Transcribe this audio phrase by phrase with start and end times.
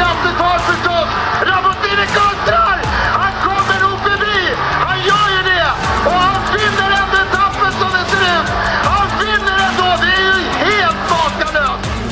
[0.00, 0.16] Han
[3.44, 3.80] kommer!
[4.86, 4.98] Han
[5.48, 5.66] det!
[6.04, 6.90] Han vinner
[7.22, 8.48] etappen som det ser ut!
[8.88, 9.60] Han vinner!
[10.02, 10.16] Det
[10.64, 11.00] helt!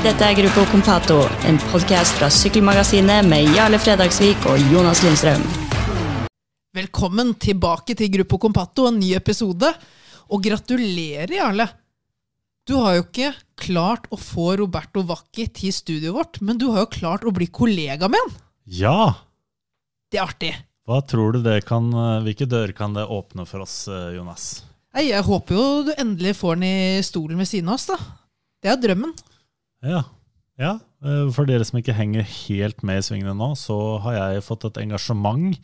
[0.03, 1.19] Dette er Gruppo Compato,
[1.49, 5.43] en podkast fra Sykkelmagasinet med Jarle Fredagsvik og Jonas Lindstrøm.
[6.77, 9.73] Velkommen tilbake til Gruppo Compato, en ny episode.
[10.29, 11.67] Og gratulerer, Jarle.
[12.69, 16.85] Du har jo ikke klart å få Roberto Wacchi til studioet vårt, men du har
[16.85, 18.35] jo klart å bli kollega med han.
[18.69, 18.99] Ja!
[20.13, 20.51] Det er artig.
[20.89, 24.45] Hva tror du det kan eh, Hvilke dører kan det åpne for oss, eh, Jonas?
[24.97, 27.99] Nei, Jeg håper jo du endelig får han i stolen ved siden av oss, da.
[28.65, 29.17] Det er drømmen.
[29.89, 30.05] Ja.
[30.61, 30.77] ja.
[31.05, 34.69] eh, For dere som ikke henger helt med i svingene nå, så har jeg fått
[34.69, 35.57] et engasjement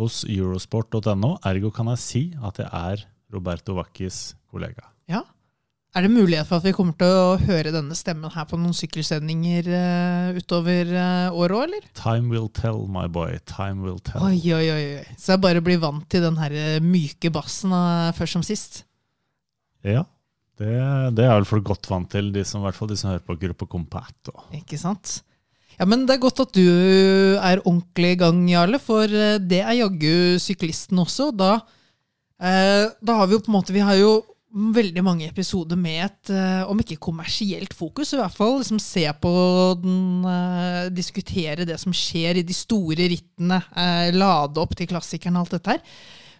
[0.00, 1.36] hos eurosport.no.
[1.48, 4.88] Ergo kan jeg si at jeg er Roberto Vacchis kollega.
[5.98, 8.74] Er det mulighet for at vi kommer til å høre denne stemmen her på noen
[8.76, 11.88] sykkelsendinger uh, utover uh, året òg, eller?
[11.98, 13.34] Time will tell, my boy.
[13.50, 14.22] Time will tell.
[14.22, 15.16] Oi, oi, oi.
[15.18, 18.78] Så jeg bare blir vant til den her eh, myke bassen uh, først som sist.
[19.82, 20.04] Ja.
[20.62, 20.70] Det,
[21.18, 23.26] det er vel for godt vant til, de som, i hvert fall de som hører
[23.26, 24.38] på Gruppe Compato.
[24.54, 25.18] Ikke sant?
[25.80, 29.80] Ja, men Det er godt at du er ordentlig i gang, Jarle, for det er
[29.82, 31.32] jaggu syklisten også.
[31.34, 31.56] Da,
[32.38, 36.04] eh, da har vi jo på en måte Vi har jo veldig mange episoder med
[36.06, 39.32] et, eh, om ikke kommersielt fokus, i hvert fall liksom se på
[39.82, 45.36] den, eh, diskutere det som skjer i de store rittene, eh, lade opp til klassikerne
[45.36, 45.80] og alt dette her.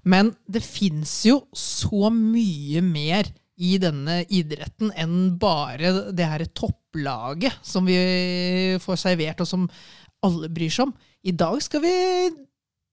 [0.04, 3.24] Men det fins jo så mye mer
[3.58, 9.68] i denne idretten enn bare det her topplaget som vi får servert, og som
[10.22, 10.94] alle bryr seg om.
[11.24, 12.30] I dag skal vi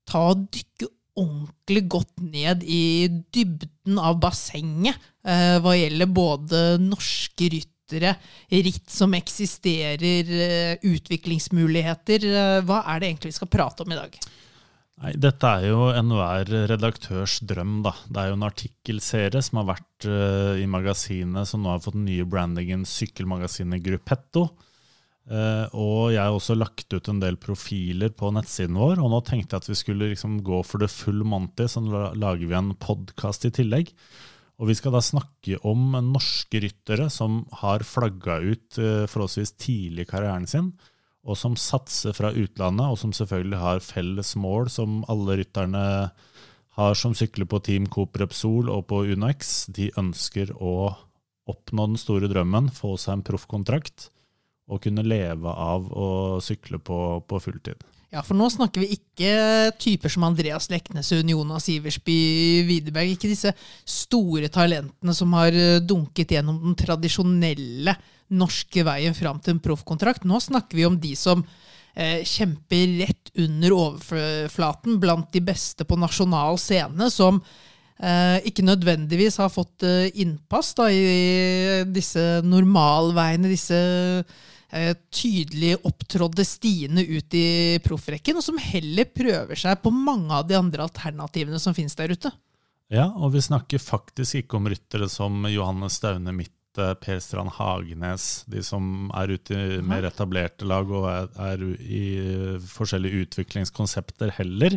[0.05, 7.49] ta og dykke ordentlig godt ned i dybden av bassenget eh, hva gjelder både norske
[7.53, 8.15] ryttere,
[8.51, 12.27] ritt som eksisterer, eh, utviklingsmuligheter.
[12.31, 14.19] Eh, hva er det egentlig vi skal prate om i dag?
[14.95, 17.81] Nei, Dette er jo enhver redaktørs drøm.
[17.83, 17.91] da.
[18.07, 21.97] Det er jo en artikkelserie som har vært uh, i magasinet, som nå har fått
[21.97, 24.47] den nye brandingen Sykkelmagasinet Gruppetto.
[25.25, 29.21] Eh, og jeg har også lagt ut en del profiler på nettsiden vår, og nå
[29.25, 31.81] tenkte jeg at vi skulle liksom gå for det full monty, så
[32.13, 33.89] lager vi en podkast i tillegg.
[34.61, 40.05] Og vi skal da snakke om norske ryttere som har flagga ut uh, forholdsvis tidlig
[40.05, 40.69] i karrieren sin,
[41.25, 45.83] og som satser fra utlandet, og som selvfølgelig har felles mål som alle rytterne
[46.77, 49.65] har som sykler på Team Coop Repsol og på UnoX.
[49.75, 50.93] De ønsker å
[51.49, 54.11] oppnå den store drømmen, få seg en proffkontrakt
[54.65, 56.07] og kunne leve av å
[56.43, 57.83] sykle på, på fulltid.
[58.13, 62.15] Ja, for nå snakker vi ikke typer som Andreas Leknesund, Jonas Iversby,
[62.63, 63.11] Widerberg.
[63.15, 63.51] Ikke disse
[63.83, 67.97] store talentene som har eh, dunket gjennom den tradisjonelle
[68.39, 70.23] norske veien fram til en proffkontrakt.
[70.25, 75.99] Nå snakker vi om de som eh, kjemper rett under overflaten blant de beste på
[75.99, 77.41] nasjonal scene, som
[77.99, 83.79] eh, ikke nødvendigvis har fått eh, innpass da, i disse normalveiene, disse
[85.13, 90.57] tydelig opptrådde stiene ut i proffrekken, og som heller prøver seg på mange av de
[90.59, 92.31] andre alternativene som finnes der ute.
[92.93, 98.43] Ja, og vi snakker faktisk ikke om ryttere som Johannes Staune Mitte, Per Strand Hagenes,
[98.51, 102.01] de som er ute i mer etablerte lag og er, er i
[102.67, 104.75] forskjellige utviklingskonsepter heller.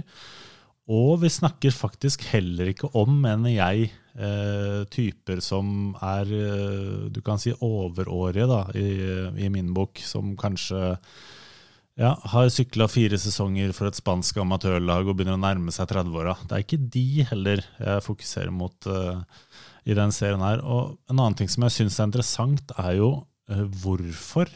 [0.88, 7.20] Og vi snakker faktisk heller ikke om, mener jeg, eh, typer som er eh, du
[7.24, 8.88] kan si overårige da, i,
[9.46, 10.98] i min bok, som kanskje
[11.98, 16.36] ja, har sykla fire sesonger for et spansk amatørlag og begynner å nærme seg 30-åra.
[16.46, 19.18] Det er ikke de heller jeg fokuserer mot eh,
[19.88, 20.62] i den serien her.
[20.62, 23.10] Og en annen ting som jeg syns er interessant, er jo
[23.50, 24.52] eh, hvorfor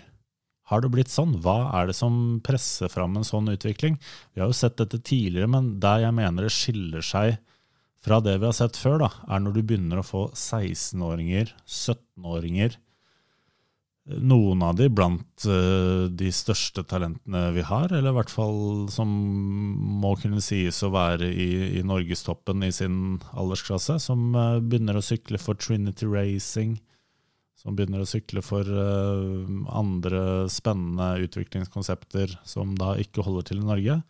[0.71, 1.35] har det blitt sånn?
[1.43, 3.99] Hva er det som presser fram en sånn utvikling?
[4.33, 7.35] Vi har jo sett dette tidligere, men der jeg mener det skiller seg
[8.03, 12.79] fra det vi har sett før, da, er når du begynner å få 16-åringer, 17-åringer,
[14.03, 19.11] noen av de blant eh, de største talentene vi har, eller i hvert fall som
[20.03, 25.05] må kunne sies å være i, i norgestoppen i sin aldersklasse, som eh, begynner å
[25.07, 26.81] sykle for Trinity Racing,
[27.63, 33.69] som begynner å sykle for eh, andre spennende utviklingskonsepter som da ikke holder til i
[33.71, 34.01] Norge.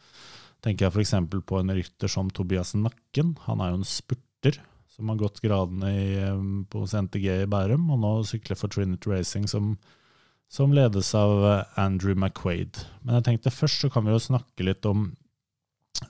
[0.62, 1.14] Tenker jeg f.eks.
[1.46, 3.34] på en rytter som Tobias Nakken.
[3.48, 4.60] Han er jo en spurter
[4.92, 9.10] som har gått gradene i, eh, på NTG i Bærum, og nå sykler for Trinity
[9.10, 9.72] Racing, som,
[10.52, 12.84] som ledes av eh, Andrew McQuaid.
[13.02, 15.10] Men jeg tenkte først så kan vi jo snakke litt om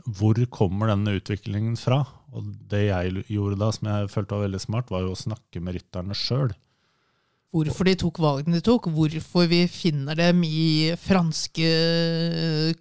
[0.07, 2.03] hvor kommer denne utviklingen fra?
[2.33, 5.61] Og det jeg gjorde da, som jeg følte var veldig smart, var jo å snakke
[5.61, 6.53] med rytterne sjøl.
[7.53, 11.69] hvorfor de tok valgene de tok, hvorfor vi finner dem i franske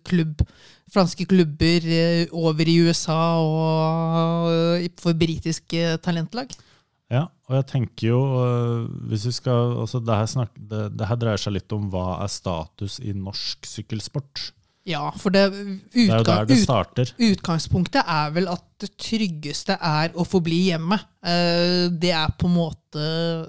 [0.08, 0.46] klubb
[0.92, 4.52] franske klubber eh, over i USA og
[4.82, 6.52] eh, for britiske talentlag.
[7.12, 8.20] Ja, og jeg tenker jo
[9.12, 12.22] hvis vi skal, altså det, her snak, det, det her dreier seg litt om hva
[12.24, 14.52] er status i norsk sykkelsport.
[14.88, 15.44] Ja, for det,
[15.94, 17.12] Det er jo der det starter.
[17.12, 20.98] ut, utgangspunktet er vel at det tryggeste er å forbli hjemme.
[21.22, 23.04] Eh, Det er på en måte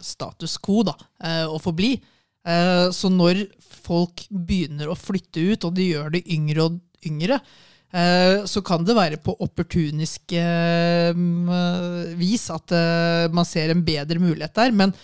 [0.05, 1.95] status quo, da, eh, å forbli.
[1.97, 2.09] bli.
[2.91, 3.45] Så når
[3.85, 7.39] folk begynner å flytte ut, og de gjør det yngre og yngre,
[7.93, 11.13] eh, så kan det være på opportunisk eh,
[12.19, 14.75] vis at eh, man ser en bedre mulighet der.
[14.75, 14.95] Men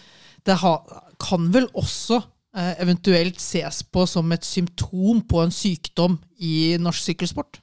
[0.46, 2.20] det kan vel også
[2.56, 7.62] eh, eventuelt ses på som et symptom på en sykdom i norsk sykkelsport.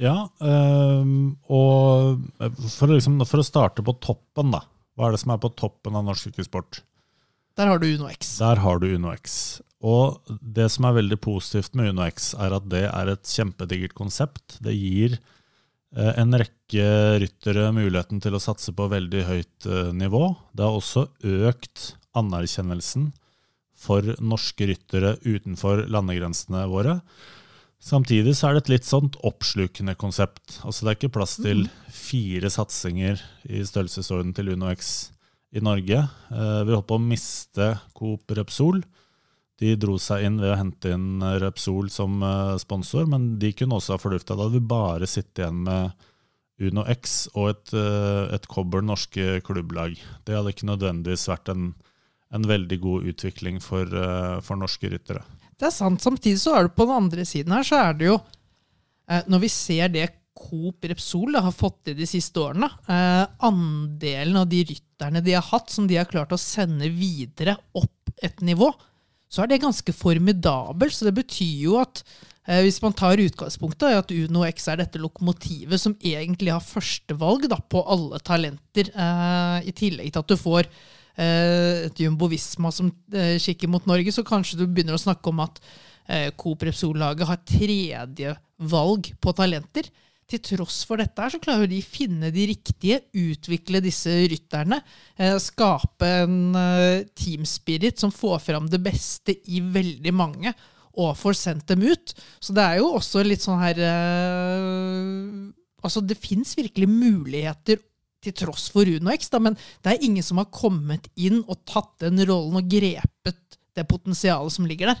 [0.00, 4.62] Ja, og for, å liksom, for å starte på toppen, da.
[4.96, 6.80] Hva er det som er på toppen av norsk sykkelsport?
[7.60, 8.38] Der har du Uno X.
[8.40, 9.60] Der har du UnoX.
[9.80, 14.58] Og det som er veldig positivt med UnoX, er at det er et kjempedigert konsept.
[14.60, 16.88] Det gir eh, en rekke
[17.22, 20.34] ryttere muligheten til å satse på veldig høyt eh, nivå.
[20.52, 21.06] Det har også
[21.48, 23.08] økt anerkjennelsen
[23.80, 26.98] for norske ryttere utenfor landegrensene våre.
[27.80, 30.58] Samtidig så er det et litt sånt oppslukende konsept.
[30.60, 35.08] Altså Det er ikke plass til fire satsinger i størrelsesorden til UnoX
[35.56, 36.04] i Norge.
[36.04, 38.82] Eh, Vi holdt på å miste Coop Repsol.
[39.60, 43.76] De dro seg inn ved å hente inn Repsol som eh, sponsor, men de kunne
[43.76, 44.36] også ha fordufta.
[44.36, 46.06] Da hadde vi bare sittet igjen med
[46.60, 49.96] Uno X og et, eh, et kobbel norske klubblag.
[50.24, 51.70] Det hadde ikke nødvendigvis vært en,
[52.32, 55.24] en veldig god utvikling for, eh, for norske ryttere.
[55.60, 56.00] Det er sant.
[56.00, 58.16] Samtidig så er det på den andre siden her, så er det jo
[59.10, 60.08] eh, Når vi ser det
[60.40, 65.44] Coop Repsol har fått til de siste årene, eh, andelen av de rytterne de har
[65.50, 68.70] hatt, som de har klart å sende videre opp et nivå,
[69.30, 70.94] så er det ganske formidabelt.
[70.94, 72.02] Så det betyr jo at
[72.48, 77.46] eh, hvis man tar utgangspunktet at Uno X er dette lokomotivet som egentlig har førstevalg
[77.52, 82.74] da, på alle talenter, eh, i tillegg til at du får eh, et Jumbo Visma
[82.74, 85.62] som eh, kikker mot Norge, så kanskje du begynner å snakke om at
[86.10, 88.36] eh, Coop Repsol-laget har tredje
[88.70, 89.86] valg på talenter.
[90.30, 94.78] Til tross for dette så klarer de finne de riktige, utvikle disse rytterne,
[95.18, 100.54] eh, skape en team teamspirit som får fram det beste i veldig mange,
[101.00, 102.14] og får sendt dem ut.
[102.42, 107.78] Så det er jo også litt sånn her eh, Altså, det fins virkelig muligheter
[108.20, 111.62] til tross for Uno X, da, men det er ingen som har kommet inn og
[111.64, 115.00] tatt den rollen og grepet det potensialet som ligger der.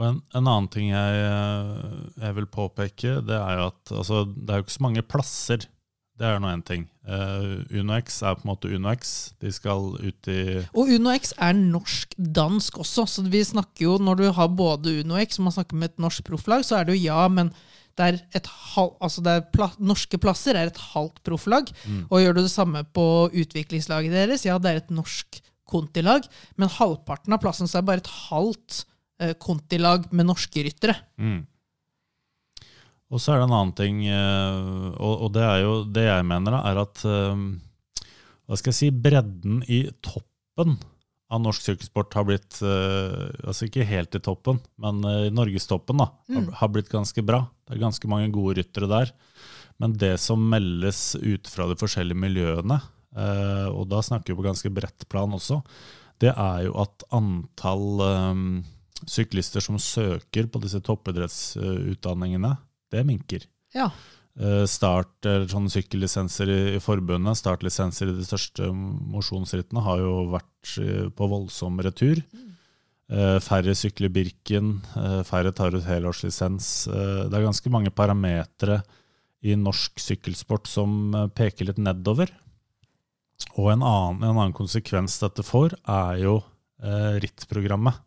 [0.00, 4.24] Og en, en annen ting jeg, eh, jeg vil påpeke, det er jo at altså,
[4.32, 5.66] det er jo ikke så mange plasser.
[6.20, 6.82] Det er nå én ting.
[7.08, 9.32] Uh, UnoX er på en måte UnoX.
[9.40, 10.40] De skal ut i
[10.76, 15.46] Og UnoX er norsk-dansk også, så vi snakker jo, når du har både UnoX og
[15.46, 17.52] man snakker med et norsk profflag, så er det jo ja, men
[17.96, 21.72] det er et halv, altså det er pla norske plasser er et halvt profflag.
[22.08, 26.26] Og gjør du det samme på utviklingslaget deres, ja, det er et norsk kontilag,
[26.58, 28.89] men halvparten av plassen så er bare et halvt eh,
[29.42, 30.94] kontilag med norske ryttere.
[31.20, 31.42] Mm.
[33.10, 36.60] Og så er det en annen ting, eh, og, det er jo det jeg mener,
[36.60, 37.42] er at eh,
[38.46, 40.78] Hva skal jeg si Bredden i toppen
[41.30, 46.02] av norsk sykkelsport har blitt eh, Altså ikke helt i toppen, men eh, i norgestoppen
[46.02, 47.44] da, har, har blitt ganske bra.
[47.66, 49.12] Det er ganske mange gode ryttere der.
[49.82, 52.78] Men det som meldes ut fra de forskjellige miljøene,
[53.16, 55.64] eh, og da snakker vi på ganske bredt plan også,
[56.22, 58.44] det er jo at antall eh,
[59.08, 62.56] syklister som søker på disse toppidrettsutdanningene,
[62.90, 63.46] det minker.
[63.76, 63.90] Ja.
[64.38, 70.76] Eh, Start, sånne sykkellisenser i, i forbundet, startlisenser i de største mosjonsrittene, har jo vært
[70.80, 72.22] eh, på voldsom retur.
[73.10, 74.78] Eh, Færre sykler Birken,
[75.26, 76.70] færre tar ut helårslisens.
[76.90, 78.80] Det er ganske mange parametere
[79.42, 82.30] i norsk sykkelsport som peker litt nedover.
[83.56, 86.36] Og en annen, en annen konsekvens dette får, er jo
[87.24, 87.98] rittprogrammet.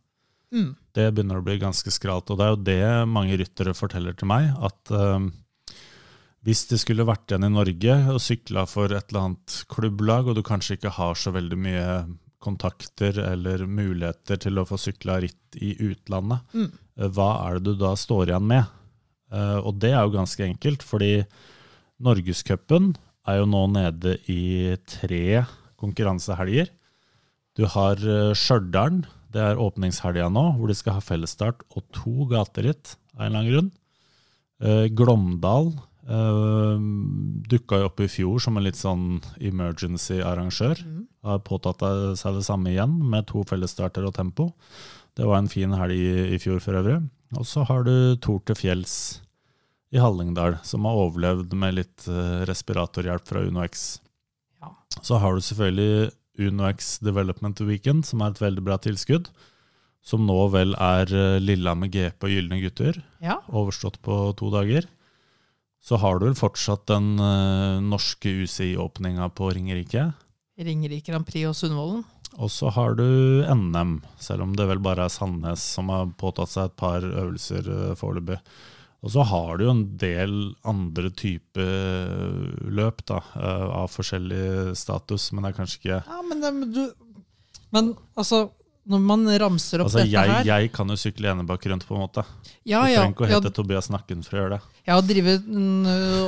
[0.53, 0.71] Mm.
[0.93, 2.29] Det begynner å bli ganske skralt.
[2.29, 5.29] Og det er jo det mange ryttere forteller til meg, at eh,
[6.43, 10.35] hvis de skulle vært igjen i Norge og sykla for et eller annet klubblag, og
[10.38, 11.88] du kanskje ikke har så veldig mye
[12.43, 16.69] kontakter eller muligheter til å få sykla ritt i utlandet, Mm.
[17.00, 18.65] eh, hva er det du da står igjen med?
[19.33, 21.25] Eh, og det er jo ganske enkelt, fordi
[22.03, 22.93] Norgescupen
[23.27, 25.45] er jo nå nede i tre
[25.79, 26.69] konkurransehelger.
[27.55, 32.27] Du har eh, Stjørdal, det er åpningshelga nå, hvor de skal ha fellesstart og to
[32.31, 33.71] gateritt av en eller annen grunn.
[34.63, 36.83] Eh, Glåmdal eh,
[37.51, 40.83] Dukka jo opp i fjor som en litt sånn emergency-arrangør.
[41.25, 41.83] Har påtatt
[42.19, 44.51] seg det samme igjen, med to fellesstarter og tempo.
[45.13, 47.01] Det var en fin helg i, i fjor for øvrig.
[47.37, 48.95] Og så har du Tor til fjells
[49.93, 53.83] i Hallingdal, som har overlevd med litt uh, respiratorhjelp fra UnoX.
[54.61, 54.71] Ja.
[55.05, 56.09] Så har du selvfølgelig
[56.39, 59.29] UnoX Development Weekend, som er et veldig bra tilskudd.
[60.03, 63.37] Som nå vel er uh, Lillehammer GP og Gylne gutter, Ja.
[63.47, 64.87] overstått på to dager.
[65.83, 70.09] Så har du vel fortsatt den uh, norske UCI-åpninga på Ringerike.
[70.59, 72.03] Ringerike Grand Prix og Sundvolden.
[72.41, 73.03] Og så har du
[73.45, 77.67] NM, selv om det vel bare er Sandnes som har påtatt seg et par øvelser
[77.69, 78.39] uh, foreløpig.
[79.03, 80.33] Og så har du jo en del
[80.63, 86.41] andre typer løp da, eh, av forskjellig status, men det er kanskje ikke Ja, men,
[86.41, 86.83] det- men du
[87.74, 88.51] Men altså,
[88.88, 91.95] når man ramser opp Altså, dette jeg, her jeg kan jo sykle enebakk rundt, på
[91.95, 92.24] en måte.
[92.67, 94.62] Ja, du trenger ikke å ja, Tobias Nakken for å gjøre det.
[94.88, 95.38] ja å, drive,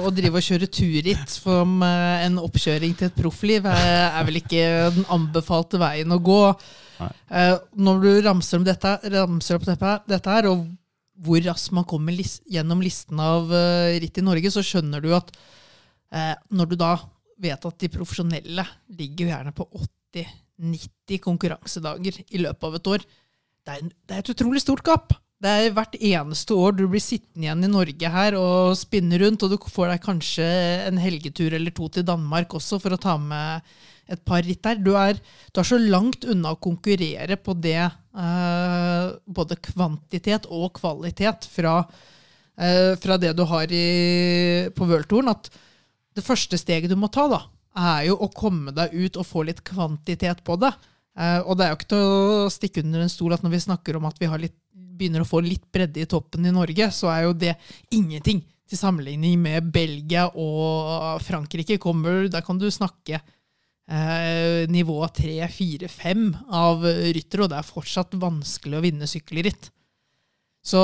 [0.07, 4.39] å drive og kjøre turritt som eh, en oppkjøring til et proffliv er, er vel
[4.41, 4.63] ikke
[4.95, 6.41] den anbefalte veien å gå.
[6.99, 7.11] Nei.
[7.29, 10.65] Eh, når du ramser, om dette, ramser opp dette, dette her, og
[11.23, 15.11] hvor raskt man kommer list, gjennom listen av uh, ritt i Norge, så skjønner du
[15.15, 16.95] at uh, når du da
[17.41, 19.67] vet at de profesjonelle ligger gjerne på
[20.15, 23.05] 80-90 konkurransedager i løpet av et år,
[23.65, 25.15] det er, det er et utrolig stort gap.
[25.41, 29.43] Det er hvert eneste år du blir sittende igjen i Norge her og spinne rundt,
[29.43, 30.45] og du får deg kanskje
[30.87, 33.75] en helgetur eller to til Danmark også for å ta med
[34.11, 34.79] et par ritt der.
[34.79, 35.19] Du er,
[35.51, 37.81] du er så langt unna å konkurrere på det,
[38.15, 41.77] både kvantitet og kvalitet fra,
[42.57, 45.49] eh, fra det du har i, på Worldtouren, at
[46.15, 47.41] det første steget du må ta, da,
[47.75, 50.71] er jo å komme deg ut og få litt kvantitet på det.
[51.19, 53.65] Eh, og det er jo ikke til å stikke under en stol at når vi
[53.67, 54.57] snakker om at vi litt,
[54.95, 57.57] begynner å få litt bredde i toppen i Norge, så er jo det
[57.91, 61.77] ingenting til sammenligning med Belgia og Frankrike.
[61.83, 63.19] Kommer, der kan du snakke
[63.87, 69.69] eh, nivå 3, 4, 5 av ryttere, og det er fortsatt vanskelig å vinne sykkelritt.
[70.65, 70.81] Så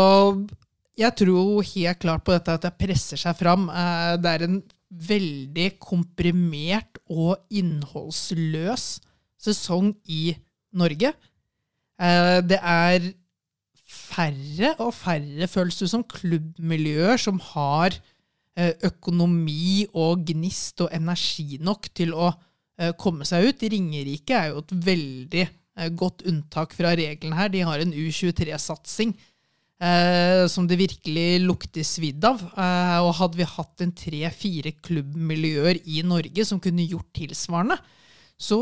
[1.00, 3.70] jeg tror helt klart på dette at det presser seg fram.
[3.70, 9.00] Eh, Det er en veldig komprimert og innholdsløs
[9.40, 10.36] sesong i
[10.74, 11.14] Norge.
[12.00, 13.14] Eh, Det er
[13.88, 17.96] færre og færre, føles det som, klubbmiljøer som har
[18.58, 22.34] eh, økonomi og gnist og energi nok til å
[23.00, 23.66] komme seg ut.
[23.74, 27.52] Ringerike er jo et veldig eh, godt unntak fra reglene her.
[27.54, 29.14] De har en U23-satsing
[29.82, 32.44] eh, som det virkelig lukter svidd av.
[32.52, 37.80] Eh, og hadde vi hatt en tre-fire klubbmiljøer i Norge som kunne gjort tilsvarende,
[38.42, 38.58] så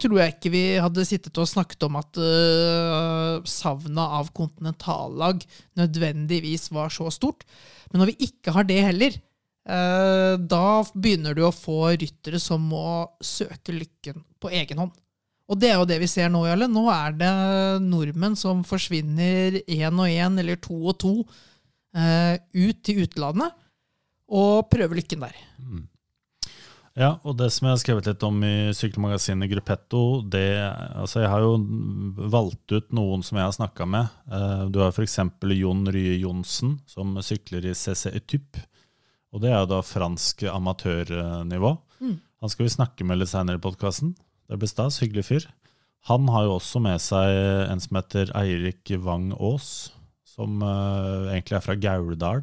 [0.00, 5.40] tror jeg ikke vi hadde sittet og snakket om at uh, savnet av kontinentallag
[5.80, 7.46] nødvendigvis var så stort.
[7.90, 9.31] Men når vi ikke har det heller, eh,
[9.62, 10.64] da
[10.94, 14.96] begynner du å få ryttere som må søke lykken på egen hånd.
[15.52, 16.68] Og det er jo det vi ser nå, Jarle.
[16.70, 17.32] Nå er det
[17.84, 21.14] nordmenn som forsvinner én og én eller to og to
[21.94, 23.52] eh, ut til utlandet
[24.32, 25.36] og prøver lykken der.
[26.96, 31.30] Ja, og det som jeg har skrevet litt om i sykkelmagasinet Gruppetto, det Altså, jeg
[31.32, 31.54] har jo
[32.32, 34.12] valgt ut noen som jeg har snakka med.
[34.32, 35.18] Eh, Du har f.eks.
[35.56, 38.60] Jon Rye Johnsen, som sykler i CC Etyp.
[39.32, 41.72] Og det er jo da fransk amatørnivå.
[42.42, 44.12] Han skal vi snakke med litt senere i podkasten.
[44.50, 45.00] Det blir stas.
[45.00, 45.48] Hyggelig fyr.
[46.10, 47.32] Han har jo også med seg
[47.70, 49.92] en som heter Eirik Wang Aas,
[50.26, 52.42] som uh, egentlig er fra Gauldal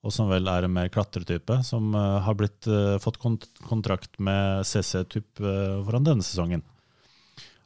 [0.00, 4.16] og som vel er en mer klatretype, som uh, har blitt, uh, fått kont kontrakt
[4.22, 6.64] med CC-typ uh, foran denne sesongen.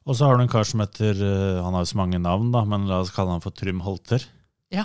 [0.05, 1.17] Og så har du en kar som heter
[1.65, 4.21] Han har jo så mange navn, da, men la oss kalle han for Trym Holter.
[4.75, 4.85] Ja.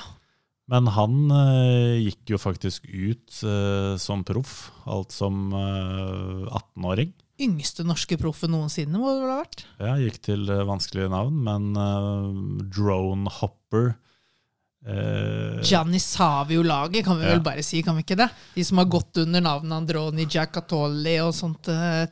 [0.69, 7.13] Men han eh, gikk jo faktisk ut eh, som proff, alt som eh, 18-åring.
[7.41, 9.63] Yngste norske proffen noensinne, må det vel ha vært?
[9.79, 13.93] Ja, gikk til eh, vanskelige navn, men eh, Drone Hopper
[14.85, 17.33] eh, Gianni Savio-laget, kan vi Ja.
[17.33, 18.29] vel bare si, kan vi ikke det?
[18.55, 21.63] De som har gått under navnet Androni Giacatoli og sånt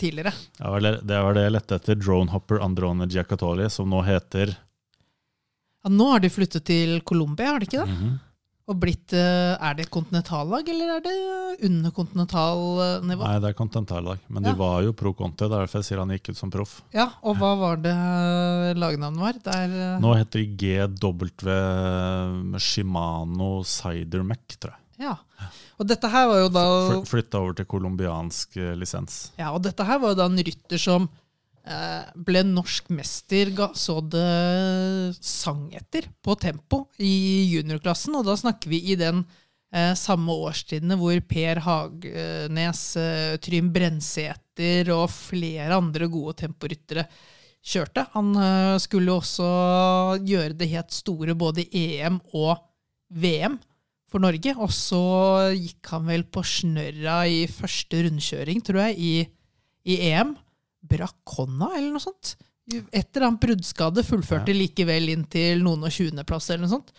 [0.02, 0.34] tidligere.
[0.60, 1.96] ja, det var det jeg lette etter.
[2.02, 4.56] Drone Hopper Androne Giacatoli, som nå heter
[5.84, 7.94] Ja, nå har de flyttet til Colombia, har de ikke det?
[7.94, 8.16] Mhm.
[8.68, 11.14] Og blitt, eh, Er det kontinentallag, eller er det
[11.70, 13.24] under kontinentalnivå?
[13.24, 14.18] Nei, det er kontinentallag.
[14.28, 14.52] Men Ja.
[14.52, 15.48] de var jo pro conte.
[15.48, 16.82] Det er derfor jeg sier han gikk ut som proff.
[16.94, 19.34] Ja, og hva var det eh, lagnavnet var?
[19.40, 24.80] Der, eh, Nå heter de GW Shimano Cidermec, tror jeg.
[25.08, 25.16] ja.
[25.80, 29.32] Og dette her var jo da Fly- Flytta over til colombiansk lisens.
[29.38, 31.08] Ja, og dette her var jo da en rytter som
[32.16, 38.16] ble norsk mester, så det sang etter på tempo i juniorklassen.
[38.16, 39.24] Og da snakker vi i den
[39.74, 47.08] eh, samme årstidene hvor Per Hagnes, eh, Trym Brensæter og flere andre gode temporyttere
[47.68, 48.08] kjørte.
[48.16, 49.50] Han eh, skulle også
[50.24, 52.56] gjøre det helt store både i EM og
[53.10, 53.60] VM
[54.12, 54.56] for Norge.
[54.56, 55.04] Og så
[55.56, 59.14] gikk han vel på snørra i første rundkjøring, tror jeg, i,
[59.92, 60.36] i EM.
[60.84, 62.36] Brakk hånda, eller noe sånt.
[62.92, 64.58] Etter han bruddskade fullførte Ja.
[64.60, 66.92] likevel inn til noen og tjuendeplass, eller noe sånt.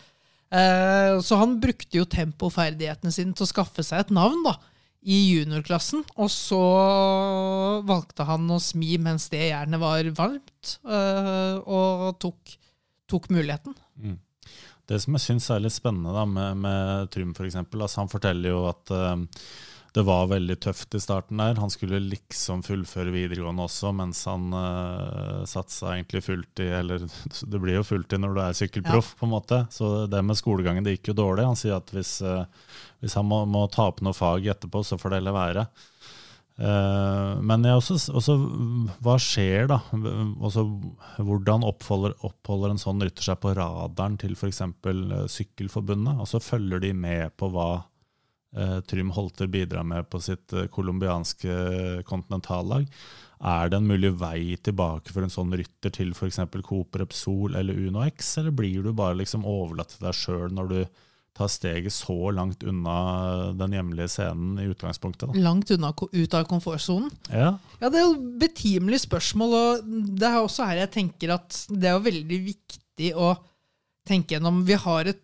[0.51, 4.55] Eh, så han brukte jo tempoferdighetene sine til å skaffe seg et navn da,
[5.05, 6.05] i juniorklassen.
[6.17, 6.61] Og så
[7.85, 12.57] valgte han å smi mens det jernet var varmt, eh, og tok,
[13.09, 13.77] tok muligheten.
[14.89, 17.59] Det som jeg syns er litt spennende da, med, med Trym, f.eks.
[17.61, 19.17] Altså, han forteller jo at eh,
[19.99, 21.59] det var veldig tøft i starten der.
[21.59, 26.71] Han skulle liksom fullføre videregående også, mens han uh, satsa egentlig fulltid.
[26.81, 27.07] Eller
[27.53, 29.65] det blir jo fulltid når du er sykkelproff, på en måte.
[29.75, 31.49] Så det med skolegangen det gikk jo dårlig.
[31.51, 32.45] Han sier at hvis, uh,
[33.03, 35.69] hvis han må, må ta opp noe fag etterpå, så får det heller være.
[36.59, 38.35] Eh, men jeg også, også,
[39.07, 39.79] hva skjer da?
[40.43, 40.65] Også,
[41.23, 44.65] hvordan oppholder, oppholder en sånn rytter seg på radaren til f.eks.
[45.37, 46.19] Sykkelforbundet?
[46.19, 47.69] Og så følger de med på hva
[48.89, 52.87] Trym Holter bidrar med på sitt eh, colombianske kontinentallag.
[53.39, 56.41] Er det en mulig vei tilbake for en sånn rytter til f.eks.
[56.67, 60.73] Coop Repsol eller Uno X, eller blir du bare liksom overlatt til deg sjøl når
[60.73, 60.81] du
[61.39, 65.29] tar steget så langt unna den hjemlige scenen i utgangspunktet?
[65.31, 65.45] Da?
[65.45, 67.13] Langt unna, ut av komfortsonen.
[67.31, 69.87] Ja, Ja, det er jo betimelig spørsmål, og
[70.19, 73.37] det er også her jeg tenker at det er jo veldig viktig å
[74.09, 74.65] tenke gjennom.
[74.67, 75.23] Vi har et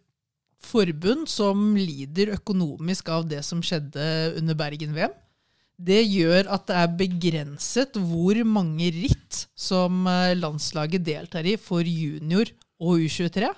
[0.65, 5.15] forbund som lider økonomisk av det som skjedde under Bergen-VM.
[5.75, 11.83] Det gjør at det er begrenset hvor mange ritt som eh, landslaget deltar i for
[11.83, 13.51] junior og U23.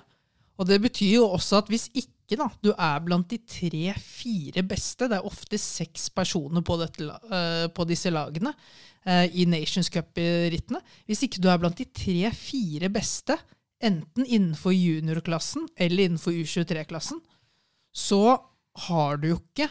[0.57, 5.05] Og det betyr jo også at hvis ikke da, du er blant de tre-fire beste,
[5.07, 8.55] det er ofte seks personer på, dette, eh, på disse lagene
[9.05, 13.37] eh, i Nations Cup-rittene, hvis ikke du er blant de tre-fire beste,
[13.83, 17.19] enten innenfor juniorklassen eller innenfor U23-klassen,
[17.93, 18.41] så
[18.87, 19.69] har du jo ikke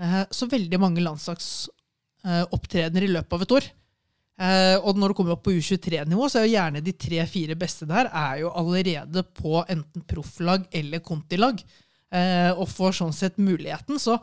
[0.00, 3.68] eh, så veldig mange landslagsopptredener i løpet av et år.
[4.40, 7.88] Eh, og når du kommer opp på U23-nivå, så er jo gjerne de tre-fire beste
[7.90, 11.62] der er jo allerede på enten profflag eller kontilag.
[12.10, 14.00] Eh, og får sånn sett muligheten.
[14.02, 14.16] Så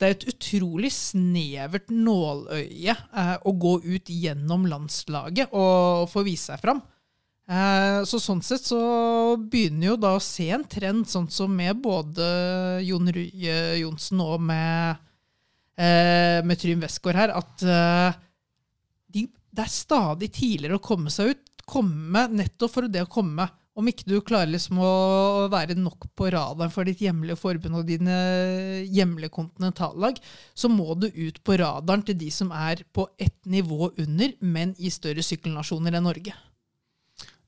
[0.00, 2.94] det er et utrolig snevert nåløye
[3.44, 6.80] å gå ut gjennom landslaget og få vise seg fram.
[7.44, 8.78] Eh, så sånn sett så
[9.36, 12.24] begynner jo da å se en trend, sånn som med både
[12.86, 15.02] Jon Rye Johnsen og med,
[15.76, 18.22] eh, med Trym Westgård her, at eh,
[19.12, 21.44] de, det er stadig tidligere å komme seg ut.
[21.64, 23.46] Komme nettopp for det å komme.
[23.74, 24.90] Om ikke du klarer liksom å
[25.50, 28.14] være nok på radaren for ditt hjemlige forbund og dine
[28.86, 30.20] hjemlige kontinentallag,
[30.54, 34.76] så må du ut på radaren til de som er på ett nivå under, men
[34.78, 36.36] i større sykkelnasjoner enn Norge.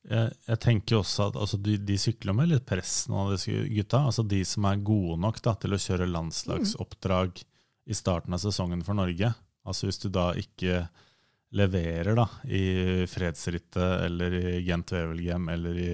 [0.06, 3.64] Jeg, jeg tenker også at altså, de, de sykler med litt press, noen av disse
[3.72, 4.04] gutta.
[4.10, 7.42] Altså de som er gode nok da, til å kjøre landslagsoppdrag
[7.86, 9.32] i starten av sesongen for Norge.
[9.66, 10.84] Altså Hvis du da ikke
[11.56, 15.90] leverer da, i fredsrittet eller i Gent Wevelgem eller i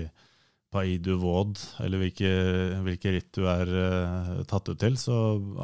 [0.72, 2.28] Paidu du Vaud, eller hvilke,
[2.80, 5.16] hvilke ritt du er uh, tatt ut til, så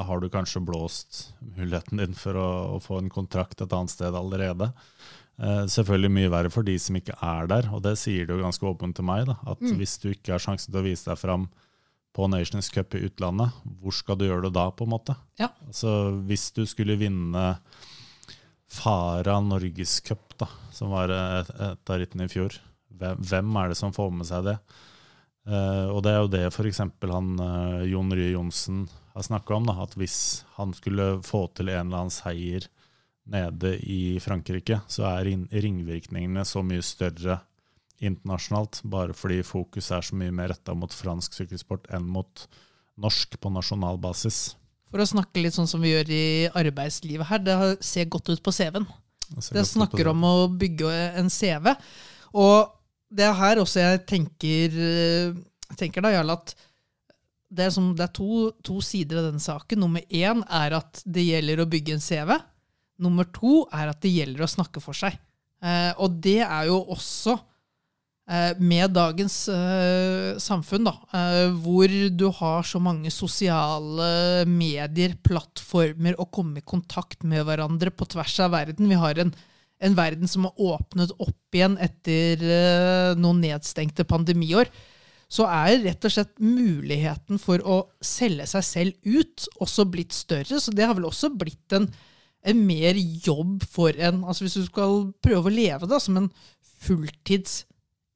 [0.04, 4.12] har du kanskje blåst muligheten din for å, å få en kontrakt et annet sted
[4.12, 4.68] allerede.
[5.38, 8.42] Eh, selvfølgelig mye verre for de som ikke er der, og det sier du jo
[8.42, 9.26] ganske åpent til meg.
[9.28, 11.46] da, At hvis du ikke har sjansen til å vise deg fram
[12.16, 15.14] på Nations Cup i utlandet, hvor skal du gjøre det da, på en måte?
[15.38, 15.52] Ja.
[15.68, 17.52] Altså, Hvis du skulle vinne
[18.68, 20.42] Fara Norgescup,
[20.74, 22.58] som var et, et av rittene i fjor,
[22.98, 24.58] hvem, hvem er det som får med seg det?
[25.48, 26.82] Uh, og det er jo det f.eks.
[26.82, 28.82] han eh, Jon Rye Johnsen
[29.14, 32.66] har snakka om, da, at hvis han skulle få til en eller annen seier
[33.28, 37.40] nede i Frankrike, så er ringvirkningene så mye større
[37.98, 42.46] internasjonalt, bare fordi fokus er så mye mer retta mot fransk sykkelsport enn mot
[42.98, 44.54] norsk på nasjonal basis.
[44.88, 46.24] For å snakke litt sånn som vi gjør i
[46.56, 48.86] arbeidslivet her, det ser godt ut på CV-en.
[49.52, 51.74] Det snakker om å bygge en CV.
[52.40, 52.70] Og
[53.12, 55.36] det er her også jeg tenker, eh,
[55.76, 56.54] tenker da, Jarl, at
[57.48, 59.80] det er, som, det er to, to sider av denne saken.
[59.80, 62.34] Nummer én er at det gjelder å bygge en CV.
[62.98, 65.18] Nummer to er at det gjelder å snakke for seg.
[65.62, 67.34] Eh, og det er jo også
[68.30, 76.18] eh, med dagens eh, samfunn, da, eh, hvor du har så mange sosiale medier, plattformer,
[76.18, 78.90] å komme i kontakt med hverandre på tvers av verden.
[78.90, 79.32] Vi har en,
[79.82, 84.70] en verden som har åpnet opp igjen etter eh, noen nedstengte pandemiår.
[85.28, 90.56] så er rett og slett muligheten for å selge seg selv ut også blitt større.
[90.56, 91.90] Så det har vel også blitt en,
[92.56, 96.30] mer jobb for en altså Hvis du skal prøve å leve da, som en
[96.84, 97.64] fulltids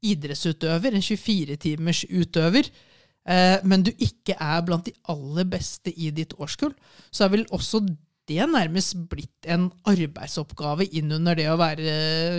[0.02, 2.70] idrettsutøver, en 24-timers utøver,
[3.28, 6.74] eh, men du ikke er blant de aller beste i ditt årskull,
[7.10, 7.84] så er vel også
[8.30, 11.94] det nærmest blitt en arbeidsoppgave innunder det å være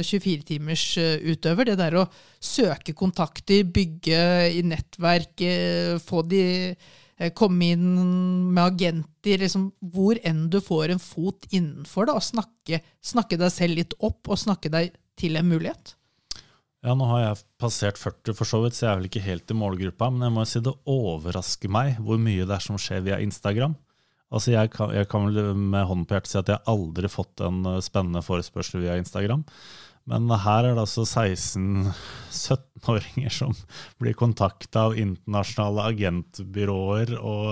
[0.06, 1.68] 24-timers eh, utøver.
[1.68, 2.08] Det der å
[2.40, 4.22] søke kontakter, bygge
[4.56, 6.44] i nettverk, eh, få de
[7.38, 7.90] Komme inn
[8.56, 13.54] med agenter, liksom, hvor enn du får en fot innenfor da, og snakke, snakke deg
[13.54, 15.94] selv litt opp og snakke deg til en mulighet.
[16.84, 19.52] Ja, nå har jeg passert 40 for så vidt, så jeg er vel ikke helt
[19.54, 20.10] i målgruppa.
[20.12, 23.78] Men jeg må si det overrasker meg hvor mye det er som skjer via Instagram.
[24.34, 27.44] Altså jeg kan, jeg kan vel med hånden på hjertet si at jeg aldri fått
[27.46, 29.46] en eh, spennende forespørsel via Instagram.
[30.10, 33.54] Men her er det altså 16-17-åringer som
[34.04, 37.46] blir kontakta av internasjonale agentbyråer og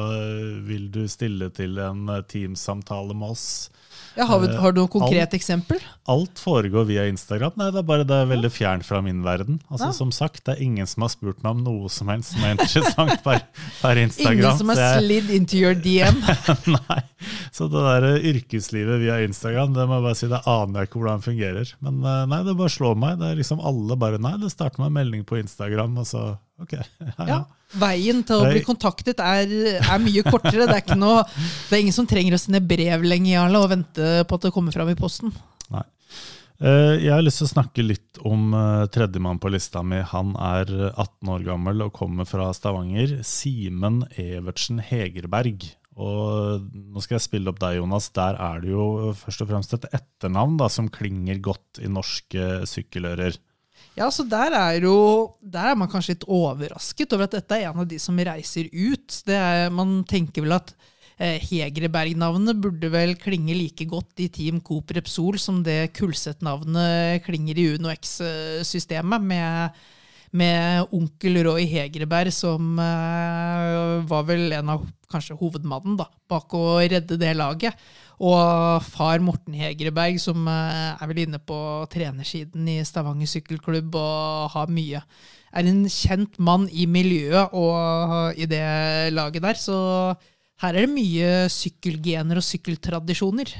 [0.67, 3.71] vil du stille til en teamsamtale med oss?
[4.15, 5.79] Ja, har, vi, eh, har, du noe konkret alt, eksempel?
[6.11, 7.53] Alt foregår via Instagram.
[7.59, 9.61] Nei, det er bare det er veldig fjernt fra min verden.
[9.69, 9.95] Altså, ja.
[9.95, 12.57] Som sagt, Det er ingen som har spurt meg om noe som helst som er
[12.57, 13.45] interessant per,
[13.79, 14.39] per Instagram.
[14.41, 15.05] Ingen som har jeg...
[15.05, 16.19] slidd into your DM?
[16.77, 16.99] Nei.
[17.55, 20.91] Så det der eh, yrkeslivet via Instagram, det må jeg bare si, det aner jeg
[20.91, 21.73] ikke hvordan det fungerer.
[21.85, 23.19] Men eh, nei, det bare slår meg.
[23.21, 26.25] Det er liksom alle bare Nei, det starter med en melding på Instagram, og så
[26.63, 26.77] ok.
[27.17, 27.41] Ja, ja.
[27.81, 29.47] Veien til å bli kontaktet er,
[29.79, 30.67] er mye kortere.
[30.67, 31.21] Det er, noe,
[31.69, 34.51] det er, ingen som trenger å sende brev lenger Jarle, og vente på at det
[34.51, 35.31] kommer fram i posten.
[35.71, 35.85] Nei.
[36.61, 40.01] Eh, jeg har lyst til å snakke litt om eh, tredjemann på lista mi.
[40.11, 43.21] Han er 18 år gammel og kommer fra Stavanger.
[43.25, 45.71] Simen Evertsen Hegerberg.
[46.01, 48.09] Og nå skal jeg spille opp deg, Jonas.
[48.15, 52.65] Der er det jo først og fremst et etternavn da, som klinger godt i norske
[52.69, 53.39] sykkelører.
[53.97, 57.67] Ja, så der er, jo, der er man kanskje litt overrasket over at dette er
[57.69, 59.17] en av de som reiser ut.
[59.27, 60.71] Er, man tenker vel at
[61.19, 67.59] eh, Hegreberg-navnet burde vel klinge like godt i Team Coop Repsol som det Kulset-navnet klinger
[67.59, 69.83] i Uno X-systemet, med,
[70.39, 76.79] med, onkel Roy Hegreberg som eh, var vel en av kanskje hovedmannen da, bak å
[76.79, 77.75] redde det laget.
[78.21, 81.57] Og far Morten Hegreberg, som eh, er vel inne på
[81.89, 85.01] trenersiden i Stavanger sykkelklubb og har mye
[85.51, 89.57] Er en kjent mann i miljøet og i det laget der.
[89.59, 89.75] Så
[90.61, 93.51] her er det mye sykkelgener og sykkeltradisjoner.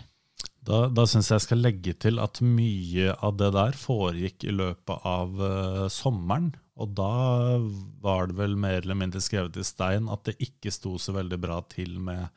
[0.62, 5.08] Da, da syns jeg skal legge til at mye av det der foregikk i løpet
[5.10, 6.52] av uh, sommeren.
[6.78, 7.58] Og da
[8.02, 11.42] var det vel mer eller mindre skrevet i stein at det ikke sto så veldig
[11.42, 12.30] bra til med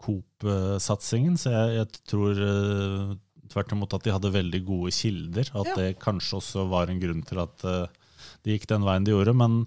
[0.00, 3.16] Coop-satsingen, så jeg, jeg tror uh,
[3.52, 5.50] tvert imot at de hadde veldig gode kilder.
[5.52, 5.78] At ja.
[5.78, 9.34] det kanskje også var en grunn til at uh, de gikk den veien de gjorde.
[9.36, 9.60] Men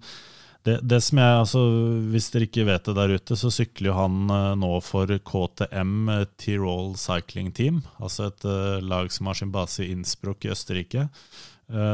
[0.66, 1.62] det, det, som jeg, altså,
[2.10, 6.12] hvis dere ikke vet det der ute, så sykler jo han uh, nå for KTM
[6.42, 7.84] Tirol Cycling Team.
[8.02, 8.48] Altså et
[8.82, 11.10] lag som har sin base i Innsbruck i Østerrike.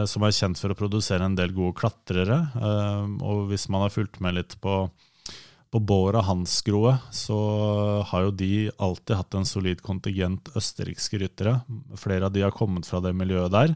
[0.10, 2.39] som er kjent for å produsere en del gode klatrere.
[3.21, 4.89] og hvis man har fulgt med litt på
[5.69, 7.39] på Båra Hansgrohe så
[8.10, 11.60] har jo de alltid hatt en solid kontingent østerrikske ryttere.
[11.99, 13.75] Flere av de har kommet fra det miljøet der.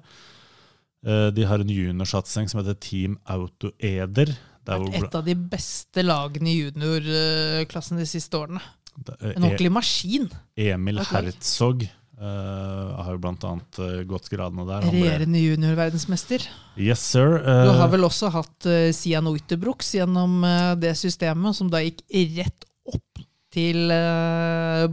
[1.06, 4.34] Eh, de har en juniorsatsing som heter Team Auto Eder.
[4.64, 8.64] Et av de beste lagene i juniorklassen de siste årene.
[8.96, 10.30] En ordentlig maskin.
[10.58, 14.86] Emil Herzog Uh, har jo annet uh, gått gradene der.
[14.86, 16.46] Regjerende juniorverdensmester.
[16.78, 17.40] Yes, sir.
[17.42, 20.46] Uh, du har vel også hatt uh, Sian Uiterbruks gjennom
[20.78, 22.04] det systemet, som da gikk
[22.38, 23.24] rett opp
[23.54, 23.90] til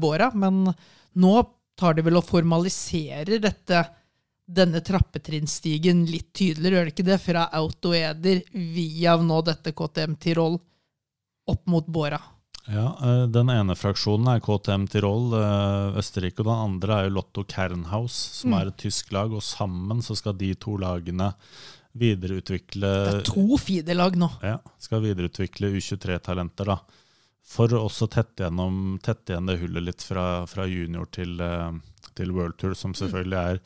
[0.00, 0.30] Båra.
[0.36, 0.64] Men
[1.20, 1.34] nå
[1.80, 3.84] tar de vel og formaliserer dette,
[4.44, 7.20] denne trappetrinnstigen litt tydeligere, gjør det ikke det?
[7.22, 10.58] Fra Autoeder via nå dette KTM Tirol
[11.50, 12.20] opp mot Båra.
[12.68, 17.16] Ja, eh, Den ene fraksjonen er KTM Tirol, eh, Østerrike, og den andre er jo
[17.16, 18.58] Lotto Kernhaus, som mm.
[18.58, 19.32] er et tysk lag.
[19.32, 21.32] Og sammen så skal de to lagene
[21.98, 24.28] videreutvikle Det er to FIDE-lag nå.
[24.46, 26.78] Ja, skal videreutvikle U23-talenter, da.
[27.50, 28.46] For å tette,
[29.02, 31.72] tette igjen det hullet litt fra, fra junior til, eh,
[32.14, 33.00] til World Tour, som mm.
[33.00, 33.64] selvfølgelig er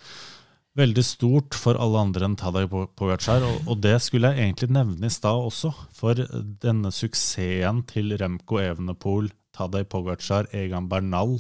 [0.78, 3.44] veldig stort for alle andre enn Tadej Pogacar.
[3.46, 5.72] Og, og det skulle jeg egentlig nevne i stad også.
[5.94, 6.18] For
[6.62, 11.38] denne suksessen til Remco Evenepool, Tadej Pogacar, Egan Bernal,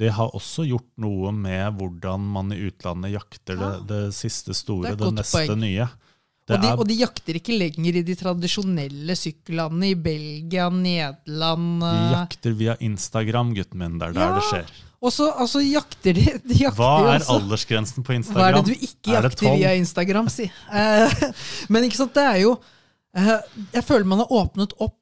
[0.00, 4.96] det har også gjort noe med hvordan man i utlandet jakter det, det siste store,
[4.96, 5.60] det, det neste poeng.
[5.62, 5.86] nye.
[6.44, 12.10] Og de, og de, jakter ikke lenger i de tradisjonelle sykkellandene i Belgia, Nederland De
[12.18, 13.94] jakter via Instagram, gutten min.
[14.00, 14.34] Det er der ja.
[14.36, 14.74] det skjer.
[15.04, 17.34] Og så altså, jakter de, de jakter Hva er også.
[17.36, 18.40] aldersgrensen på Instagram?
[18.40, 20.46] Hva er det du ikke jakter via Instagram, si?
[20.48, 21.26] Eh,
[21.72, 22.54] men ikke sant, det er jo
[23.14, 23.38] Eh,
[23.74, 24.98] Jeg føler man har åpnet opp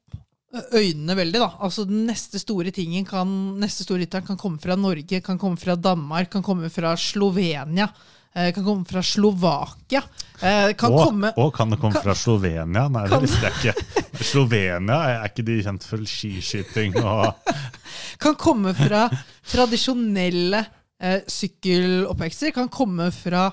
[0.77, 1.39] øynene veldig.
[1.41, 1.49] da.
[1.65, 3.27] Altså Den neste store tingen kan,
[3.59, 7.89] neste store kan komme fra Norge, kan komme fra Danmark, kan komme fra Slovenia, eh,
[8.33, 10.01] kan komme fra Slovakia.
[10.41, 12.87] eh, Kan og, komme og kan det komme kan- fra Slovenia?
[12.89, 13.99] Nei, kan- det visste jeg ikke.
[14.23, 17.35] Slovenia, er ikke de kjent for skiskyting og
[18.23, 19.05] kan komme fra
[19.51, 20.63] tradisjonelle
[20.99, 23.47] eh, sykkeloppvekster, kan komme fra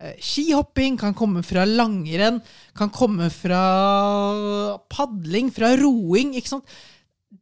[0.00, 2.40] eh, skihopping, kan komme fra langrenn,
[2.76, 3.62] kan komme fra
[4.92, 6.34] padling, fra roing.
[6.36, 6.76] ikke sant?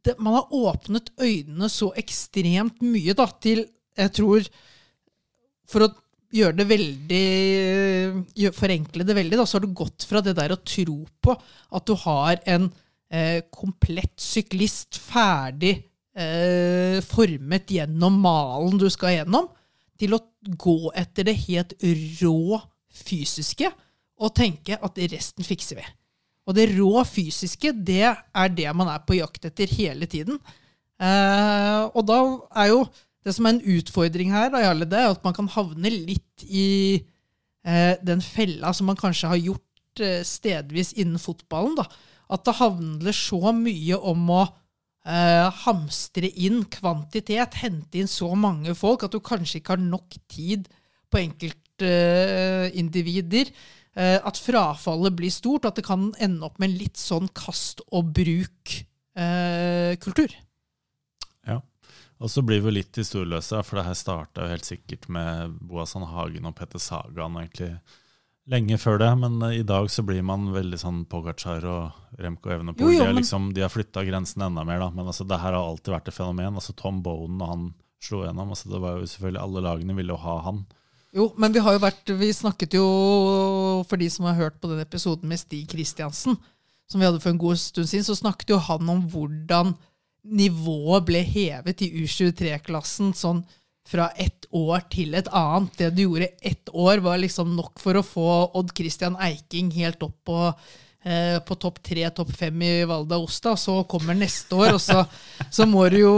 [0.05, 4.43] Det, man har åpnet øynene så ekstremt mye da, til Jeg tror
[5.71, 5.89] For å
[6.35, 10.63] gjøre det veldig Forenkle det veldig, da, så har du gått fra det der å
[10.67, 12.69] tro på at du har en
[13.13, 15.77] eh, komplett syklist ferdig
[16.19, 19.51] eh, formet gjennom malen du skal gjennom,
[20.01, 21.75] til å gå etter det helt
[22.21, 22.59] rå
[22.95, 23.71] fysiske
[24.23, 25.87] og tenke at resten fikser vi.
[26.45, 30.39] Og det rå fysiske, det er det man er på jakt etter hele tiden.
[31.01, 32.21] Eh, og da
[32.63, 32.85] er jo
[33.25, 36.39] det som er en utfordring her, da, Jarle, det er at man kan havne litt
[36.45, 36.69] i
[37.65, 41.75] eh, den fella som man kanskje har gjort eh, stedvis innen fotballen.
[41.81, 41.87] da.
[42.35, 48.75] At det handler så mye om å eh, hamstre inn kvantitet, hente inn så mange
[48.77, 50.69] folk at du kanskje ikke har nok tid
[51.09, 53.47] på enkeltindivider.
[53.95, 57.81] Eh, at frafallet blir stort, at det kan ende opp med en litt sånn kast
[57.95, 60.31] og bruk-kultur.
[61.47, 61.61] Ja.
[62.25, 66.49] Og så blir vi litt historieløse, for det her starta helt sikkert med Boasson Hagen
[66.49, 67.75] og Petter Sagan egentlig
[68.51, 69.11] lenge før det.
[69.21, 72.89] Men eh, i dag så blir man veldig sånn Pogacar og Remco Evenepool.
[72.89, 74.89] Jo, jo, de, er liksom, de har flytta grensen enda mer, da.
[74.95, 76.57] Men altså, det her har alltid vært et fenomen.
[76.57, 77.69] Altså Tom Bowen og han
[78.05, 78.57] slo gjennom.
[78.57, 80.65] Altså, det var jo selvfølgelig Alle lagene ville jo ha han.
[81.15, 82.87] Jo, men vi har jo vært Vi snakket jo,
[83.87, 86.41] for de som har hørt på den episoden med Stig Kristiansen,
[86.91, 89.77] som vi hadde for en god stund siden, så snakket jo han om hvordan
[90.25, 93.45] nivået ble hevet i U23-klassen sånn
[93.85, 95.75] fra ett år til et annet.
[95.77, 100.03] Det du gjorde ett år, var liksom nok for å få Odd Christian Eiking helt
[100.07, 100.39] opp på,
[101.05, 103.57] eh, på topp tre, topp fem i Valda Osta.
[103.61, 105.05] Så kommer neste år, og så,
[105.51, 106.17] så må du jo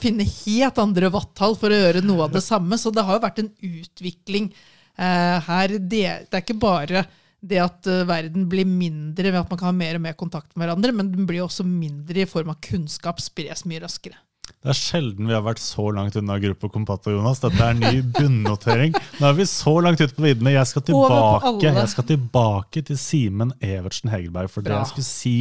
[0.00, 2.76] finne helt andre wattall for å gjøre noe av det samme.
[2.76, 5.78] Så det har jo vært en utvikling eh, her.
[5.80, 7.06] Det, det er ikke bare
[7.48, 10.52] det at eh, verden blir mindre ved at man kan ha mer og mer kontakt
[10.54, 14.18] med hverandre, men den blir også mindre i form av kunnskap spres mye raskere.
[14.46, 17.40] Det er sjelden vi har vært så langt unna Gruppo Compato, Jonas.
[17.42, 18.94] Dette er en ny bunnotering.
[19.20, 20.54] Nå er vi så langt ute på viddene.
[20.54, 21.66] Jeg skal tilbake.
[21.66, 24.50] Jeg skal tilbake til Simen Evertsen Hegerberg.
[24.52, 24.80] For det Bra.
[24.82, 25.36] jeg skulle si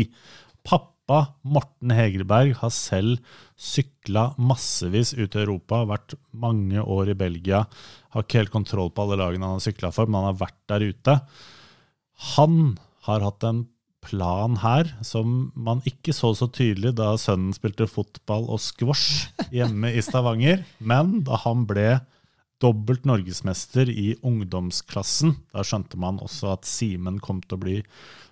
[0.65, 3.22] Pappa Morten Hegerberg har selv
[3.58, 7.65] sykla massevis ut i Europa, vært mange år i Belgia.
[8.13, 10.62] Har ikke helt kontroll på alle lagene han har sykla for, men han har vært
[10.74, 11.20] der ute.
[12.36, 13.65] Han har hatt en
[14.06, 19.91] plan her som man ikke så så tydelig da sønnen spilte fotball og squash hjemme
[19.95, 21.99] i Stavanger, men da han ble
[22.63, 27.80] dobbelt norgesmester i ungdomsklassen, da skjønte man også at Simen kom til å bli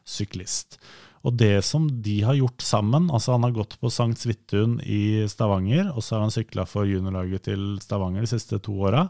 [0.07, 0.79] syklist.
[1.23, 5.23] Og det som de har gjort sammen, altså han har gått på Sankt Svithun i
[5.31, 9.07] Stavanger, og så har han sykla for juniorlaget til Stavanger de siste to åra.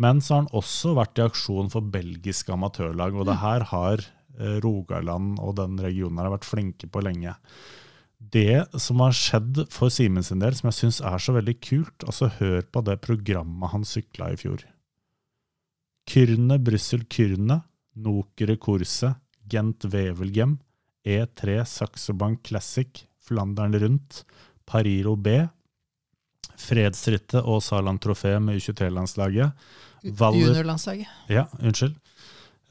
[0.00, 4.02] Men så har han også vært i aksjon for belgiske amatørlag, og det her har
[4.02, 7.36] eh, Rogaland og den regionen her vært flinke på lenge.
[8.18, 12.06] Det som har skjedd for Simen sin del, som jeg syns er så veldig kult,
[12.06, 14.64] altså hør på det programmet han sykla i fjor.
[16.10, 17.62] Kyrne, Brussel, Kyrne,
[17.94, 19.14] Nokere, Korse,
[19.50, 20.58] Gent, Wevelgem,
[21.06, 24.24] E3, Saxo Bank Classic, Flandern rundt,
[24.66, 25.36] Pariro B,
[26.60, 29.52] Fredsrittet og Saland Trofé med U23-landslaget.
[30.04, 31.08] Juniorlandslaget.
[31.32, 31.96] Ja, unnskyld.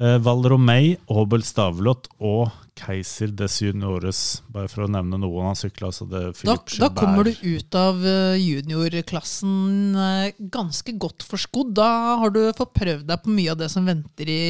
[0.02, 5.52] Eh, Val Romei, Hobel Stavelot og Keiser des Juniores, bare for å nevne noen.
[5.52, 11.26] Han sykla altså det Da, da kommer du ut av eh, juniorklassen eh, ganske godt
[11.30, 11.76] forskodd.
[11.78, 14.42] Da har du fått prøvd deg på mye av det som venter i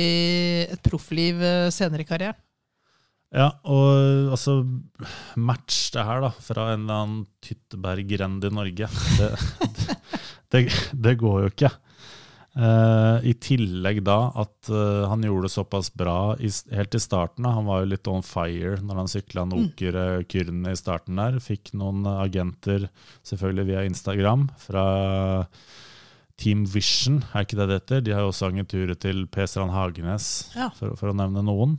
[0.64, 2.40] et proffliv eh, senere i karrieren.
[3.34, 4.60] Ja, og altså
[5.42, 8.90] Match det her, da, fra en eller annen Tytteberg-grend i Norge.
[9.18, 9.32] Det,
[9.84, 9.98] det,
[10.54, 11.74] det, det går jo ikke.
[12.54, 17.48] Eh, I tillegg da at uh, han gjorde det såpass bra i, helt i starten.
[17.48, 17.56] da.
[17.58, 21.40] Han var jo litt on fire når han sykla Noker eh, Kyrne i starten der.
[21.42, 22.86] Fikk noen eh, agenter,
[23.26, 24.86] selvfølgelig via Instagram, fra
[26.38, 28.06] Team Vision, er ikke det det heter?
[28.06, 30.70] De har jo også agenturet til Per Strand Hagenes, Ja.
[30.78, 31.76] for, for å nevne noen.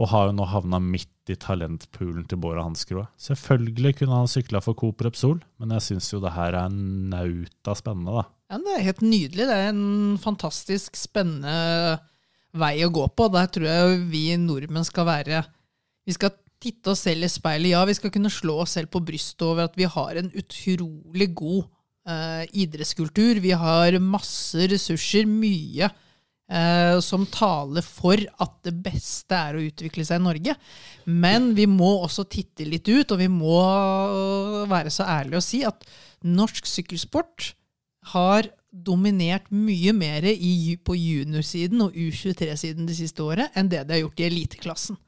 [0.00, 3.10] Og har jo nå havna midt i talentpoolen til Bård og Hansgrohe.
[3.20, 7.74] Selvfølgelig kunne han sykla for Coop Repsol, men jeg syns jo det her er nauta
[7.76, 8.24] spennende, da.
[8.52, 9.48] Ja, Det er helt nydelig.
[9.48, 12.00] Det er en fantastisk spennende
[12.56, 13.28] vei å gå på.
[13.32, 15.44] Der tror jeg vi nordmenn skal være
[16.08, 17.72] Vi skal titte oss selv i speilet.
[17.74, 21.28] Ja, vi skal kunne slå oss selv på brystet over at vi har en utrolig
[21.38, 21.64] god
[22.08, 23.40] eh, idrettskultur.
[23.42, 25.90] Vi har masse ressurser, mye
[26.52, 30.56] eh, som taler for at det beste er å utvikle seg i Norge.
[31.08, 33.58] Men vi må også titte litt ut, og vi må
[34.70, 35.86] være så ærlige og si at
[36.22, 37.52] norsk sykkelsport
[38.12, 43.98] har dominert mye mer i, på juniorsiden og U23-siden det siste året enn det de
[43.98, 44.98] har gjort i eliteklassen.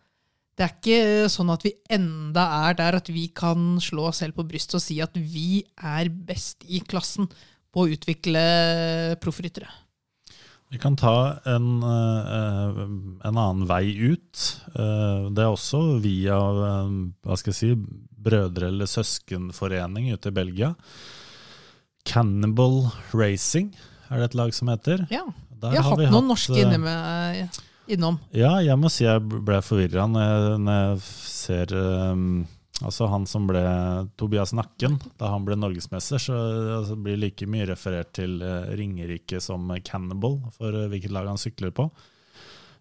[0.55, 4.37] Det er ikke sånn at vi enda er der at vi kan slå oss selv
[4.37, 7.27] på brystet og si at vi er best i klassen
[7.75, 8.45] på å utvikle
[9.23, 9.67] proffryttere.
[10.75, 12.79] Vi kan ta en, eh,
[13.29, 14.41] en, annen vei ut.
[14.75, 16.89] Eh, det er også via eh,
[17.23, 20.73] hva skal jeg si, brødre- eller søskenforening ute i Belgia.
[22.03, 23.71] Cannibal Racing
[24.11, 25.07] er det et lag som heter.
[25.15, 25.23] Ja,
[25.63, 28.19] Der har hatt noen norske inne med, innom.
[28.35, 32.49] Ja, jeg må si jeg ble forvirra når, når, jeg ser um,
[32.83, 33.63] Altså Han som ble
[34.19, 36.39] Tobias Nakken da han ble norgesmester, så
[36.81, 41.39] altså, blir like mye referert til uh, Ringerike som Cannibal for uh, hvilket lag han
[41.39, 41.87] sykler på.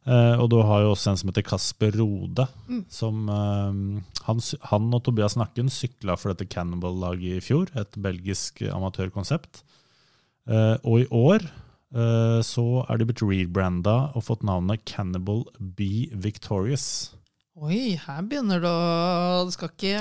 [0.03, 2.47] Uh, og du har jo også en som heter Kasper Rode.
[2.65, 2.81] Mm.
[2.91, 9.63] Som, han, han, og Tobias Nakken sykla for dette Cannibal-laget i fjor, et belgisk amatørkonsept.
[10.83, 11.45] og i år
[12.43, 17.13] så er de blitt rebranda og fått navnet Cannibal Be Victorious.
[17.53, 19.97] Oi, her begynner det å skal ikke,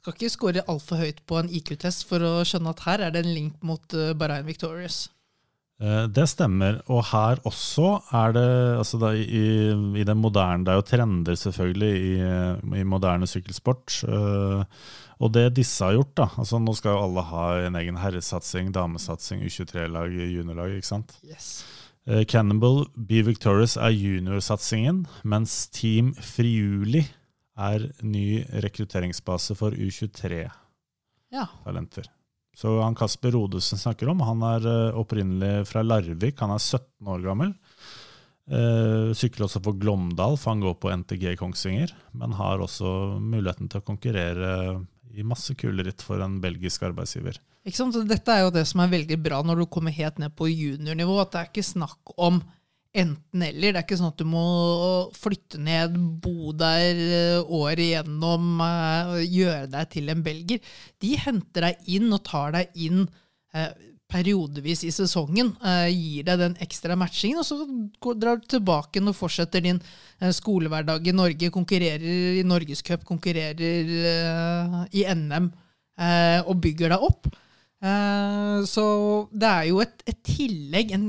[0.00, 3.22] skal ikke score altfor høyt på en IQ-test for å skjønne at her er det
[3.22, 5.04] en link mot uh, Bahrain Victorious.
[5.80, 6.80] Eh, det stemmer.
[6.90, 8.48] Og her også er det
[8.80, 9.44] altså da, i,
[9.96, 14.02] i det moderne Det er jo trender, selvfølgelig, i, i moderne sykkelsport.
[14.10, 14.66] Uh,
[15.20, 18.72] og det disse har gjort, da altså Nå skal jo alle ha en egen herresatsing,
[18.74, 20.80] damesatsing, U23-lag, juniorlag.
[20.80, 21.14] ikke sant?
[21.22, 21.60] Yes.
[22.10, 27.04] Uh, Cannibal Be Victorious er juniorsatsingen, mens Team Friuli
[27.54, 32.08] er ny rekrutteringsbase for U23-talenter.
[32.10, 32.16] Ja.
[32.56, 36.42] Så han Kasper Rodesen snakker om, han er uh, opprinnelig fra Larvik.
[36.42, 37.54] Han er 17 år gammel.
[38.50, 41.94] Uh, sykler også for Glåmdal, for han går på NTG Kongsvinger.
[42.18, 44.82] Men har også muligheten til å konkurrere
[45.14, 47.38] i masse kuleritt for en belgisk arbeidsgiver.
[47.66, 47.98] Ikke sant?
[48.08, 51.18] Dette er jo det som er veldig bra når du kommer helt ned på juniornivå.
[51.20, 52.40] At det er ikke snakk om
[52.90, 53.74] enten-eller.
[53.74, 54.44] Det er ikke sånn at du må
[55.14, 60.72] flytte ned, bo der eh, året igjennom, eh, gjøre deg til en belger.
[61.02, 63.04] De henter deg inn og tar deg inn
[63.54, 63.70] eh,
[64.10, 65.52] periodevis i sesongen.
[65.90, 69.80] Gir deg den ekstra matchingen, og så drar du tilbake og fortsetter din
[70.20, 71.52] skolehverdag i Norge.
[71.54, 73.94] Konkurrerer i Norgescup, konkurrerer
[74.90, 75.52] i NM
[76.46, 77.30] og bygger deg opp.
[77.80, 78.84] Eh, så
[79.32, 81.06] det er jo et, et, tillegg, en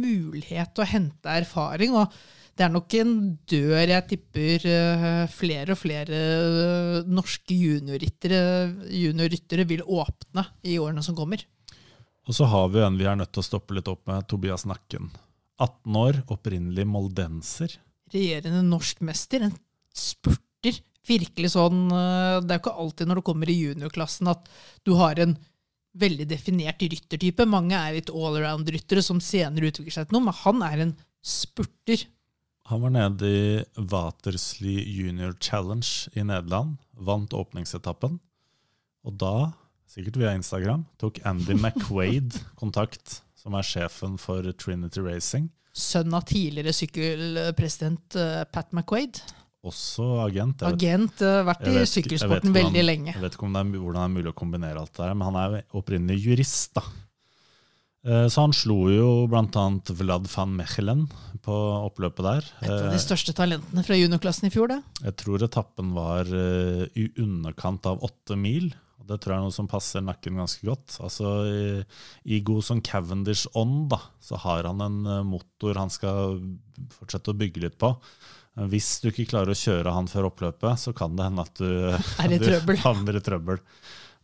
[0.00, 1.96] mulighet til å hente erfaring.
[2.00, 2.12] Og
[2.54, 3.14] det er nok en
[3.50, 4.68] dør jeg tipper
[5.34, 6.20] flere og flere
[7.10, 8.38] norske juniorryttere
[8.94, 11.42] junior vil åpne i årene som kommer.
[12.24, 14.64] Og så har vi en vi er nødt til å stoppe litt opp med, Tobias
[14.68, 15.10] Nakken.
[15.60, 17.76] 18 år, opprinnelig moldenser.
[18.14, 19.46] Regjerende norsk mester.
[19.46, 19.56] En
[19.94, 20.80] spurter.
[21.04, 24.46] Virkelig sånn Det er jo ikke alltid når du kommer i juniorklassen at
[24.88, 25.34] du har en
[26.00, 27.44] veldig definert ryttertype.
[27.46, 32.06] Mange er litt allround-ryttere som senere utvikler seg til noe, men han er en spurter.
[32.72, 38.16] Han var nede i Watersley Junior Challenge i Nederland, vant åpningsetappen.
[39.04, 39.52] Og da,
[39.94, 45.50] sikkert via Instagram, tok Andy McQuaid kontakt, som er sjefen for Trinity Racing.
[45.74, 49.18] Sønn av tidligere sykkelpresident eh, Pat McQuaid.
[49.64, 50.60] Også agent.
[50.60, 53.14] Jeg agent, vet, uh, vært i sykkelsporten veldig lenge.
[53.14, 55.30] Jeg vet ikke det er, hvordan det er mulig å kombinere alt det her, men
[55.30, 56.76] han er opprinnelig jurist.
[56.76, 56.84] da.
[58.04, 59.64] Uh, så han slo jo bl.a.
[59.96, 61.06] Vlad van Mechelen
[61.42, 61.56] på
[61.88, 62.50] oppløpet der.
[62.60, 64.82] Et av de eh, største talentene fra juniorklassen i fjor, det.
[65.08, 68.68] Jeg tror etappen var i underkant av åtte mil.
[69.04, 70.96] Og Det tror jeg er noe som passer nakken ganske godt.
[71.04, 71.64] Altså, I,
[72.24, 76.40] i god sånn Cavendish-ånd da, så har han en motor han skal
[76.96, 77.92] fortsette å bygge litt på.
[78.70, 81.68] Hvis du ikke klarer å kjøre han før oppløpet, så kan det hende at du,
[82.24, 83.60] i du havner i trøbbel.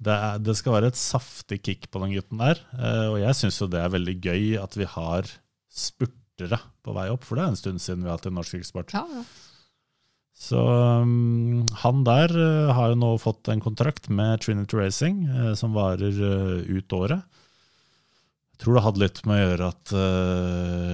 [0.00, 2.62] Det, er, det, skal være et saftig kick på den gutten der.
[2.78, 5.28] Eh, og jeg syns jo det er veldig gøy at vi har
[5.68, 8.56] spurtere på vei opp, for det er en stund siden vi har hatt en norsk
[8.56, 8.96] yrkessport.
[8.96, 9.26] Ja, ja.
[10.40, 10.60] Så
[11.02, 15.76] um, han der uh, har jo nå fått en kontrakt med Trinity Racing, uh, som
[15.76, 17.26] varer uh, ut året
[18.60, 19.90] tror det hadde litt med å gjøre at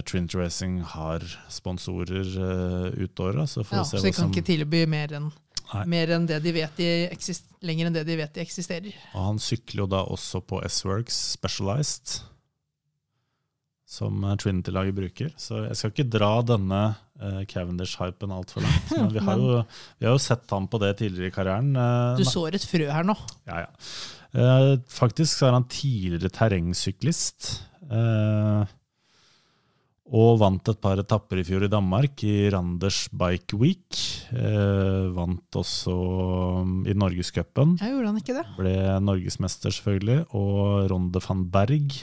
[0.06, 2.28] Trinity Racing har sponsorer
[2.94, 3.50] ut året.
[3.50, 5.26] Så, ja, så de kan ikke tilby mer enn
[5.90, 7.08] mer enn det de vet de
[7.66, 8.94] lenger enn det de vet de eksisterer.
[9.16, 12.20] Og han sykler jo da også på S-Works Specialized.
[13.82, 15.34] som Trinity-laget bruker.
[15.34, 16.84] Så jeg skal ikke dra denne
[17.20, 18.90] eh, Cavendish-hypen altfor langt.
[18.96, 19.62] Men vi har, jo,
[20.00, 21.72] vi har jo sett ham på det tidligere i karrieren.
[21.76, 23.16] Uh, Du sår et frø her nå.
[23.48, 23.70] ja, ja.
[24.36, 27.54] Uh, faktisk så er han tidligere terrengsyklist.
[30.06, 33.96] Og vant et par etapper i fjor i Danmark, i Randers Bike Week.
[35.16, 35.94] Vant også
[36.60, 37.74] um, i Norgescupen.
[37.80, 38.44] Ja, gjorde han ikke det?
[38.58, 40.20] Ble norgesmester, selvfølgelig.
[40.36, 41.96] Og Ronde van Berg.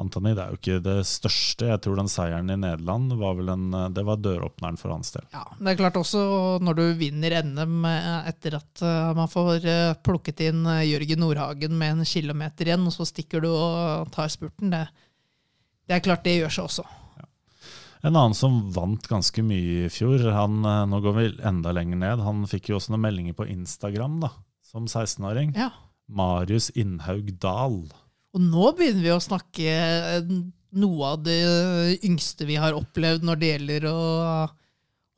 [0.00, 1.66] Antony, det er jo ikke det største.
[1.68, 5.26] Jeg tror den seieren i Nederland var vel en, det var døråpneren for hans del.
[5.34, 6.22] Ja, Det er klart også
[6.64, 11.20] når du vinner NM eh, etter at eh, man får eh, plukket inn eh, Jørgen
[11.20, 14.72] Nordhagen med en kilometer igjen, og så stikker du og tar spurten.
[14.72, 14.86] Det,
[15.84, 16.88] det er klart det gjør seg også.
[18.02, 22.00] En annen som vant ganske mye i fjor, han, eh, nå går vi enda lenger
[22.00, 24.32] ned, han fikk jo også noen meldinger på Instagram da,
[24.72, 25.52] som 16-åring.
[25.54, 25.68] Ja.
[26.08, 27.82] Marius Innhaug Dahl.
[28.32, 30.34] Og nå begynner vi å snakke eh,
[30.80, 31.38] noe av det
[32.06, 34.02] yngste vi har opplevd når det gjelder å,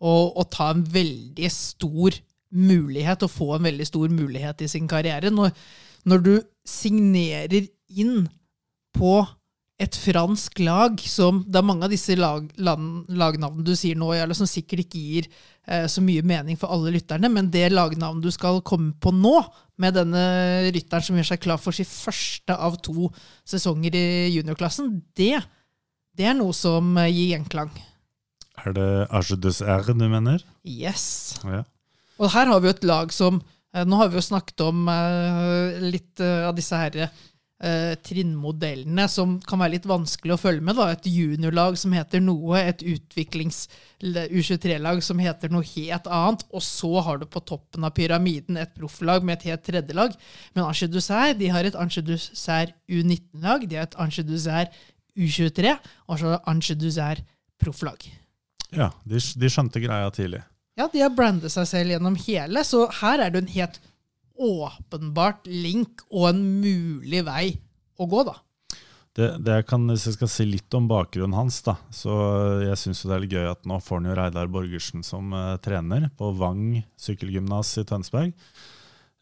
[0.03, 2.17] å, å ta en veldig stor
[2.55, 5.31] mulighet, og få en veldig stor mulighet i sin karriere.
[5.35, 5.55] Når,
[6.11, 6.35] når du
[6.67, 8.27] signerer inn
[8.95, 9.17] på
[9.81, 14.13] et fransk lag som Det er mange av disse lag, land, lagnavnene du sier nå,
[14.15, 15.27] Jarle, som sikkert ikke gir
[15.67, 19.41] eh, så mye mening for alle lytterne, men det lagnavnet du skal komme på nå,
[19.83, 20.23] med denne
[20.71, 23.11] rytteren som gjør seg klar for sin første av to
[23.43, 24.07] sesonger i
[24.37, 25.43] juniorklassen, det,
[26.15, 27.75] det er noe som eh, gir gjenklang.
[28.63, 30.45] Er det Arjedus R du mener?
[30.63, 31.41] Yes.
[31.43, 31.65] Ja.
[32.23, 33.41] Og her har vi jo et lag som
[33.75, 37.09] eh, Nå har vi jo snakket om eh, litt eh, av disse her
[37.63, 40.75] eh, trinnmodellene som kan være litt vanskelig å følge med.
[40.79, 40.85] da.
[40.93, 47.17] Et juniorlag som heter noe, et utviklings-U23-lag som heter noe helt annet, og så har
[47.21, 50.11] du på toppen av pyramiden et profflag med et helt tredjelag.
[50.55, 54.67] Men Anche Dusser de har et Anche Dusser U19-lag, de har et Anche Dusser
[55.15, 55.65] U23,
[56.09, 57.17] og så Anche Dusser
[57.63, 57.99] profflag.
[58.75, 60.43] Ja, de, de skjønte greia tidlig.
[60.75, 63.77] Ja, de har brandet seg selv gjennom hele, så her er det en helt
[64.35, 67.47] åpenbart link og en mulig vei
[67.99, 68.39] å gå, da.
[69.15, 72.15] Det, det jeg kan, Hvis jeg skal si litt om bakgrunnen hans, da, så
[72.65, 75.55] jeg syns det er litt gøy at nå får han jo Reidar Borgersen som uh,
[75.63, 78.33] trener på Vang sykkelgymnas i Tønsberg.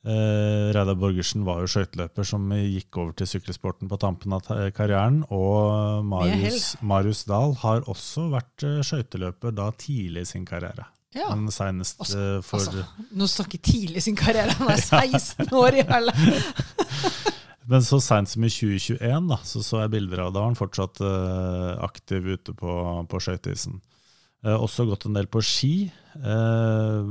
[0.03, 5.21] Uh, Reidar Borgersen var jo skøyteløper som gikk over til sykkelsporten på tampen av karrieren.
[5.29, 10.89] Og Marius, Marius Dahl har også vært eh, skøyteløper da tidlig i sin karriere.
[11.13, 11.29] Ja.
[11.35, 14.81] Men senest Altså, for Altså, nå snakker tidlig i sin karriere, han er
[15.13, 16.15] 16 år i hele
[17.71, 20.99] Men så seint som i 2021 da, så, så jeg bilder av da han fortsatt
[21.05, 22.73] uh, aktiv ute på,
[23.09, 23.79] på skøyteisen.
[24.43, 25.75] Uh, også gått en del på ski.
[26.19, 27.07] Uh,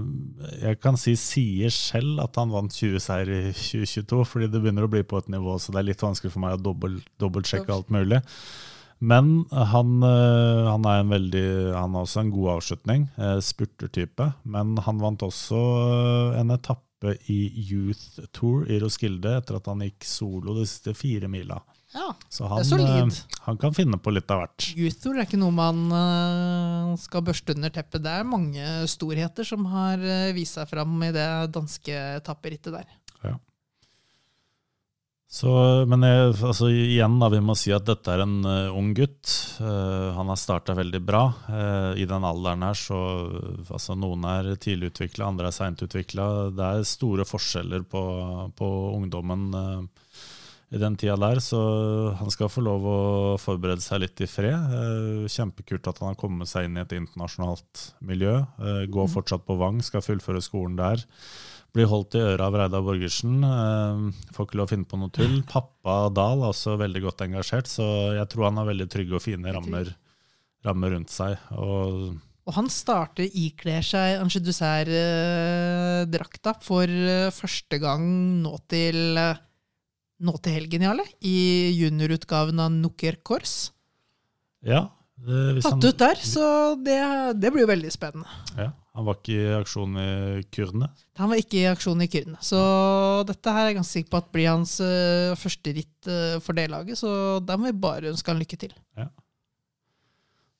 [0.60, 4.86] jeg kan si sier selv at han vant 20 seier i 2022, fordi det begynner
[4.86, 7.78] å bli på et nivå så det er litt vanskelig for meg å dobbeltsjekke dobbeltsjekke
[7.78, 8.20] alt mulig.
[9.02, 14.28] Men han, eh, han er en veldig Han har også en god avslutning, eh, spurtertype.
[14.44, 19.82] Men han vant også eh, en etappe i Youth Tour i Roskilde etter at han
[19.82, 21.58] gikk solo de siste fire mila.
[21.96, 23.40] Ja, Så det han, er solid.
[23.48, 24.68] han kan finne på litt av hvert.
[24.78, 25.82] Youth Tour er ikke noe man
[27.02, 28.06] skal børste under teppet.
[28.06, 29.98] Det er mange storheter som har
[30.38, 32.86] vist seg fram i det danske etapperittet der.
[35.32, 35.48] Så,
[35.88, 39.32] men jeg, altså, igjen, da, vi må si at dette er en uh, ung gutt.
[39.64, 41.22] Uh, han har starta veldig bra.
[41.48, 42.98] Uh, I den alderen her, så
[43.64, 46.26] altså, Noen er tidlig utvikla, andre er seint utvikla.
[46.52, 48.04] Det er store forskjeller på,
[48.60, 49.48] på ungdommen
[50.72, 51.62] i den tida der, så
[52.20, 53.00] han skal få lov å
[53.40, 54.76] forberede seg litt i fred.
[55.32, 58.38] Kjempekult at han har kommet seg inn i et internasjonalt miljø.
[58.92, 61.04] Går fortsatt på Vang, skal fullføre skolen der.
[61.72, 63.38] Blir holdt i øra av Reidar Borgersen.
[63.48, 64.02] Eh,
[64.36, 65.38] får ikke lov å finne på noe tull.
[65.54, 67.86] Pappa Dahl er også veldig godt engasjert, så
[68.18, 69.94] jeg tror han har veldig trygge og fine rammer,
[70.68, 71.38] rammer rundt seg.
[71.56, 72.12] Og
[72.50, 74.42] Og han starter ikler seg Ange
[75.32, 78.04] Dusser-drakta for eh, første gang
[78.44, 79.40] nå til, eh,
[80.26, 81.06] nå til helgen, Jarle.
[81.24, 83.72] I juniorutgaven av Nukker Kors.
[84.66, 84.90] ja,
[85.22, 86.98] det, Tatt ut der, så det,
[87.40, 88.28] det blir jo veldig spennende.
[88.58, 90.90] ja, han var ikke i aksjon i Kurdene.
[91.20, 92.60] Han var ikke i aksjon i Kyrne, så
[93.28, 96.58] dette her er jeg ganske sikker på at blir hans uh, første ritt uh, for
[96.58, 98.74] det laget, så der må vi bare ønske han lykke til.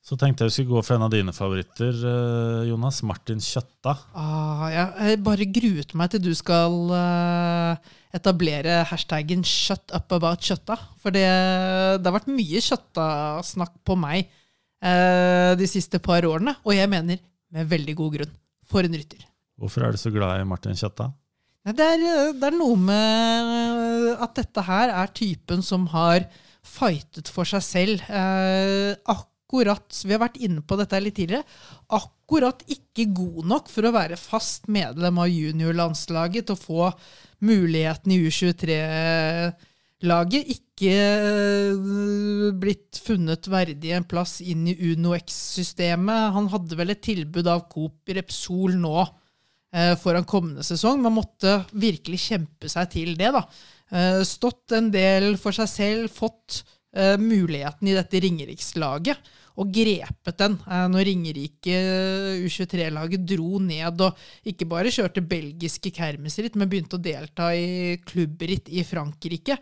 [0.02, 3.04] Så tenkte jeg vi skulle gå for en av dine favoritter, uh, Jonas.
[3.06, 3.94] Martin Kjøtta.
[4.18, 4.86] Ah, ja.
[5.06, 6.96] jeg bare gruet meg til du skal
[8.16, 10.80] etablere hashtaggen 'shut up about kjøtta'.
[11.04, 11.28] For det,
[12.00, 14.32] det har vært mye kjøtta-snakk på meg
[14.82, 17.20] de siste par årene, og jeg mener
[17.56, 18.38] med veldig god grunn.
[18.72, 19.26] For en rytter.
[19.60, 21.12] Hvorfor er du så glad i Martin Kjetta?
[21.62, 26.26] Det er, det er noe med at dette her er typen som har
[26.66, 28.08] fightet for seg selv.
[28.10, 31.46] Eh, akkurat Vi har vært inne på dette litt tidligere.
[31.94, 36.88] Akkurat ikke god nok for å være fast medlem av juniorlandslaget til å få
[37.46, 38.22] muligheten i
[40.02, 40.50] U23-laget.
[40.50, 46.34] Ikke eh, blitt funnet verdig en plass inn i UnoX-systemet.
[46.34, 49.06] Han hadde vel et tilbud av Coop Repsol nå
[49.74, 53.32] eh, foran kommende sesong, men måtte virkelig kjempe seg til det.
[53.32, 53.46] da.
[53.92, 59.30] Eh, stått en del for seg selv, fått muligheten i dette Ringerikslaget
[59.60, 61.78] og grepet den eh, når Ringerike
[62.46, 68.72] U23-laget dro ned og ikke bare kjørte belgiske kermisritt, men begynte å delta i klubbritt
[68.72, 69.58] i Frankrike.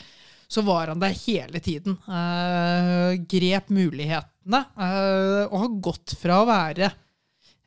[0.50, 1.98] Så var han der hele tiden.
[2.10, 6.90] Eh, grep mulighetene eh, og har gått fra å være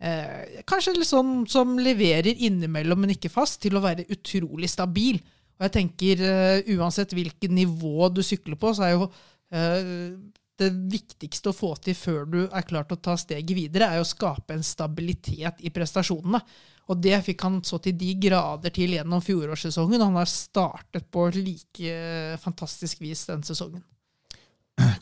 [0.03, 5.21] eh, kanskje litt sånn som leverer innimellom, men ikke fast, til å være utrolig stabil.
[5.61, 9.05] Og jeg tenker uh, uansett hvilket nivå du sykler på, så er jo
[10.63, 14.03] det viktigste å få til før du er klar til å ta steget videre, er
[14.03, 16.41] å skape en stabilitet i prestasjonene.
[16.91, 20.01] Og det fikk han så til de grader til gjennom fjorårssesongen.
[20.01, 21.99] Og han har startet på like
[22.43, 23.85] fantastisk vis den sesongen.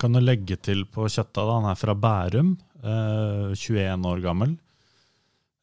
[0.01, 1.57] Kan du legge til på Kjøtta, da.
[1.61, 4.59] Han er fra Bærum, eh, 21 år gammel.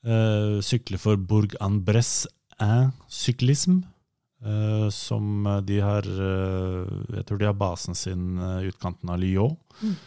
[0.07, 2.31] Eh, sykler for Bourg-en-Bresse
[3.09, 3.83] Syklism.
[4.37, 9.57] Uh, som de har uh, Jeg tror de har basen sin uh, utkanten av Lyon.
[9.81, 9.97] Mm.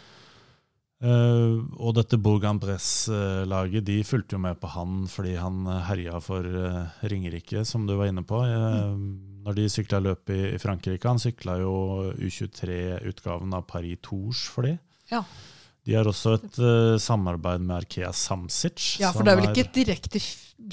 [1.81, 6.45] og dette Bourg-en-Bresse-laget de fulgte jo med på han fordi han herja for
[7.09, 8.37] Ringerike, som du var inne på.
[8.45, 9.41] Mm.
[9.47, 11.09] Når de sykla løp i, i, Frankrike.
[11.09, 11.73] Han sykla jo
[12.21, 14.75] U23-utgaven av Paris Tours for de.
[15.09, 15.23] Ja.
[15.87, 16.57] De har også et
[17.01, 18.99] samarbeid med Arkea Samsic.
[19.01, 20.21] Ja, for det er vel ikke et direkte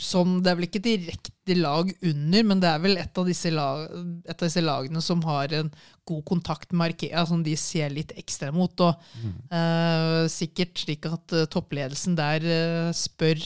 [0.02, 3.52] sånn, Det er vel ikke direkte lag under, men det er vel et av disse,
[3.54, 3.86] lag,
[4.28, 5.70] et av disse lagene som har en
[6.08, 8.72] god kontakt med Arkea, som de ser litt ekstra mot.
[8.84, 9.34] Og mm.
[9.52, 13.42] uh, sikkert slik at uh, toppledelsen der uh, spør,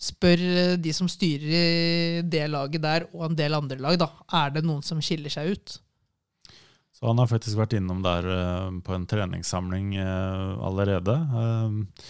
[0.00, 4.56] spør uh, de som styrer det laget der, og en del andre lag, da, er
[4.56, 5.80] det noen som skiller seg ut.
[7.02, 8.26] Så han har faktisk vært innom der
[8.86, 11.16] på en treningssamling allerede.
[11.34, 12.04] Uh,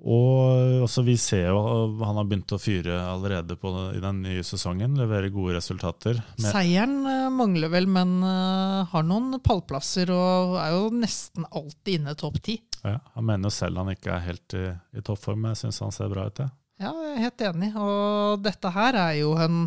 [0.00, 1.62] og også vi ser jo
[2.02, 4.98] han har begynt å fyre allerede på, i den nye sesongen.
[5.00, 6.20] Levere gode resultater.
[6.36, 6.98] Seieren
[7.32, 12.58] mangler vel, men har noen pallplasser og er jo nesten alltid inne topp ti.
[12.84, 14.66] Ja, han mener jo selv han ikke er helt i,
[14.96, 16.44] i toppform, men jeg syns han ser bra ut.
[16.44, 16.52] Ja.
[16.84, 17.72] ja, jeg er helt enig.
[17.88, 19.66] Og dette her er jo en,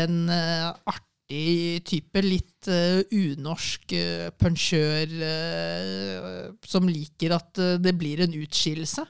[0.00, 2.22] en artig artig type.
[2.22, 9.06] Litt uh, unorsk uh, punsjør uh, som liker at det blir en utskillelse.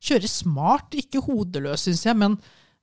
[0.00, 2.38] kjører smart, ikke hodeløs, syns jeg, men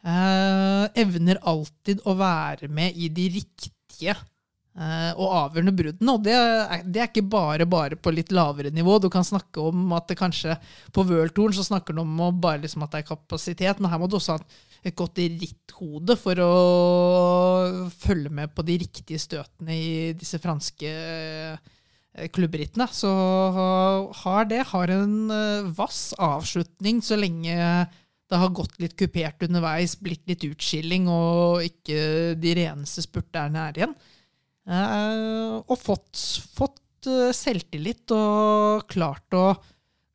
[0.05, 4.13] evner alltid å være med i de riktige
[4.75, 6.13] og avgjørende bruddene.
[6.13, 8.99] Og det er, det er, ikke bare bare på litt lavere nivå.
[8.99, 10.59] Du kan snakke om at det kanskje
[10.93, 14.11] på World så snakker du om bare liksom at det er kapasitet, men her må
[14.11, 14.43] du også ha
[14.85, 16.51] et godt ritthode for å
[17.89, 22.87] følge med på de riktige støtene i disse franske eh, klubbrittene.
[22.93, 23.11] Så
[24.21, 27.57] har det har en eh, vass avslutning så lenge
[28.25, 33.81] det har gått litt kupert underveis, blitt litt utskilling og ikke de reneste spurterne er
[33.81, 33.95] igjen.
[34.65, 36.17] Eh, og fått,
[36.57, 36.81] fått
[37.37, 39.49] selvtillit og klart å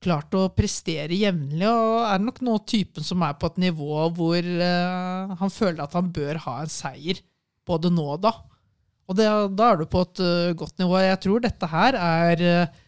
[0.01, 4.39] klart å prestere jevnlig, og er nok nå typen som er på et nivå hvor
[4.41, 7.21] uh, han føler at han bør ha en seier,
[7.69, 8.35] både nå og da.
[9.11, 9.27] Og det,
[9.59, 10.97] da er du på et uh, godt nivå.
[11.05, 12.79] Jeg tror dette her er uh,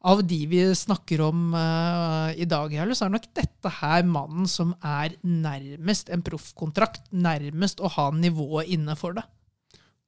[0.00, 5.12] Av de vi snakker om i dag, så er nok dette her mannen som er
[5.20, 7.10] nærmest en proffkontrakt.
[7.12, 9.26] Nærmest å ha nivået inne for det.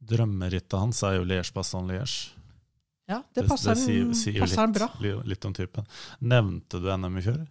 [0.01, 2.33] Drømmerittet hans er jo Liège-Baston-Liège.
[3.13, 4.89] Ja, det passer, det, det sier, sier passer litt, bra.
[5.33, 5.87] Litt om typen.
[6.33, 7.43] Nevnte du NM i fjor?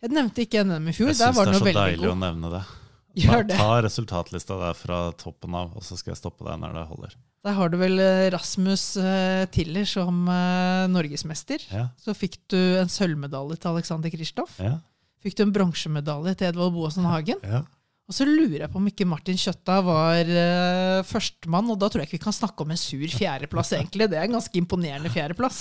[0.00, 1.10] Jeg nevnte ikke NM i fjor.
[1.12, 2.12] Jeg syns det er så deilig god.
[2.12, 2.62] å nevne det.
[3.24, 3.56] Gjør det.
[3.58, 7.16] Ta resultatlista der fra toppen av, og så skal jeg stoppe deg når det holder.
[7.40, 11.64] Der har du vel eh, Rasmus uh, Tiller som uh, norgesmester.
[11.72, 11.88] Ja.
[12.00, 14.58] Så fikk du en sølvmedalje til Alexander Kristoff.
[14.60, 14.76] Ja.
[15.24, 17.40] Fikk du en bronsemedalje til Edvald Boasen Hagen.
[17.44, 17.64] Ja.
[18.10, 22.02] Og så lurer jeg på om ikke Martin Kjøtta var uh, førstemann, og da tror
[22.02, 24.08] jeg ikke vi kan snakke om en sur fjerdeplass, egentlig.
[24.10, 25.60] Det er en ganske imponerende fjerdeplass.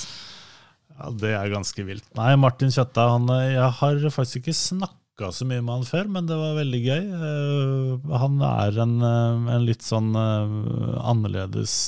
[0.96, 2.08] Ja, det er ganske vilt.
[2.18, 6.10] Nei, Martin Kjøtta, han, eh, jeg har faktisk ikke snakka så mye med han før,
[6.18, 7.08] men det var veldig gøy.
[7.22, 11.80] Uh, han er en, uh, en litt sånn annerledes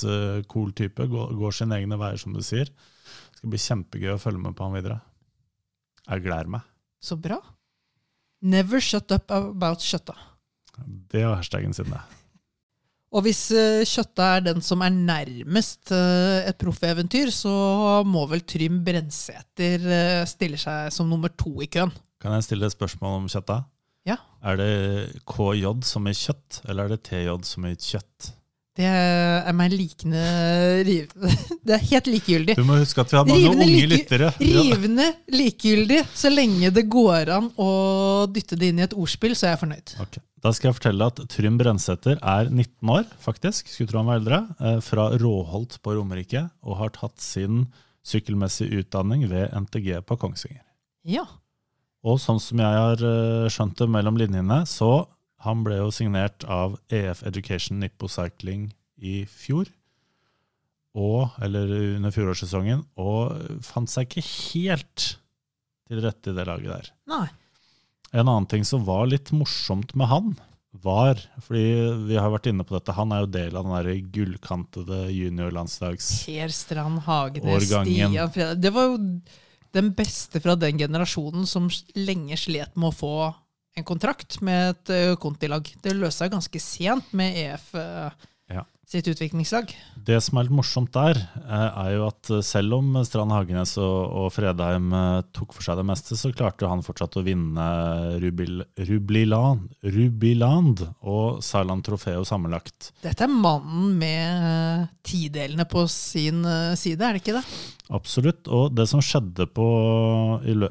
[0.52, 1.10] cool type.
[1.10, 2.70] Går, går sine egne veier, som du sier.
[2.70, 5.02] Det skal bli kjempegøy å følge med på han videre.
[6.06, 6.70] Jeg gleder meg.
[7.02, 7.42] Så bra.
[8.46, 10.30] Never shut up about Kjøtta.
[11.12, 12.00] Det var hashtagen sin, det.
[13.12, 17.52] Og hvis eh, Kjøtta er den som er nærmest eh, et proffeventyr, så
[18.08, 21.92] må vel Trym Brensæter eh, stille seg som nummer to i køen.
[22.22, 23.62] Kan jeg stille et spørsmål om kjøtta?
[24.08, 24.16] Ja.
[24.42, 24.70] Er det
[25.28, 28.32] KJ som i kjøtt, eller er det TJ som i kjøtt?
[28.72, 30.20] Det er meg likende
[30.88, 31.34] rivende.
[31.66, 32.54] Det er helt likegyldig.
[32.56, 34.30] Du må huske at vi har mange Rivende unge lyttere.
[34.40, 35.98] Rivende likegyldig.
[36.16, 37.68] Så lenge det går an å
[38.32, 39.92] dytte det inn i et ordspill, så er jeg fornøyd.
[40.02, 40.16] Ok.
[40.42, 44.18] Da skal jeg fortelle at Trym Brensæter er 19 år, faktisk, skulle tro han var
[44.18, 47.68] eldre, eh, fra Råholt på Romerike, og har tatt sin
[48.02, 50.64] sykkelmessige utdanning ved NTG på Kongsvinger.
[51.06, 51.28] Ja.
[52.02, 55.06] Og sånn som jeg har eh, skjønt det mellom linjene, så
[55.46, 59.70] han ble jo signert av EF Education Nippo Cycling i fjor,
[60.98, 61.70] og, eller
[62.00, 65.06] under fjorårssesongen, og fant seg ikke helt
[65.86, 66.90] til rette i det laget der.
[67.14, 67.28] Nei.
[68.12, 70.34] En annen ting som var litt morsomt med han,
[70.72, 71.64] var Fordi
[72.08, 76.08] vi har vært inne på dette, han er jo del av den der gullkantede juniorlandslags...
[76.24, 77.68] Per Strand Hagenes.
[77.68, 78.16] Stian
[78.56, 79.00] Det var jo
[79.72, 83.14] den beste fra den generasjonen som lenge slet med å få
[83.76, 85.68] en kontrakt med et uh, kontilag.
[85.84, 88.28] Det løste seg ganske sent med EF eh.
[88.92, 89.72] Sitt utviklingslag.
[89.96, 93.74] Det som er litt morsomt der, eh, er jo at eh, selv om Strand Hagenes
[93.80, 97.66] og, Fredheim eh, tok for seg det meste, så klarte han fortsatt å vinne
[98.22, 102.92] Rubil, Rubliland, Rubiland og Saland Trofeo sammenlagt.
[103.04, 106.44] Dette er mannen med tidelene på sin
[106.78, 107.44] side, er det ikke det?
[107.92, 108.48] Absolutt.
[108.48, 109.66] Og det som skjedde på,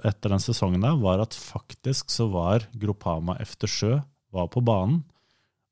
[0.01, 3.99] etter den sesongen der, var at faktisk så var Gropama Eftersjø
[4.32, 5.01] var på banen.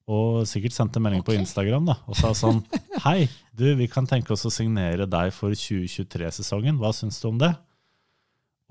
[0.10, 2.64] Og sikkert sendte melding på Instagram da, og sa sånn
[3.05, 6.80] Hei, du, vi kan tenke oss å signere deg for 2023-sesongen.
[6.82, 7.51] Hva syns du om det?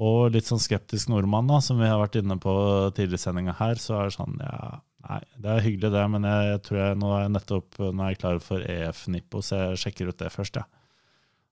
[0.02, 2.52] Og litt sånn skeptisk nordmann, da, som vi har vært inne på
[2.94, 6.50] tidligere sendinga her, så er det sånn Ja, nei, det er hyggelig det, men jeg,
[6.52, 9.62] jeg tror jeg nå er jeg nettopp nå er jeg klar for EF Nippo, så
[9.62, 10.70] jeg sjekker ut det først, jeg.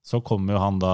[0.07, 0.93] Så kommer jo han da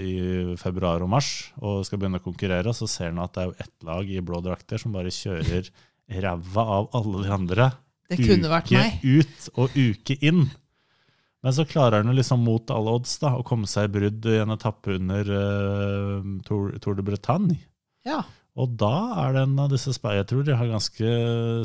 [0.00, 3.42] i februar og mars og skal begynne å konkurrere, og så ser han at det
[3.42, 5.68] er jo ett lag i blå drakter som bare kjører
[6.24, 7.68] ræva av alle de andre.
[8.10, 9.02] Det kunne vært meg.
[9.02, 10.46] Uke ut og uke inn.
[11.44, 14.40] Men så klarer han liksom mot alle odds da, å komme seg i brudd i
[14.42, 17.58] en etappe under uh, Tour, Tour de Bretagne.
[18.06, 18.24] Ja.
[18.56, 21.12] Og da er det en av disse speiderne Jeg tror de har ganske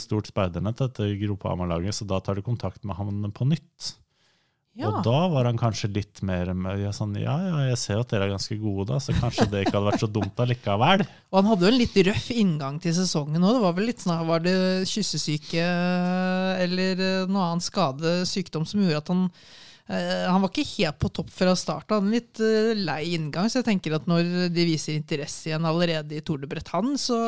[0.03, 3.93] stort speidernett, dette Gropama-laget, så da tar de kontakt med ham på nytt.
[4.79, 4.87] Ja.
[4.87, 8.13] Og da var han kanskje litt mer ja, sånn, ja, ja, jeg ser jo at
[8.13, 11.03] dere er ganske gode, da, så kanskje det ikke hadde vært så dumt allikevel.
[11.31, 13.57] Og han hadde jo en litt røff inngang til sesongen òg.
[13.57, 14.53] Det var vel litt sånn, var det
[14.87, 15.65] kyssesyke
[16.63, 19.25] eller eh, noe annen skade, sykdom, som gjorde at han
[19.91, 21.91] eh, han var ikke helt på topp fra start.
[21.91, 25.51] Han hadde en litt eh, lei inngang, så jeg tenker at når de viser interesse
[25.51, 27.19] igjen allerede i Tour de Bretagne, så,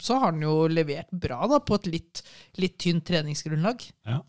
[0.00, 2.26] så har han jo levert bra da, på et litt,
[2.56, 3.84] litt tynt treningsgrunnlag.
[4.08, 4.22] Ja.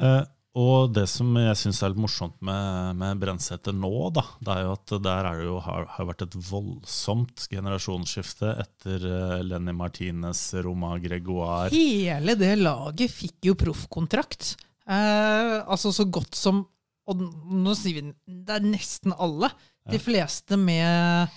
[0.00, 0.22] Eh,
[0.58, 4.64] og det som jeg syns er litt morsomt med, med Brensæter nå, da, det er
[4.66, 9.74] jo at der er det jo, har, har vært et voldsomt generasjonsskifte etter eh, Lenny
[9.78, 11.70] Martinez, Roma Gregoire.
[11.70, 14.56] Hele det laget fikk jo proffkontrakt.
[14.90, 16.64] Eh, altså så godt som
[17.10, 17.20] Og
[17.54, 19.52] nå sier vi det er nesten alle.
[19.90, 21.30] De fleste med,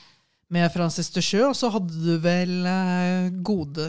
[0.54, 3.88] med Francis de Sjø, og så hadde du vel eh, gode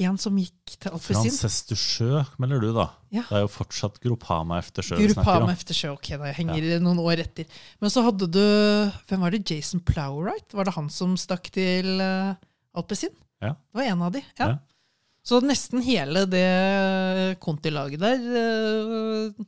[0.00, 1.28] En som gikk til Alpezin.
[1.28, 2.86] Frances Sjø, melder du, da.
[3.14, 3.24] Ja.
[3.28, 7.00] Det er jo fortsatt Gropama efter sjø Grupama efter sjø, ok, da jeg henger noen
[7.04, 7.46] år etter.
[7.80, 8.42] Men så hadde du
[9.06, 9.44] Hvem var det?
[9.46, 10.56] Jason Plowright?
[10.56, 12.00] Var det han som stakk til
[12.76, 13.14] Alpesin?
[13.44, 13.54] Ja.
[13.54, 14.24] Det var en av de.
[14.40, 14.56] ja.
[14.56, 14.56] Ja.
[15.26, 19.46] Så nesten hele det Conti-laget der eh,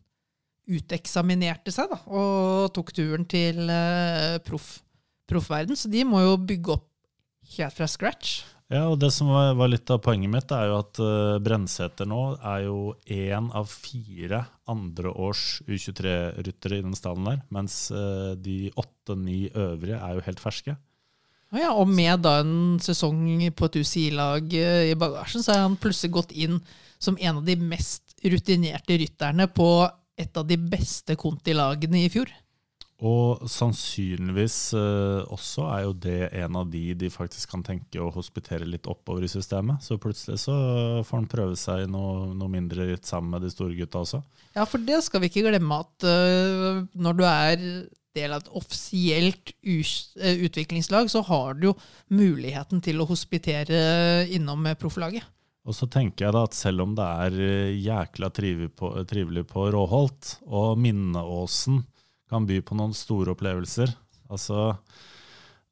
[0.68, 4.82] uteksaminerte seg da, og tok turen til uh, proff,
[5.28, 5.78] proffverden.
[5.78, 6.86] Så de må jo bygge opp
[7.56, 8.40] helt fra scratch.
[8.68, 12.20] Ja, og det som var, litt av poenget mitt, er jo at uh, Brensæter nå
[12.36, 19.46] er jo én av fire andreårs U23-ryttere i den stallen der, mens uh, de åtte-ni
[19.56, 20.76] øvrige er jo helt ferske.
[21.48, 25.62] Og, ja, og med da en sesong på et UCI-lag eh, i bagasjen, så er
[25.64, 26.58] han plutselig gått inn
[27.00, 29.70] som en av de mest rutinerte rytterne på
[30.18, 32.28] et av de beste Conti-lagene i fjor.
[32.98, 38.10] Og sannsynligvis uh, også er jo det en av de de faktisk kan tenke å
[38.10, 39.84] hospitere litt oppover i systemet.
[39.86, 40.56] Så plutselig så
[41.06, 44.22] får han prøve seg i noe, noe mindre ritt sammen med de store gutta også.
[44.56, 47.64] Ja, for det skal vi ikke glemme at uh, når du er
[48.18, 51.74] del av et offisielt øh, utviklingslag, så har du jo
[52.10, 55.22] muligheten til å hospitere innom profflaget.
[55.68, 59.44] Og så tenker jeg da at selv om det er eh, jækla trivelig på, trivelig
[59.50, 61.82] på Råholt, og Minneåsen
[62.30, 63.94] kan by på noen store opplevelser
[64.28, 64.74] Altså,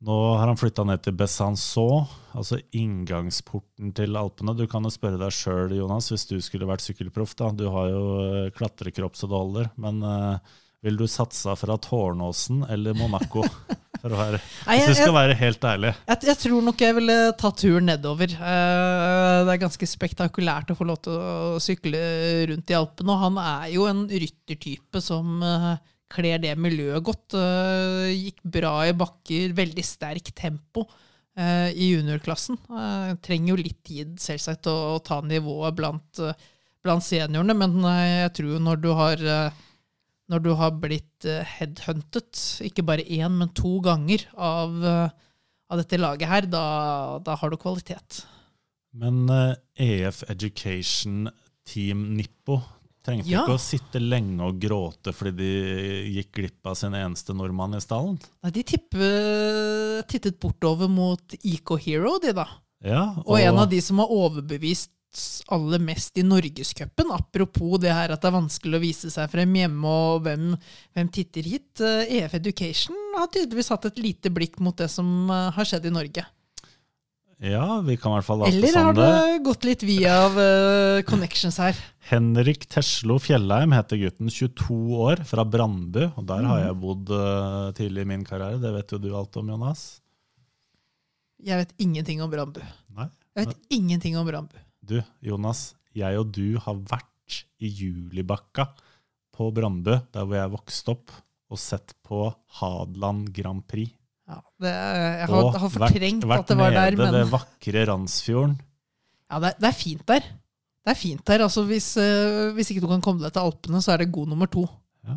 [0.06, 2.04] Nå har han flytta ned til Besançon,
[2.36, 4.52] altså inngangsporten til Alpene.
[4.56, 7.32] Du kan jo spørre deg sjøl, Jonas, hvis du skulle vært sykkelproff.
[7.38, 7.48] da.
[7.56, 9.70] Du har jo eh, klatrekropp så det holder.
[9.80, 10.36] Men uh,
[10.84, 13.44] vil du satsa fra Tårnåsen eller Monaco?
[14.02, 14.38] For å være,
[14.68, 15.94] hvis du jeg- skal være helt ærlig.
[16.12, 18.36] Jeg, jeg tror nok jeg ville ta turen nedover.
[18.36, 22.04] Uh, det er ganske spektakulært å få lov til å sykle
[22.52, 23.16] rundt i Alpene.
[23.16, 25.72] Og han er jo en ryttertype som uh,
[26.12, 27.36] kler det miljøet godt.
[27.38, 30.86] Eh, gikk bra i bakker, veldig sterk tempo
[31.38, 32.58] eh, i juniorklassen.
[32.70, 36.22] Eh, trenger jo litt tid selvsagt å, ta nivået blant,
[36.84, 39.24] blant seniorene, men jeg tror når du har
[40.26, 46.26] når du har blitt headhuntet, ikke bare én, men to ganger av, av dette laget
[46.26, 46.64] her, da,
[47.22, 48.24] da har du kvalitet.
[48.98, 49.30] Men
[49.78, 51.28] EF Education
[51.62, 52.58] Team Nippo
[53.06, 53.44] trengte Ja.
[53.44, 55.50] ikke å sitte lenge og gråte fordi de
[56.18, 58.18] gikk glipp av sin eneste nordmann i stallen.
[58.42, 62.46] Nei, de tippet, tittet bortover mot Eco Hero, de da.
[62.84, 64.92] Ja, Og en av de som har overbevist
[65.48, 69.54] aller mest i Norgescupen, apropos det her at det er vanskelig å vise seg frem
[69.56, 70.50] hjemme, og hvem,
[70.94, 71.80] hvem titter hit.
[71.80, 75.86] eh, EF Education har tydeligvis hatt et lite blikk mot det som eh, har skjedd
[75.88, 76.26] i Norge.
[77.44, 79.42] Ja, vi kan i hvert fall late Eller har det.
[79.44, 81.76] gått litt via av, uh, connections her?
[82.08, 86.06] Henrik Teslo Fjellheim heter gutten, 22 år, fra Brandbu.
[86.16, 86.48] Og der Mm.
[86.48, 88.58] har jeg bodd uh, tidlig i min karriere.
[88.62, 90.00] Det vet jo du alt om, Jonas.
[91.44, 92.62] Jeg vet ingenting om Brandbu.
[92.96, 93.10] Nei?
[93.36, 94.56] Jeg vet ingenting om Brandbu.
[94.82, 95.74] Du, Jonas.
[95.94, 98.70] Jeg og du har vært i Julibakka
[99.36, 101.10] på Brandbu, der hvor jeg vokste opp,
[101.50, 103.92] og sett på Hadeland Grand Prix.
[104.26, 107.28] Ja, det, jeg har, og har fortrengt vært, at det var der, vært men ved
[107.30, 108.56] vakre Randsfjorden.
[109.30, 110.26] ja, det, det er fint der.
[110.86, 111.44] Det er fint der.
[111.46, 114.30] Altså, hvis, uh, hvis ikke du kan komme deg til Alpene, så er det god
[114.30, 114.66] nummer to.
[115.06, 115.16] Ja.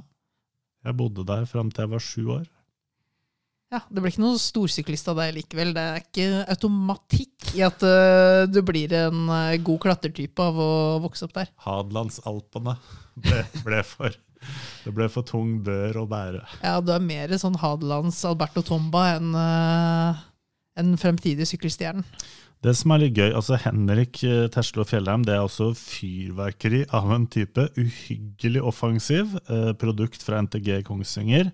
[0.85, 2.47] Jeg bodde der fram til jeg var sju år.
[3.69, 5.75] Ja, Det ble ikke noen storsyklist av deg likevel.
[5.77, 10.71] Det er ikke automatikk i at uh, du blir en uh, god klatretype av å
[11.03, 11.51] vokse opp der.
[11.65, 12.73] Hadelandsalpene
[13.25, 14.17] ble, ble for
[14.85, 16.43] Det ble for tung bør å bære.
[16.63, 20.21] Ja, Du er mer sånn Hadelands Alberto Tomba enn uh,
[20.79, 22.05] en fremtidig sykkelstjerne.
[22.59, 27.07] Det som er litt gøy, altså Henrik eh, Teslo Fjellheim det er også fyrverkeri av
[27.15, 27.69] en type.
[27.79, 29.37] Uhyggelig offensiv.
[29.47, 31.53] Eh, produkt fra NTG Kongsvinger.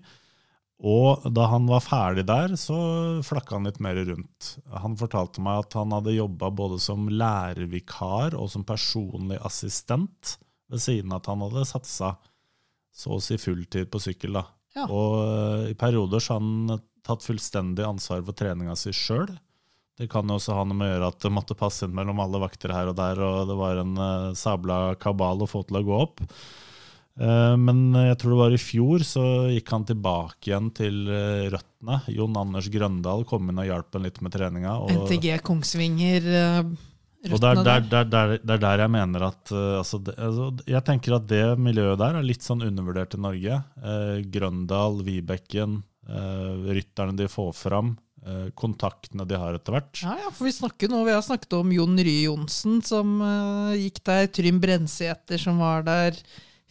[0.82, 2.76] Og da han var ferdig der, så
[3.24, 4.50] flakka han litt mer rundt.
[4.82, 10.82] Han fortalte meg at han hadde jobba både som lærervikar og som personlig assistent, ved
[10.82, 12.16] siden av at han hadde satsa
[12.96, 14.38] så å si fulltid på sykkel.
[14.40, 14.46] da.
[14.76, 14.86] Ja.
[14.88, 19.28] Og eh, i perioder så har han tatt fullstendig ansvar for treninga si sjøl.
[19.96, 22.18] Det kan jo også ha noe med å gjøre at det måtte passe inn mellom
[22.20, 25.78] alle vakter her og der, og det var en uh, sabla kabal å få til
[25.80, 26.20] å gå opp.
[27.16, 31.46] Eh, men jeg tror det var i fjor så gikk han tilbake igjen til eh,
[31.52, 32.02] røttene.
[32.12, 34.76] Jon Anders Grøndal kom inn og hjalp ham litt med treninga.
[34.98, 36.28] NTG Kongsvinger
[37.26, 40.48] og det er der, der, der, er der jeg mener at uh, altså, det, altså,
[40.68, 43.60] Jeg tenker at det miljøet der er litt sånn undervurdert i Norge.
[43.82, 47.96] Uh, Grøndal, Vibekken, uh, rytterne de får fram,
[48.26, 50.02] eh, kontaktene de har etter hvert.
[50.02, 53.86] Ja, ja, for vi snakker nå, vi har snakket om Jon Rye Johnsen som eh,
[53.86, 56.18] gikk der, Trym Brensæter som var der,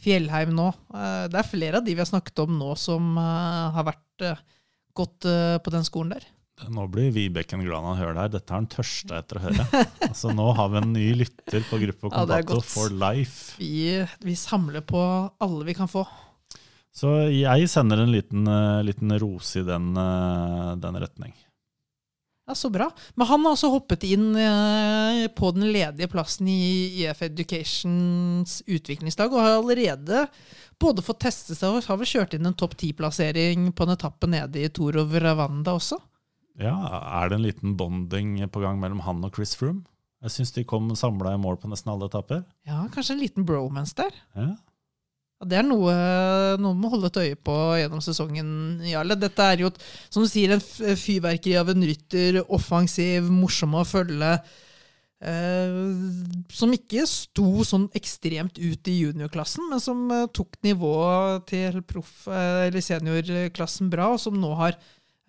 [0.06, 0.70] Fjellheim nå.
[0.94, 4.28] Eh, det er flere av de vi har snakket om nå som eh, har vært
[4.96, 6.28] gått eh, på den skolen der.
[6.72, 8.34] Nå blir Vibeken glad når han hører det her.
[8.38, 9.66] Dette har han tørsta etter å høre.
[10.08, 12.70] Altså Nå har vi en ny lytter på Gruppe Ja, Kompatto godt.
[12.72, 13.58] for life.
[13.60, 15.02] Vi, vi samler på
[15.44, 16.06] alle vi kan få.
[16.96, 21.34] Så jeg sender en liten, eh, liten rose i den, eh, den retning.
[22.48, 22.88] Ja, Så bra.
[23.20, 29.34] Men han har også hoppet inn eh, på den ledige plassen i EF Educations utviklingsdag,
[29.34, 30.28] og har allerede
[30.80, 34.30] både fått teste seg og har vel kjørt inn en topp ti-plassering på en etappe
[34.30, 36.00] nede i Toro Ravanda også.
[36.62, 36.76] Ja,
[37.24, 39.84] Er det en liten bonding på gang mellom han og Chris Froome?
[40.24, 42.46] Jeg syns de kom samla i mål på nesten alle etapper.
[42.66, 44.16] Ja, kanskje en liten bromance der.
[44.34, 44.48] Ja.
[45.36, 45.92] Ja, det er noe
[46.58, 48.48] noen må holde et øye på gjennom sesongen,
[48.88, 49.18] Jarle.
[49.20, 49.70] Dette er jo,
[50.10, 52.40] som du sier, en fyrverkeri av en rytter.
[52.56, 54.32] Offensiv, morsom å følge.
[55.26, 55.76] Eh,
[56.56, 62.28] som ikke sto sånn ekstremt ut i juniorklassen, men som eh, tok nivået til proff-
[62.32, 64.76] eh, eller seniorklassen bra, og som nå har,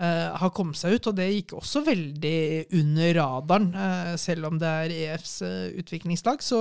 [0.02, 1.08] har kommet seg ut.
[1.10, 2.38] Og det gikk også veldig
[2.80, 6.44] under radaren, eh, selv om det er EFs eh, utviklingslag.
[6.44, 6.60] Så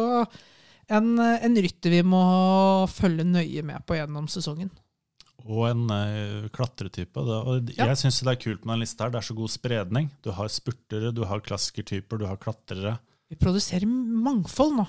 [0.87, 2.23] en, en rytter vi må
[2.91, 4.71] følge nøye med på gjennom sesongen.
[5.45, 7.21] Og en uh, klatretype.
[7.75, 7.91] Ja.
[7.91, 9.13] Jeg syns det er kult med den lista her.
[9.13, 10.07] Det er så god spredning.
[10.25, 12.95] Du har spurtere, du har klassikertyper, du har klatrere.
[13.35, 14.85] Vi produserer mangfold nå.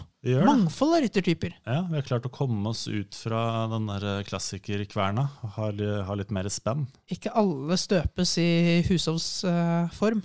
[0.47, 1.57] Mangfold av ryttertyper.
[1.67, 5.71] Ja, Vi har klart å komme oss ut fra den der klassikerkverna og ha,
[6.07, 6.87] ha litt mer spenn.
[7.11, 8.51] Ikke alle støpes i
[8.87, 10.23] hushovsform.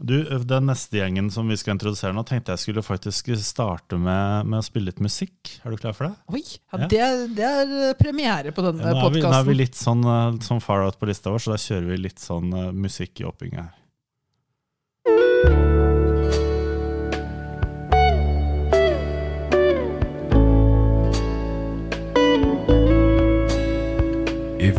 [0.00, 4.48] Du, Den neste gjengen som vi skal introdusere nå, tenkte jeg skulle faktisk starte med,
[4.48, 5.58] med å spille litt musikk.
[5.64, 6.14] Er du klar for det?
[6.32, 6.88] Oi, ja, Ja.
[6.88, 7.02] Det,
[7.36, 10.84] det er premiere på denne Ja, vi, nå er vi litt sånn, eh, sånn far
[10.86, 13.78] out på lista vår, så da kjører vi litt sånn uh, musikk i oppbygginga her.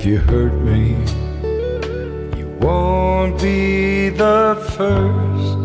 [0.04, 0.98] You hurt me,
[2.38, 5.56] you won't be the first.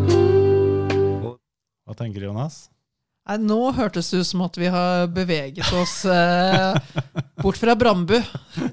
[1.83, 2.71] Hva tenker du, Jonas?
[3.29, 6.79] Nei, nå hørtes det ut som at vi har beveget oss eh,
[7.43, 8.17] bort fra Brambu.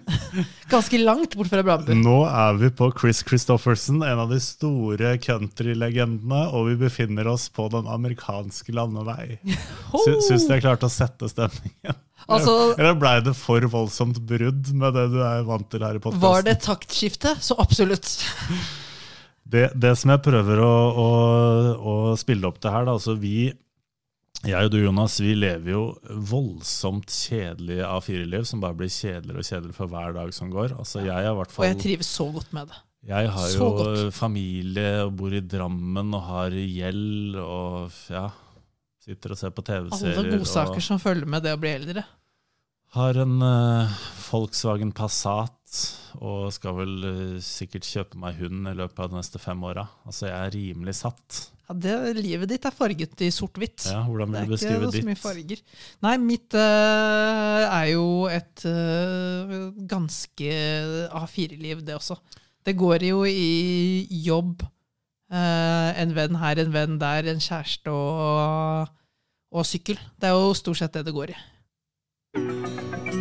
[0.71, 1.91] Ganske langt bort fra Brambu.
[1.99, 7.49] Nå er vi på Chris Christofferson, en av de store countrylegendene, og vi befinner oss
[7.51, 9.41] på den amerikanske landevei.
[10.05, 11.99] Sy syns du jeg klarte å sette stemningen?
[12.25, 16.01] Altså, Eller blei det for voldsomt brudd med det du er vant til her i
[16.01, 16.23] podkasten?
[16.23, 17.35] var det et taktskifte?
[17.43, 18.07] Så absolutt.
[19.43, 21.11] Det, det som jeg prøver å, å,
[21.75, 23.51] å spille opp til her, da, altså vi
[24.49, 25.83] jeg og du, Jonas, vi lever jo
[26.29, 30.75] voldsomt kjedelige A4-liv, som bare blir kjedeligere og kjedeligere for hver dag som går.
[30.77, 32.81] Altså, jeg, er hvert Og jeg trives så godt med det.
[33.11, 34.13] jeg har så jo godt.
[34.17, 38.27] familie og bor i Drammen og har gjeld og ja,
[39.05, 40.21] sitter og ser på TV-serier.
[40.21, 42.05] Alle godsaker og som følger med det å bli eldre.
[42.95, 43.97] Har en uh,
[44.29, 45.81] Volkswagen Passat
[46.23, 49.83] og skal vel uh, sikkert kjøpe meg hund i løpet av de neste fem åra.
[50.07, 51.41] Altså, jeg er rimelig satt.
[51.65, 53.87] Ja, det, livet ditt er farget i sort-hvitt.
[53.89, 55.63] Ja, hvordan Det er ikke så mye farger.
[56.05, 60.55] Nei, mitt uh, er jo et uh, ganske
[61.09, 62.19] A4-liv, det også.
[62.65, 64.61] Det går jo i jobb,
[65.25, 68.91] Uh, en venn her, en venn der, en kjæreste og,
[69.51, 69.97] og sykkel.
[70.21, 71.37] Det er jo stort sett det det går i.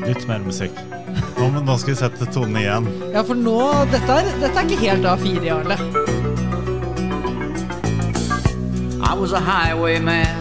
[0.04, 0.76] Litt mer musikk.
[1.38, 2.90] Nå, nå skal vi sette tonen igjen.
[3.14, 3.56] Ja, for nå
[3.94, 6.03] Dette er, dette er ikke helt A4, Jarle.
[9.06, 10.34] I was a highwayman.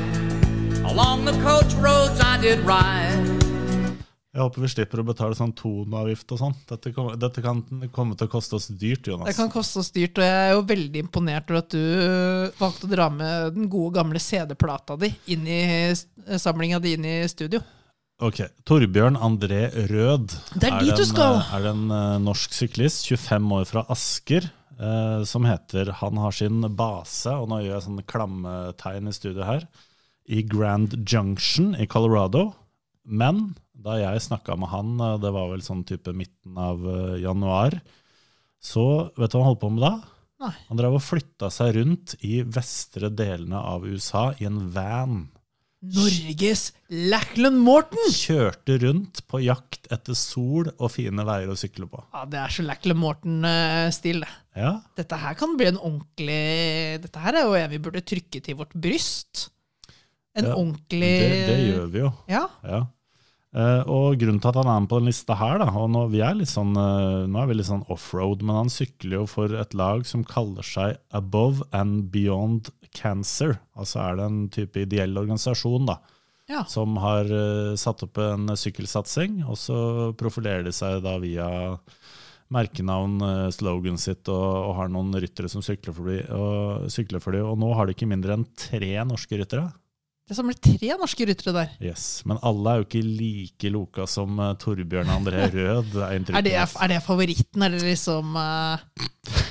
[0.86, 3.20] Along the coach roads I did ride.
[4.34, 6.56] Jeg håper vi slipper å betale sånn toneavgift og sånn.
[6.70, 6.90] Dette,
[7.22, 7.60] dette kan
[7.94, 9.28] komme til å koste oss dyrt, Jonas.
[9.30, 12.88] Det kan koste oss dyrt, og jeg er jo veldig imponert over at du valgte
[12.88, 15.62] å dra med den gode, gamle CD-plata di inn i
[15.94, 17.62] samlinga di inn i studio.
[18.24, 21.38] Ok, Torbjørn André Rød Det er dit du en, skal.
[21.42, 24.50] eh, er en eh, norsk syklist, 25 år fra Asker,
[24.84, 29.48] eh, som heter Han har sin base, og nå gjør jeg sånne klammetegn i studio
[29.48, 29.68] her,
[30.28, 32.50] i Grand Junction i Colorado.
[33.04, 37.22] Men da jeg snakka med han, eh, det var vel sånn type midten av eh,
[37.24, 37.80] januar,
[38.64, 39.94] så vet du hva han holdt på med da?
[40.44, 40.56] Nei.
[40.70, 45.24] Han drev og flytta seg rundt i vestre delene av USA i en van.
[45.84, 46.70] Norges
[47.12, 48.00] Lachlan Morton!
[48.16, 52.00] Kjørte rundt på jakt etter sol og fine veier å sykle på.
[52.14, 54.32] Ja, Det er så Lachlan Morton-stil, det.
[54.54, 58.42] Ja, Dette her kan bli en ordentlig Dette her er jo en vi burde trykke
[58.46, 59.48] til vårt bryst.
[60.38, 62.12] En Ja, ordentlig det, det gjør vi jo.
[62.30, 62.44] Ja.
[62.66, 62.84] Ja.
[63.54, 66.08] Uh, og grunnen til at han er med på den lista her, da, og nå,
[66.10, 69.28] vi er litt sånn, uh, nå er vi litt sånn offroad, men han sykler jo
[69.30, 73.60] for et lag som kaller seg Above and Beyond Cancer.
[73.78, 76.00] Altså er det en type ideell organisasjon da,
[76.50, 76.64] ja.
[76.66, 79.78] som har uh, satt opp en sykkelsatsing, og så
[80.18, 81.52] profilerer de seg da via
[82.52, 87.24] merkenavn, eh, slogan sitt, og, og har noen ryttere som sykler for dem, og, sykler
[87.24, 89.70] for de, og nå har de ikke mindre enn tre norske ryttere.
[90.24, 91.72] Det samler tre norske ryttere der.
[91.84, 95.98] Yes, Men alle er jo ikke like loka som uh, Torbjørn André Rød.
[96.00, 97.62] er Er det, er det favoritten?
[97.68, 98.80] Er det liksom uh,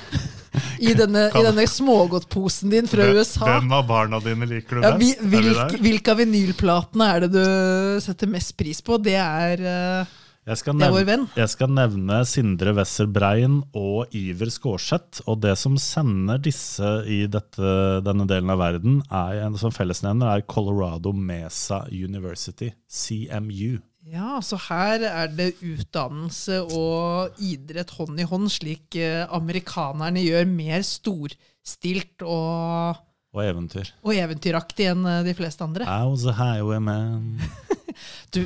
[0.88, 3.44] I denne, i denne smågodtposen din fra Hvem- USA?
[3.50, 5.20] Hvem av barna dine liker du Ja, best?
[5.20, 8.96] Vi hvilke, hvilke av vinylplatene er det du setter mest pris på?
[9.04, 15.20] Det er eh, Jeg skal, nevne, jeg skal nevne Sindre Wesser Brein og Iver Skårseth.
[15.30, 20.32] Og det som sender disse i dette, denne delen av verden, er en som fellesnevner,
[20.40, 23.76] er Colorado Mesa University, CMU.
[24.10, 30.50] Ja, så her er det utdannelse og idrett hånd i hånd, slik eh, amerikanerne gjør
[30.50, 32.98] mer storstilt og,
[33.30, 33.94] Og eventyr.
[34.02, 35.86] og eventyraktig enn eh, de fleste andre.
[35.86, 37.38] I was a highwayman.
[38.32, 38.40] Du,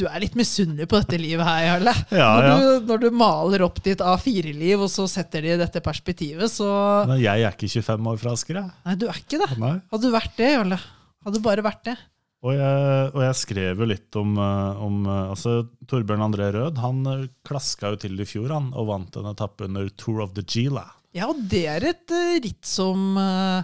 [0.00, 1.94] du er litt misunnelig på dette livet her, Jarle.
[2.10, 2.54] Ja, når, ja.
[2.56, 6.70] Du, når du maler opp ditt A4-liv, og så setter de dette perspektivet, så
[7.10, 8.72] Men jeg er ikke 25 år fra Asker, jeg.
[8.86, 9.50] Nei, du er ikke det.
[9.60, 9.74] Nei.
[9.92, 10.80] Hadde du vært det, Jarle?
[11.20, 11.96] Hadde du bare vært det?
[12.40, 15.58] Og jeg, og jeg skrev jo litt om, eh, om eh, altså
[15.90, 16.78] Torbjørn André Rød.
[16.80, 20.32] Han eh, klaska jo til i fjor han, og vant en etappe under Tour of
[20.38, 20.86] the Gila.
[21.12, 23.60] Ja, og det er et ritt som eh,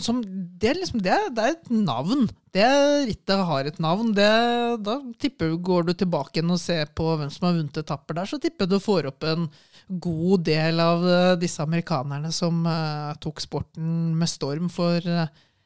[0.00, 2.30] som det, er liksom, det, er, det er et navn.
[2.52, 2.68] Det
[3.08, 4.10] rittet har et navn.
[4.12, 4.28] Det,
[4.84, 8.28] da tipper Går du tilbake igjen og ser på hvem som har vunnet etapper der,
[8.28, 9.46] så tipper du får opp en
[9.88, 15.24] god del av eh, disse amerikanerne som uh, tok sporten med storm for uh,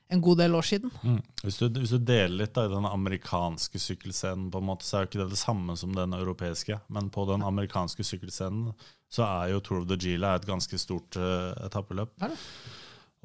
[0.09, 0.95] en god del år siden.
[1.03, 1.19] Mm.
[1.43, 4.97] Hvis, du, hvis, du, deler litt da, i den amerikanske sykkelscenen, på en måte, så
[4.97, 6.79] er jo ikke det det samme som den europeiske.
[6.87, 8.71] Men på den amerikanske sykkelscenen
[9.13, 12.15] så er jo Tour of the Gila et ganske stort uh, etappeløp.
[12.23, 12.41] Er det?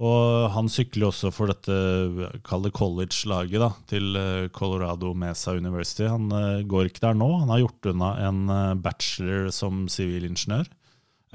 [0.02, 6.08] Og han sykler også for dette kall det college-laget da, til eh, Colorado Mesa University.
[6.10, 7.28] Han uh, går ikke der nå.
[7.44, 10.66] Han har gjort unna en uh, bachelor som sivilingeniør.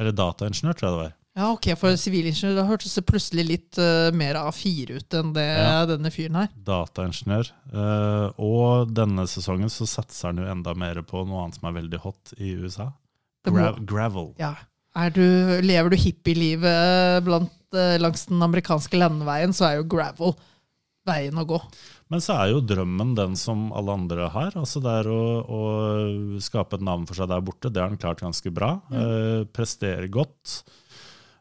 [0.01, 1.15] Eller dataingeniør, tror jeg det var.
[1.37, 5.47] Ja, ok, For sivilingeniør da hørtes det plutselig litt uh, mer A4 ut enn det
[5.47, 5.85] ja.
[5.87, 6.53] denne fyren her.
[6.67, 7.53] Dataingeniør.
[8.43, 12.03] og denne sesongen så satser han jo enda mer på noe annet som er veldig
[12.03, 12.91] hot i USA.
[13.47, 14.33] Gra gravel.
[14.43, 14.57] Ja.
[15.13, 15.27] Du,
[15.61, 17.27] lever du hippielivet
[17.77, 20.37] Eh, langs den amerikanske landeveien så er jo gravel
[21.07, 21.59] veien å gå.
[22.11, 24.57] Men så er jo drømmen den som alle andre har.
[24.59, 25.61] altså Det er å, å
[26.43, 27.71] skape et navn for seg der borte.
[27.71, 28.77] Det har han klart ganske bra.
[28.91, 28.99] Mm.
[29.03, 30.61] Eh, presterer godt.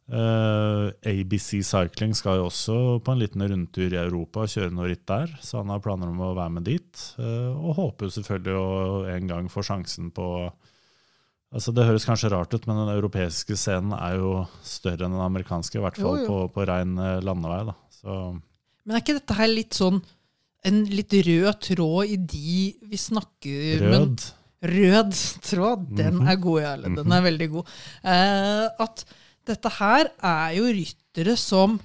[0.06, 4.91] Eh, ABC Cycling skal jo også på en liten rundtur i Europa og kjøre noe
[4.91, 5.34] ritt der.
[5.41, 7.08] Så han har planer om å være med dit.
[7.22, 10.30] Eh, og håper jo selvfølgelig å en gang få sjansen på
[11.56, 15.24] Altså Det høres kanskje rart ut, men den europeiske scenen er jo større enn den
[15.24, 15.80] amerikanske.
[15.80, 16.28] I hvert fall jo, jo.
[16.28, 17.62] på, på rein eh, landevei.
[17.70, 17.76] da.
[17.95, 18.18] Så.
[18.84, 20.01] Men er ikke dette her litt sånn
[20.66, 24.24] en litt rød tråd i de vi snakker Rød?
[24.66, 26.30] Rød tråd, den mhm.
[26.32, 26.93] er god, Jarle.
[26.95, 27.28] Den er mhm.
[27.30, 27.74] veldig god.
[28.14, 29.06] Eh, at
[29.45, 31.78] dette her er jo ryttere som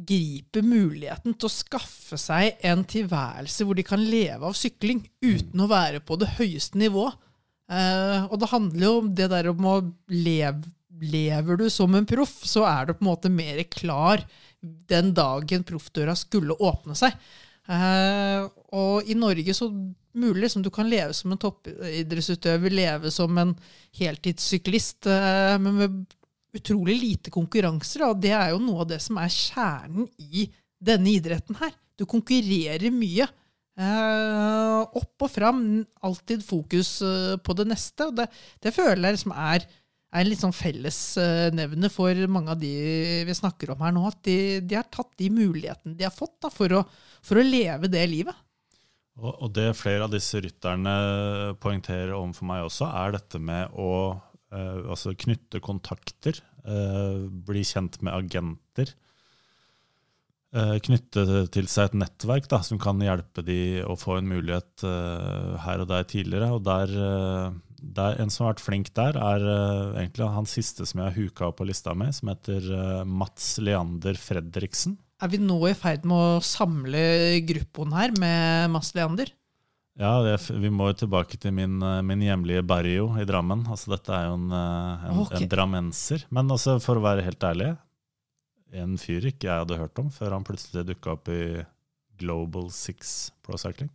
[0.00, 5.60] griper muligheten til å skaffe seg en tilværelse hvor de kan leve av sykling uten
[5.60, 7.18] å være på det høyeste nivået.
[7.70, 12.04] Uh, og det handler jo om det der om å leve Lever du som en
[12.04, 14.20] proff, så er du på en måte mer klar
[14.60, 17.14] den dagen proffdøra skulle åpne seg.
[17.64, 18.44] Uh,
[18.76, 19.70] og i Norge så
[20.20, 23.54] mulig som du kan leve som en toppidrettsutøver, leve som en
[23.96, 25.98] heltidssyklist, uh, men med
[26.56, 28.04] utrolig lite konkurranser.
[28.10, 30.50] Og det er jo noe av det som er kjernen i
[30.80, 31.72] denne idretten her.
[31.96, 33.28] Du konkurrerer mye.
[33.80, 35.60] Uh, opp og fram,
[36.04, 38.10] alltid fokus uh, på det neste.
[38.10, 38.26] og Det,
[38.60, 39.64] det føler jeg liksom er,
[40.12, 42.74] er litt sånn fellesnevne uh, for mange av de
[43.24, 44.04] vi snakker om her nå.
[44.10, 46.84] At de, de har tatt de mulighetene de har fått da, for, å,
[47.24, 48.46] for, å, leve det livet.
[49.20, 50.96] Og, og, det flere av disse rytterne
[51.62, 53.92] poengterer overfor meg også, er dette med å
[54.50, 56.40] altså knytte kontakter,
[57.46, 58.90] bli kjent med agenter.
[60.50, 64.82] Eh, knytte til seg et nettverk da, som kan hjelpe de å få en mulighet
[64.82, 66.48] uh, her og der tidligere.
[66.56, 69.44] Og der, uh, der, En som har vært flink der, er
[70.00, 72.66] egentlig han siste som jeg har huka på lista med, som heter
[73.06, 74.96] Mats Leander Fredriksen.
[75.22, 77.02] Er vi nå i ferd med å samle
[77.46, 79.30] gruppen her med Mats Leander?
[80.00, 81.76] Ja, det, vi må jo tilbake til min,
[82.08, 83.66] min, hjemlige Barrio i Drammen.
[83.70, 85.44] Altså, dette er jo en, en, okay.
[85.44, 86.24] en drammenser.
[86.34, 87.74] Men også for å være helt ærlig,
[88.76, 91.62] en fyr ikke jeg hadde hørt om, før han plutselig dukka opp i
[92.20, 93.90] Global Six Pro Cycling.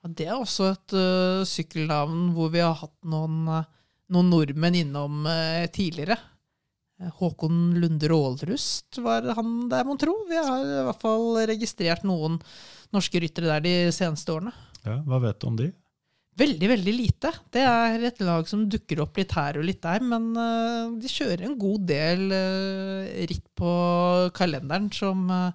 [0.00, 3.66] Ja, det er også et uh, sykkelnavn hvor vi har hatt noen, uh,
[4.12, 6.18] noen nordmenn innom uh, tidligere.
[7.16, 10.18] Håkon Lunde Rålrust var han der, mon tro.
[10.28, 12.36] Vi har i hvert fall registrert noen
[12.92, 14.52] norske ryttere der de seneste årene.
[14.84, 15.70] Ja, Hva vet du om de?
[16.40, 17.32] Veldig, veldig lite.
[17.52, 21.10] Det er et lag som dukker opp litt her og litt der, men uh, de
[21.10, 23.72] kjører en god del uh, ritt på
[24.36, 25.50] kalenderen som, uh,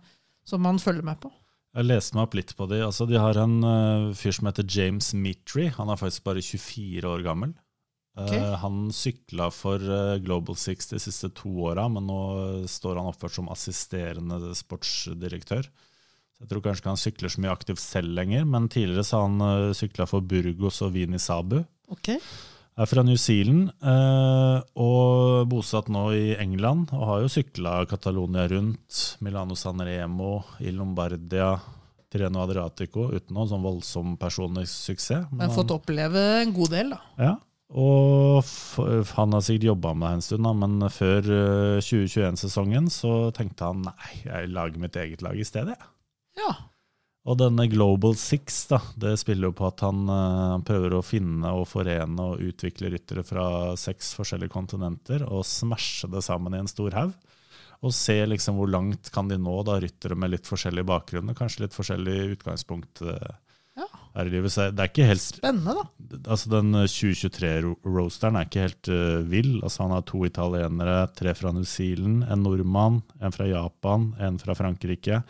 [0.45, 1.31] som, man følger med på.
[1.75, 2.83] Jeg leste meg opp litt på de.
[2.86, 3.57] Altså, de har en
[4.15, 5.65] fyr som heter James Mitry.
[5.75, 7.55] Han er faktisk bare 24 år gammel.
[8.15, 8.39] Okay.
[8.61, 9.81] han sykla for
[10.23, 12.19] Global Six de siste to åra, men nå
[12.71, 15.67] står han oppført som assisterende sportsdirektør.
[16.45, 19.39] Jeg tror kanskje ikke han sykler så mye aktivt selv lenger, men tidligere så han
[19.41, 21.63] uh, eh, sykla for Burgos og Vini Sabu.
[21.89, 22.19] Okay.
[22.77, 26.93] Er fra New Zealand uh, og bosatt nå i England.
[26.93, 31.55] Og har jo sykla Catalonia rundt, Milano San Remo, i Lombardia,
[32.13, 35.25] Tireno Adriatico, uten noen sånn voldsom personlig suksess.
[35.31, 37.01] Men har fått oppleve en god del, da.
[37.25, 37.33] Ja,
[37.73, 38.45] og
[39.17, 41.25] han har sikkert jobba med det en stund, da, men før
[41.81, 45.75] 2021-sesongen eh, så tenkte han nei, jeg lager mitt eget lag i stedet.
[45.79, 45.91] Ja.
[46.39, 46.53] Ja.
[47.25, 51.05] Og denne Global Six da, det spiller jo på at han, uh, han, prøver å
[51.05, 53.47] finne og forene og utvikle ryttere fra
[53.79, 57.15] seks forskjellige kontinenter og smashe det sammen i en stor haug.
[57.86, 61.38] Og se liksom hvor langt kan de nå, da, ryttere med litt forskjellig bakgrunn og
[61.38, 63.01] kanskje litt forskjellig utgangspunkt.
[63.01, 63.33] Uh,
[63.75, 63.89] ja.
[64.15, 64.53] her i livet.
[64.53, 66.21] Så det er ikke helt Spennende, da.
[66.31, 69.57] Altså Den 2023-roasteren er ikke helt uh, vill.
[69.59, 74.39] Altså Han har to italienere, tre fra New Zealand, en nordmann, en fra Japan, en
[74.41, 75.23] fra Frankrike.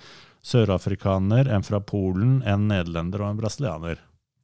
[0.46, 4.02] Sørafrikaner, en fra Polen, en nederlender og en brasilianer.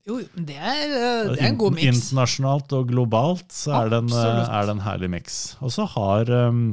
[0.10, 1.90] Jo, det er, eh, det er en god miks.
[1.92, 5.42] Internasjonalt og globalt så er det en, eh, er det en herlig miks.
[5.62, 6.64] Og så har um,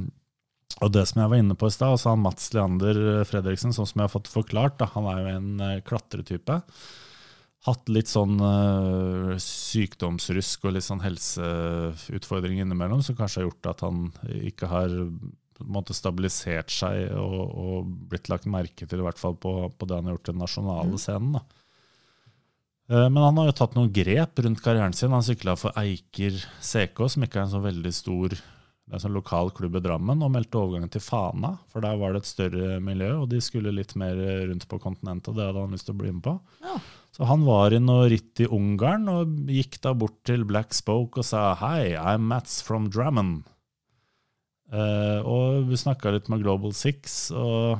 [0.84, 3.88] og det som jeg var inne på i stad, altså han Mats Leander Fredriksen, sånn
[3.88, 6.60] som jeg har fått forklart, da, han er jo en eh, klatretype.
[7.66, 13.82] Hatt litt sånn uh, sykdomsrusk og litt sånn helseutfordring innimellom, som kanskje har gjort at
[13.84, 14.06] han
[14.46, 14.94] ikke har
[15.58, 19.54] på en måte stabilisert seg og, og blitt lagt merke til, i hvert fall på,
[19.74, 21.38] på det han har gjort i den nasjonale scenen.
[21.38, 21.42] da.
[22.90, 25.12] Eh, Men han har jo tatt noen grep rundt karrieren sin.
[25.14, 28.38] Han sykla for Eiker CK, som ikke er en så veldig stor
[28.88, 31.50] det er en sånn lokal klubb i Drammen, og meldte overgangen til Fana.
[31.68, 34.16] For der var det et større miljø, og de skulle litt mer
[34.48, 35.28] rundt på kontinentet.
[35.28, 36.32] og det hadde han lyst til å bli med på.
[36.64, 36.78] Ja.
[37.12, 41.20] Så han var i noe ritt i Ungarn, og gikk da bort til Black Spoke
[41.20, 43.42] og sa Hei, I'm Mats from Drammen.
[44.72, 47.78] Eh, og vi snakka litt med Global Six, og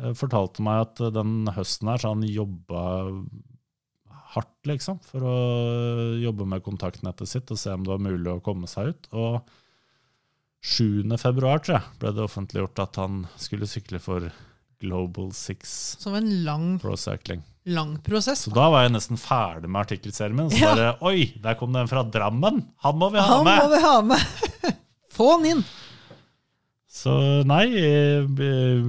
[0.00, 2.82] eh, fortalte meg at den høsten her så han jobba
[4.36, 5.36] hardt, liksom, for å
[6.20, 9.06] jobbe med kontaktnettet sitt og se om det var mulig å komme seg ut.
[9.16, 9.38] Og
[10.66, 11.06] 7.
[11.20, 14.26] februar, tror jeg, ble det offentliggjort at han skulle sykle for
[14.82, 15.70] Global Six
[16.02, 17.40] Som en lang, Pro Cycling.
[17.70, 18.42] lang prosess.
[18.44, 20.50] Så da var jeg nesten ferdig med artikkelserien min.
[20.52, 20.74] Så Ja.
[20.74, 22.64] bare Oi, der kom det en fra Drammen!
[22.84, 24.20] Han må vi ha Han må vi ha med!
[25.16, 25.64] Få han inn!
[26.96, 27.12] Så
[27.44, 28.22] nei, jeg,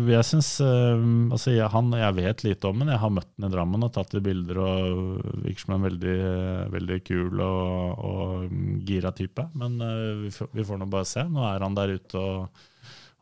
[0.07, 2.91] jeg syns Altså, jeg, han, jeg vet lite om ham.
[2.93, 6.13] Jeg har møtt han i Drammen og tatt litt bilder, og virker som en veldig,
[6.71, 9.43] veldig kul og, og gira type.
[9.59, 11.25] Men eh, vi, får- vi får nå bare se.
[11.27, 12.63] Nå er han der ute og,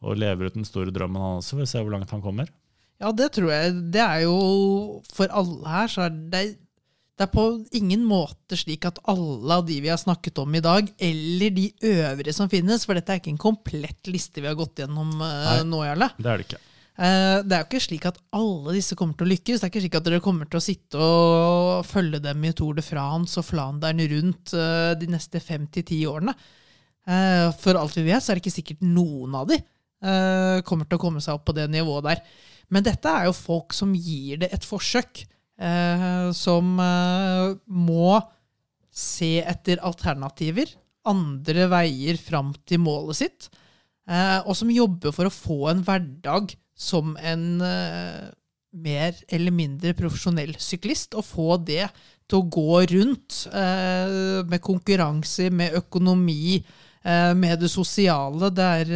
[0.05, 1.57] og lever ut den store drømmen, han også.
[1.57, 2.53] Vi får se hvor langt han kommer.
[3.01, 3.73] Ja, det tror jeg.
[3.91, 4.35] Det er jo
[5.17, 6.45] For alle her, så er det
[7.15, 7.43] Det er på
[7.79, 11.69] ingen måte slik at alle av de vi har snakket om i dag, eller de
[11.87, 15.43] øvrige som finnes, for dette er ikke en komplett liste vi har gått gjennom eh,
[15.45, 15.59] Nei.
[15.69, 16.09] nå, Jarle.
[16.19, 16.59] Det er det ikke.
[16.95, 19.61] Eh, Det er jo ikke slik at alle disse kommer til å lykkes.
[19.63, 22.75] Det er ikke slik at dere kommer til å sitte og følge dem i Tour
[22.75, 26.35] de France og Flandern rundt eh, de neste fem til ti årene.
[27.05, 29.59] For alt vi vet, så er det ikke sikkert noen av de
[30.65, 32.21] kommer til å komme seg opp på det nivået der.
[32.73, 35.21] Men dette er jo folk som gir det et forsøk.
[35.59, 38.15] Eh, Som eh, må
[38.95, 40.69] se etter alternativer,
[41.05, 43.49] andre veier fram til målet sitt.
[44.07, 47.45] Eh, og som jobber for å få en hverdag som en
[48.75, 51.85] mer eller mindre profesjonell syklist, og få det
[52.27, 53.45] til å gå rundt
[54.49, 56.57] med konkurranser, med økonomi,
[57.39, 58.49] med det sosiale.
[58.51, 58.91] Det er,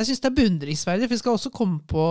[0.00, 2.06] jeg syns det er beundringsverdig, for vi skal også komme på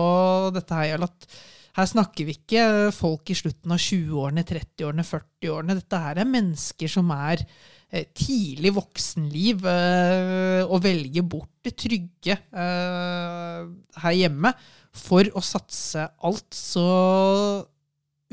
[0.54, 1.26] dette her, at
[1.74, 2.64] her snakker vi ikke
[2.94, 5.74] folk i slutten av 20-årene, 30-årene, 40-årene.
[5.80, 12.36] Dette her er mennesker som er eh, tidlig voksenliv eh, og velger bort det trygge
[12.38, 13.64] eh,
[14.04, 14.54] her hjemme
[14.94, 16.54] for å satse alt.
[16.54, 16.86] Så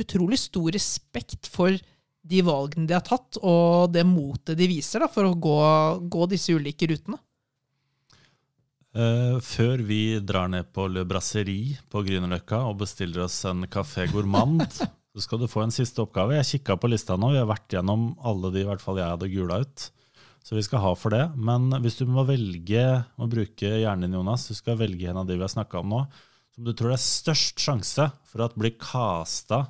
[0.01, 1.73] utrolig stor respekt for
[2.21, 5.57] de valgene de har tatt, og det motet de viser da, for å gå,
[6.13, 7.17] gå disse ulike rutene.
[8.91, 14.09] Eh, før vi drar ned på Le Brasserie på Grünerløkka og bestiller oss en Café
[14.11, 14.65] gourmand,
[15.13, 16.35] så skal du få en siste oppgave.
[16.35, 19.13] Jeg kikka på lista nå, vi har vært gjennom alle de i hvert fall jeg
[19.13, 19.87] hadde gula ut.
[20.41, 21.23] Så vi skal ha for det.
[21.37, 22.83] Men hvis du må velge,
[23.15, 25.91] å bruke hjernen din, Jonas, du skal velge en av de vi har snakka om
[25.93, 26.05] nå,
[26.51, 29.67] som du tror det er størst sjanse for at blir casta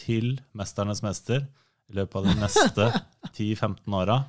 [0.00, 2.88] til Mesternes mester i løpet av de neste
[3.36, 4.24] 10-15 åra,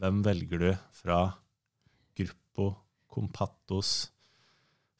[0.00, 1.28] hvem velger du fra
[3.18, 3.92] Compattos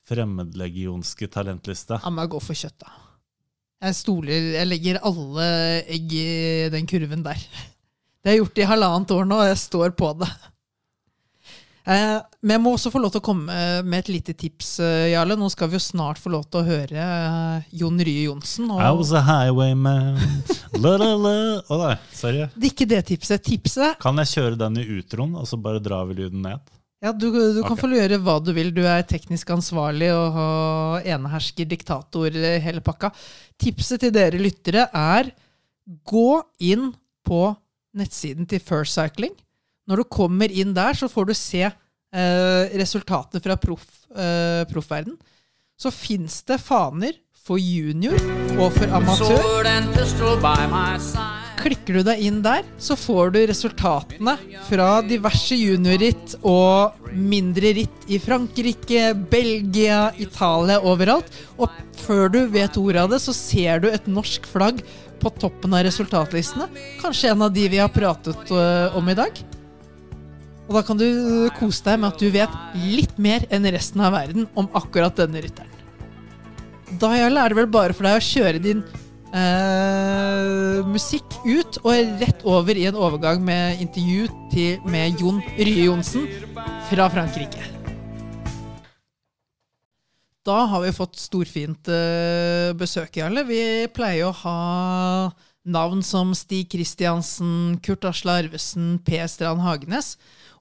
[0.08, 2.00] fremmedlegionske talentliste?
[2.02, 2.94] Jeg må gå for kjøtt, da.
[3.78, 5.48] Jeg stoler Jeg legger alle
[5.86, 6.28] egg i
[6.74, 7.38] den kurven der.
[8.18, 10.30] Det har jeg gjort i halvannet år nå, og jeg står på det.
[11.88, 15.12] Eh, men jeg må også få lov til å komme med et lite tips, eh,
[15.14, 15.38] Jarle.
[15.38, 18.68] Nå skal vi jo snart få lov til å høre eh, Jon Rye Johnsen.
[18.74, 20.18] I was a highwayman
[20.82, 21.36] la, la, la.
[21.70, 22.44] Oh, nei, sorry.
[22.52, 23.46] det er ikke det tipset.
[23.46, 26.74] Tipset Kan jeg kjøre den i utroen, og så bare drar vi lyden ned?
[26.98, 27.82] Ja, du, du kan okay.
[27.84, 28.72] få gjøre hva du vil.
[28.74, 33.12] Du er teknisk ansvarlig og enehersker, diktator, hele pakka.
[33.60, 35.30] Tipset til dere lyttere er
[36.08, 36.90] gå inn
[37.26, 37.42] på
[37.98, 39.34] nettsiden til First Cycling.
[39.88, 45.16] Når du kommer inn der, så får du se eh, resultatet fra proff, eh, proffverden.
[45.78, 47.14] Så fins det faner
[47.46, 48.18] for junior
[48.58, 49.38] og for amatør.
[51.58, 54.36] Klikker du deg inn der, så får du resultatene
[54.68, 61.26] fra diverse juniorritt og mindre ritt i Frankrike, Belgia, Italia, overalt.
[61.58, 64.84] Og før du vet ordet av det, så ser du et norsk flagg
[65.18, 66.68] på toppen av resultatlistene.
[67.02, 69.42] Kanskje en av de vi har pratet øh, om i dag.
[70.68, 71.08] Og da kan du
[71.58, 75.42] kose deg med at du vet litt mer enn resten av verden om akkurat denne
[75.42, 75.74] rytteren.
[77.00, 78.84] Da Jarle, er det vel bare for deg å kjøre din
[79.34, 85.88] eh, musikk ut og rett over i en overgang med intervju til, med Jon Rye
[85.88, 86.28] Johnsen
[86.90, 87.78] fra Frankrike.
[90.48, 93.42] Da har vi fått storfint uh, besøk, Jarle.
[93.44, 93.60] Vi
[93.92, 94.58] pleier å ha
[95.68, 99.20] navn som Stig Kristiansen, Kurt Asle Arvesen, P.
[99.28, 100.14] Strand Hagenes.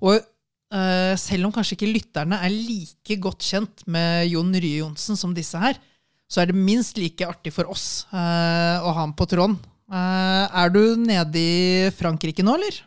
[0.04, 5.20] Og uh, selv om kanskje ikke lytterne er like godt kjent med Jon Rye Johnsen
[5.20, 5.80] som disse her,
[6.28, 9.58] så er det minst like artig for oss uh, å ha ham på tråden.
[9.88, 12.82] Uh, er du nede i Frankrike nå, eller?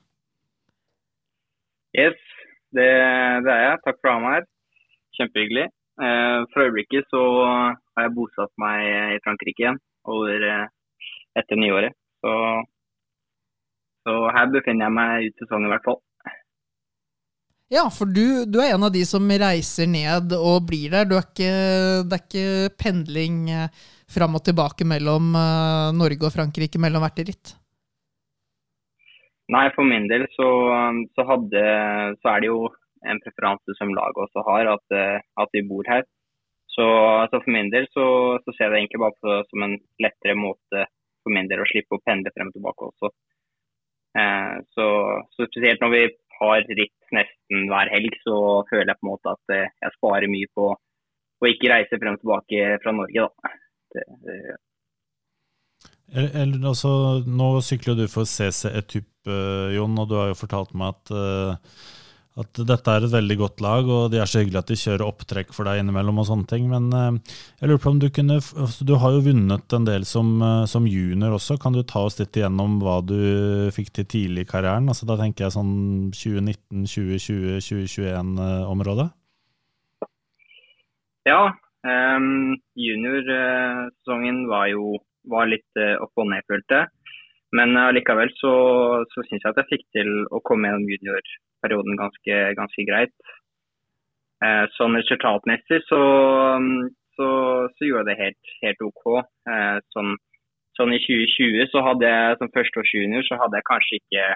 [1.96, 2.18] Yes,
[2.76, 2.88] det,
[3.46, 3.78] det er jeg.
[3.86, 4.50] Takk for å ha meg her.
[5.18, 5.70] Kjempehyggelig.
[6.00, 10.44] Uh, for øyeblikket så har jeg bosatt meg i Frankrike igjen over
[11.40, 11.96] etter nyåret.
[12.20, 12.36] Så,
[14.04, 16.00] så her befinner jeg meg ut sesongen i hvert fall.
[17.70, 21.06] Ja, for du, du, er en av de som reiser ned og blir der.
[21.20, 21.50] Ikke,
[22.02, 27.22] det er ikke pendling eh, fram og tilbake mellom uh, Norge og Frankrike mellom hvert
[27.28, 27.52] ritt?
[29.54, 30.48] Nei, for min del så,
[31.14, 31.62] så, hadde,
[32.18, 32.68] så er det jo
[33.06, 36.04] en preferanse som laget også har, at, eh, at vi bor her.
[36.70, 36.86] Så,
[37.30, 38.06] så for min del så,
[38.44, 40.86] så, ser jeg det egentlig bare på, som en lettere måte
[41.22, 43.10] for min del å slippe å pendle frem og tilbake også.
[44.18, 44.86] Eh, så,
[45.34, 46.02] så spesielt når vi
[46.40, 48.36] har ritt nesten hver helg, så
[48.70, 50.72] føler jeg på en måte at eh, jeg sparer mye på
[51.40, 53.28] å ikke reise frem og tilbake fra Norge.
[53.28, 53.54] da.
[53.90, 54.36] Det, det,
[56.10, 56.90] eller, altså,
[57.26, 59.08] nå sykler du for CC Etup,
[59.74, 61.80] Jon, og du har jo fortalt meg at uh,
[62.40, 65.04] at dette er et veldig godt lag, og de er så hyggelige at de kjører
[65.06, 66.68] opptrekk for deg innimellom og sånne ting.
[66.70, 70.06] Men uh, jeg lurer på om du kunne altså, Du har jo vunnet en del
[70.08, 71.58] som, uh, som, junior også.
[71.60, 73.18] Kan du ta oss litt igjennom hva du
[73.76, 74.88] fikk til tidlig i karrieren?
[74.92, 75.74] Altså, da tenker jeg sånn
[76.16, 79.10] 2019, 2020, 2021-området.
[81.28, 81.42] Ja.
[81.80, 84.98] Um, Juniorsesongen var jo
[85.30, 86.92] var litt uh, opp og ned, følte jeg.
[87.56, 88.50] Men allikevel så,
[89.10, 91.30] så syns jeg at jeg fikk til å komme gjennom junior
[91.64, 93.14] perioden ganske, ganske greit.
[94.40, 96.00] Eh, sånn resultatmessig så,
[97.18, 97.28] så,
[97.76, 99.02] så, gjorde jeg det helt, helt OK.
[99.52, 100.14] Eh, sånn,
[100.78, 104.30] sånn, i 2020 så hadde jeg som førsteårsjunior så hadde jeg kanskje ikke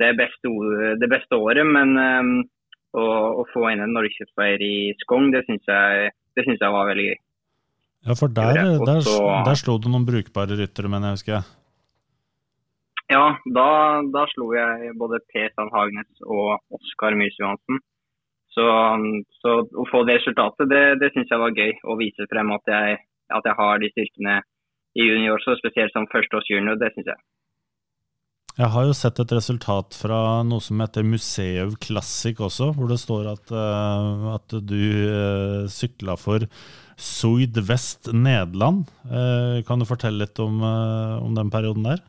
[0.00, 0.54] det beste,
[1.02, 2.32] det beste året, men eh,
[2.96, 3.04] å,
[3.42, 7.18] å, få inn en norgescupseier i Skogn, det syns jeg, jeg, var veldig gøy.
[8.08, 9.02] Ja, for der, der,
[9.44, 11.48] der slo du noen brukbare ryttere, mener jeg, husker jeg.
[13.08, 13.24] Ja,
[13.56, 13.68] da,
[14.12, 17.80] da slo jeg både Per Sand Hagnes og Oskar Mys Johansen.
[18.52, 18.66] Så,
[19.40, 21.72] så, å få det resultatet, det, det syns jeg var gøy.
[21.88, 23.00] Å vise frem at jeg,
[23.32, 24.36] at jeg har de styrkene
[24.98, 26.76] i junior, også, spesielt som førsteårsjunior.
[26.80, 27.20] Det syns jeg.
[28.58, 32.98] Jeg har jo sett et resultat fra noe som heter Museum Classic også, hvor det
[32.98, 36.42] står at, uh, at du uh, sykla for
[36.98, 38.90] Suid Vest Nederland.
[39.06, 42.02] Uh, kan du fortelle litt om, om den perioden der?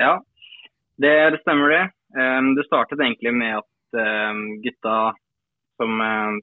[0.00, 0.14] Ja,
[0.96, 1.82] det, stemmer det.
[2.16, 3.98] Um, det startet egentlig med at
[4.32, 5.12] um, gutta
[5.76, 6.00] som,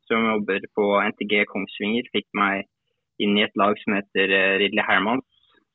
[0.10, 2.68] som, jobber på NTG Kongsvinger, fikk meg
[3.22, 5.26] inn i et lag som heter uh, Ridley Hermans,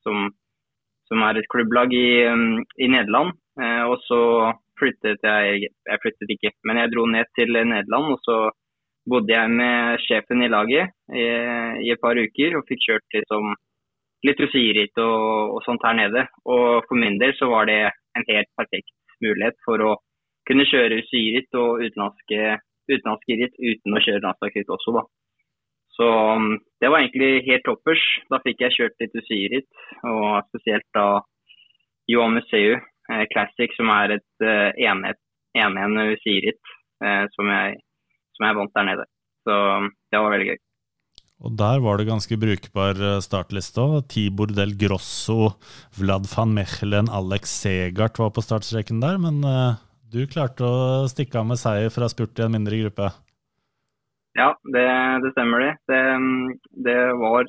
[0.06, 0.30] som,
[1.10, 2.22] som, er et klubblag i,
[2.78, 3.34] i Nederland.
[3.58, 4.20] Uh, og så
[4.78, 8.14] flyttet jeg Jeg flyttet ikke, men jeg dro ned til Nederland.
[8.14, 8.38] Og så
[9.10, 11.26] bodde jeg med sjefen i laget i,
[11.82, 13.54] i et par uker og fikk kjørt liksom
[14.26, 16.26] litt usiritt og, og, sånt her nede.
[16.46, 17.80] Og for min del så var det
[18.18, 18.92] en helt perfekt
[19.22, 19.96] mulighet for å
[20.48, 22.56] kunne kjøre usiritt og utenlandske,
[22.90, 25.04] utenlandske ritt uten å kjøre landslagsritt også, da.
[25.92, 28.02] Så um, det var egentlig helt toppers.
[28.32, 29.68] Da fikk jeg kjørt litt usiritt,
[30.08, 31.20] og spesielt da
[32.10, 35.20] Johan Museu eh, Classic, som er et eh, enhet,
[35.52, 36.72] enhjende usiritt
[37.04, 37.52] eh, som,
[38.36, 39.06] som jeg vant der nede.
[39.46, 40.60] Så um, det var veldig gøy.
[41.42, 43.96] Og der var det ganske brukbar eh, startliste òg.
[44.12, 45.56] Tibor del Grosso,
[45.98, 49.18] Vlad van Mechelen, Alex Segart var på startstreken der.
[49.18, 49.74] Men uh,
[50.12, 53.10] du klarte å stikke av med seier fra spurt i en mindre gruppe?
[54.38, 54.84] Ja, det,
[55.24, 55.72] det stemmer det.
[55.90, 56.02] det.
[56.86, 57.00] det.
[57.20, 57.48] var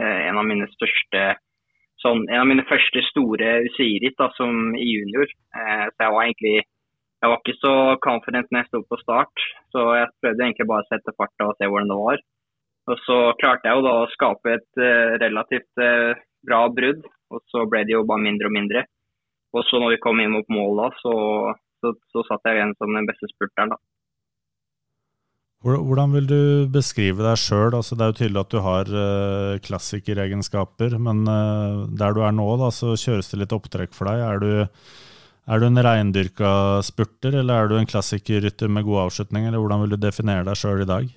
[0.00, 1.36] eh, en av mine største
[2.02, 5.30] sånn, En av mine første store UCI-ritt som i junior.
[5.54, 6.58] Eh, så jeg var egentlig
[7.18, 7.74] jeg var ikke så
[8.04, 9.46] confident når jeg sto på start.
[9.74, 12.20] Så jeg prøvde egentlig bare å sette farta og se hvordan det var.
[12.88, 16.16] Og så klarte jeg jo da å skape et uh, relativt uh,
[16.46, 17.04] bra brudd,
[17.34, 18.86] og så ble det jo bare mindre og mindre.
[19.56, 21.12] og så når vi kom inn mot mål da, så,
[21.80, 23.74] så, så satt jeg igjen som den beste spurteren.
[23.74, 23.80] da.
[25.66, 26.40] Hvordan vil du
[26.70, 27.74] beskrive deg sjøl?
[27.74, 32.36] Altså, det er jo tydelig at du har uh, klassikeregenskaper, men uh, der du er
[32.36, 34.22] nå, da, så kjøres det litt opptrekk for deg.
[34.22, 34.52] Er du,
[35.50, 36.52] er du en reindyrka
[36.86, 40.60] spurter, eller er du en klassikerrytter med god avslutning, eller hvordan vil du definere deg
[40.62, 41.10] sjøl i dag?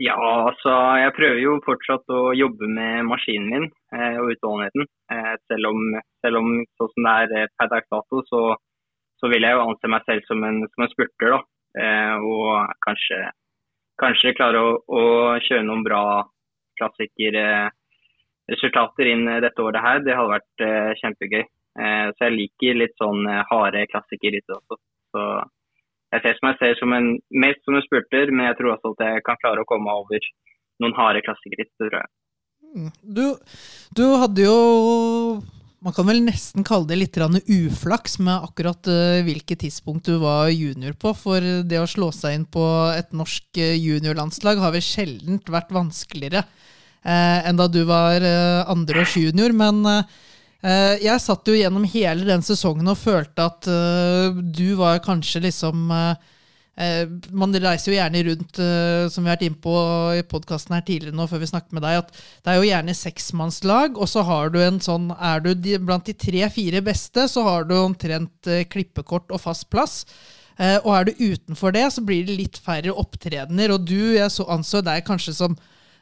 [0.00, 0.14] Ja,
[0.48, 4.86] altså jeg prøver jo fortsatt å jobbe med maskinen min eh, og utholdenheten.
[5.12, 5.80] Eh, selv, om,
[6.24, 6.48] selv om
[6.80, 8.40] sånn som det er eh, per dags dato, så,
[9.20, 11.28] så vil jeg jo anse meg selv som en, som en spurter.
[11.34, 11.40] da.
[11.84, 12.48] Eh, og
[12.86, 13.18] kanskje,
[14.00, 15.02] kanskje klare å, å
[15.44, 16.24] kjøre noen bra
[16.80, 20.00] klassikerresultater inn dette året her.
[20.06, 21.44] Det hadde vært eh, kjempegøy.
[21.44, 24.80] Eh, så jeg liker litt sånn eh, harde klassikerritt også.
[25.12, 25.20] Så
[26.10, 27.12] jeg ser meg selv som en,
[27.42, 30.26] mest som en spurter, men jeg tror også at jeg kan klare å komme over
[30.82, 31.70] noen harde klassikeritt.
[31.78, 32.10] Tror jeg.
[33.02, 33.24] Du,
[33.98, 34.58] du hadde jo
[35.82, 40.50] Man kan vel nesten kalle det litt uflaks med akkurat eh, hvilket tidspunkt du var
[40.52, 41.14] junior på.
[41.16, 45.72] For det å slå seg inn på et norsk eh, juniorlandslag har vel sjelden vært
[45.72, 48.20] vanskeligere eh, enn da du var
[48.68, 49.56] andreårs junior.
[49.56, 49.80] Men
[50.62, 55.88] jeg satt jo gjennom hele den sesongen og følte at eh, du var kanskje liksom
[55.94, 56.28] eh,
[56.80, 57.04] Eh,
[57.36, 59.74] man reiser jo gjerne rundt, eh, som vi har vært inne på
[60.16, 62.94] i podkasten her tidligere nå, før vi snakket med deg, at det er jo gjerne
[62.96, 65.52] seksmannslag, og så har du en sånn Er du
[65.84, 70.06] blant de tre-fire beste, så har du omtrent eh, klippekort og fast plass.
[70.56, 73.74] Eh, og er du utenfor det, så blir det litt færre opptredener.
[73.74, 75.58] Og du, jeg så, anså deg kanskje som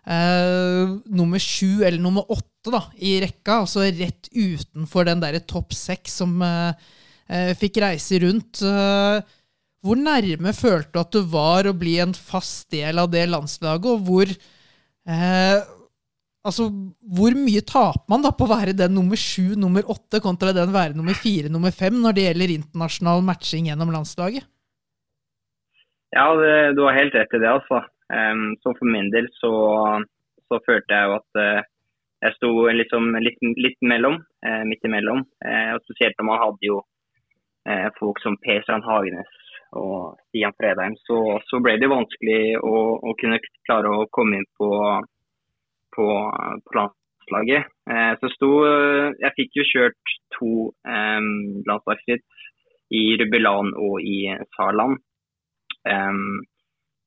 [0.06, 5.72] eh, nummer sju eller nummer åtte da, i rekka, altså rett utenfor den derre topp
[5.76, 6.74] seks som uh,
[7.30, 8.60] uh, fikk reise rundt.
[9.78, 13.88] Hvor nærme følte du at du var å bli en fast del av det landslaget,
[13.94, 14.38] og hvor
[16.48, 16.68] Altså,
[17.02, 20.70] hvor mye taper man da på å være den nummer sju, nummer åtte, kontra den
[20.72, 24.46] være nummer fire, nummer fem, når det gjelder internasjonal matching gjennom landslaget?
[26.14, 27.50] Ja, det, du har helt rett i det.
[27.50, 27.82] altså.
[28.08, 29.52] Um, så for min del så,
[30.48, 31.66] så følte jeg jo at uh,
[32.24, 34.16] jeg sto liksom litt, litt mellom,
[34.46, 35.26] uh, midt imellom.
[35.44, 36.84] Uh, og spesielt når man hadde jo
[37.98, 39.32] folk som Per Strand Hagenes
[39.76, 43.36] og Stian Fredheim, så, så ble det vanskelig å, å, kunne
[43.68, 44.70] klare å komme inn på,
[45.92, 46.06] på,
[46.64, 47.68] på landslaget.
[48.22, 48.48] Så sto,
[49.20, 50.52] Jeg fikk jo kjørt to
[50.88, 51.28] um,
[51.68, 52.24] landslagsritt
[52.96, 54.96] i Rubilan og i Saarland.
[55.84, 56.40] Um,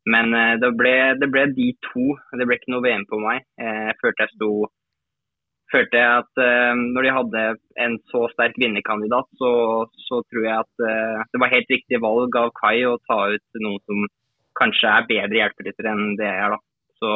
[0.10, 2.06] men uh, det ble, det ble, de to.
[2.38, 3.44] Det ble ikke noe VM på meg.
[3.62, 4.54] Uh, jeg følte jeg sto
[5.72, 7.44] følte jeg at uh, når de hadde
[7.86, 9.52] en så sterk vinnerkandidat, så,
[10.08, 13.80] så tror jeg at det var helt riktig valg av Kai å ta ut noen
[13.86, 14.10] som
[14.60, 16.58] kanskje er bedre hjelperyttere enn det jeg er.
[16.58, 16.60] da.
[17.00, 17.14] Så,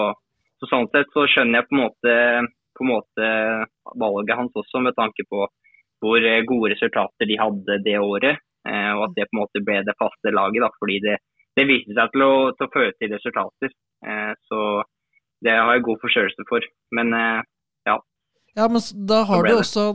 [0.61, 2.15] så, Sånn sett så skjønner jeg på en måte,
[2.77, 3.27] på en måte
[3.99, 5.43] valget hans også, med tanke på
[6.03, 8.39] hvor gode resultater de hadde det året.
[8.65, 10.63] og at det på en måte ble det faste laget.
[10.63, 11.19] da, fordi det
[11.55, 13.73] det viste seg til å, til å føre til resultater.
[14.05, 14.61] Eh, så
[15.45, 16.67] det har jeg god forståelse for.
[16.95, 17.41] Men eh,
[17.89, 17.99] ja.
[18.55, 19.89] Ja, men da har du også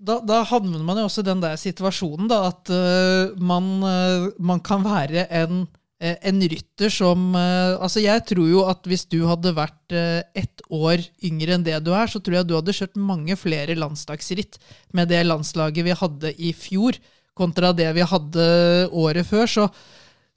[0.00, 4.30] da, da havner man jo også i den der situasjonen da, at uh, man, uh,
[4.40, 5.66] man kan være en,
[6.00, 11.04] uh, en rytter som Altså, jeg tror jo at hvis du hadde vært ett år
[11.26, 14.56] yngre enn det du er, så tror jeg du hadde kjørt mange flere landsdagsritt
[14.96, 16.96] med det landslaget vi hadde i fjor,
[17.36, 18.46] kontra det vi hadde
[18.88, 19.44] året før.
[19.52, 19.68] Så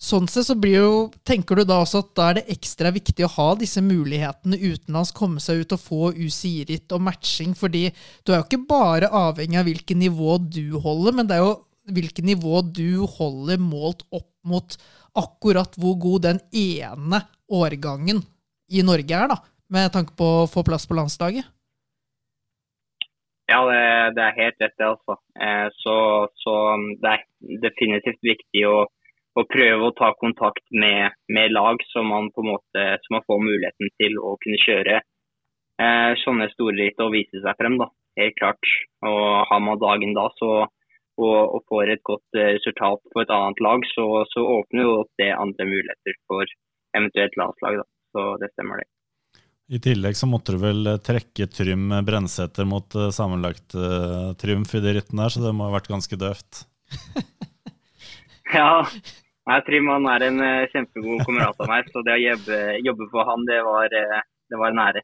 [0.04, 3.24] Sånn sett så blir jo, tenker du da også at da er det ekstra viktig
[3.24, 7.86] å ha disse mulighetene utenlands, komme seg ut og få UCI-ritt og matching, fordi
[8.26, 11.54] du er jo ikke bare avhengig av hvilket nivå du holder, men det er jo
[11.96, 14.76] hvilket nivå du holder målt opp mot
[15.16, 18.20] akkurat hvor god den ene årgangen
[18.74, 19.38] i Norge er, da,
[19.72, 21.48] med tanke på å få plass på landslaget.
[23.48, 23.80] Ja, det,
[24.18, 25.18] det er helt rett det, altså.
[25.36, 25.96] Eh, så,
[26.44, 26.58] så
[27.04, 27.24] det er
[27.64, 28.84] definitivt viktig å,
[29.40, 33.26] å prøve å ta kontakt med, med lag som man på en måte som man
[33.26, 37.80] får muligheten til å kunne kjøre eh, sånne store ritt og vise seg frem.
[37.82, 37.90] da,
[38.20, 38.74] Helt klart.
[39.06, 40.52] Og Har man dagen da så,
[41.18, 44.98] og, og får et godt eh, resultat på et annet lag, så, så åpner jo
[45.22, 46.58] det andre muligheter for
[46.94, 47.82] eventuelt landslag.
[47.82, 48.90] da, Så det stemmer det.
[49.74, 53.74] I tillegg så måtte du vel eh, trekke Trym Brensæter mot eh, sammenlagt
[54.42, 56.68] Trymf i de rittene her, så det må ha vært ganske døvt.
[58.54, 58.86] Ja,
[59.50, 63.08] Nei, Trym han er en eh, kjempegod kamerat av meg, så det å jobbe, jobbe
[63.12, 64.22] for han, det var, eh,
[64.52, 65.04] det var en ære.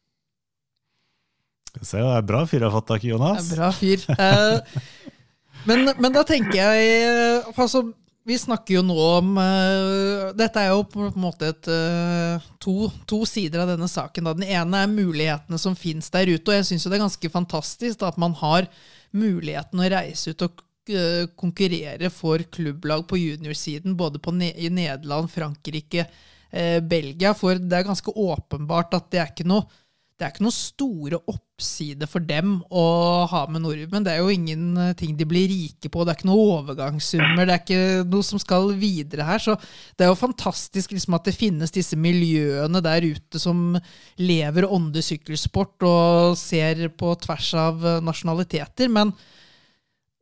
[1.70, 3.50] Skal vi se, det er bra fyr jeg har fått tak i, Jonas.
[3.50, 4.06] Det er bra fyr.
[4.16, 5.10] Eh,
[5.68, 7.82] men, men da tenker jeg eh, for altså,
[8.30, 12.88] Vi snakker jo nå om eh, Dette er jo på en måte et, eh, to,
[13.10, 14.30] to sider av denne saken.
[14.30, 14.38] Da.
[14.38, 16.46] Den ene er mulighetene som finnes der ute.
[16.48, 18.72] Og jeg syns det er ganske fantastisk da, at man har
[19.12, 20.64] muligheten å reise ut og
[21.40, 26.08] konkurrere for klubblag på juniorsiden, både på ne i Nederland, Frankrike,
[26.52, 27.34] eh, Belgia.
[27.38, 29.68] For det er ganske åpenbart at det er ikke noe
[30.20, 32.82] det er ikke noe store oppside for dem å
[33.32, 34.04] ha med nordmenn.
[34.04, 36.04] Det er jo ingenting de blir rike på.
[36.04, 37.48] Det er ikke noe overgangssummer.
[37.48, 39.40] Det er ikke noe som skal videre her.
[39.40, 39.56] Så
[39.96, 43.80] det er jo fantastisk liksom, at det finnes disse miljøene der ute som
[44.20, 48.92] lever og ånder sykkelsport og ser på tvers av nasjonaliteter.
[48.92, 49.16] Men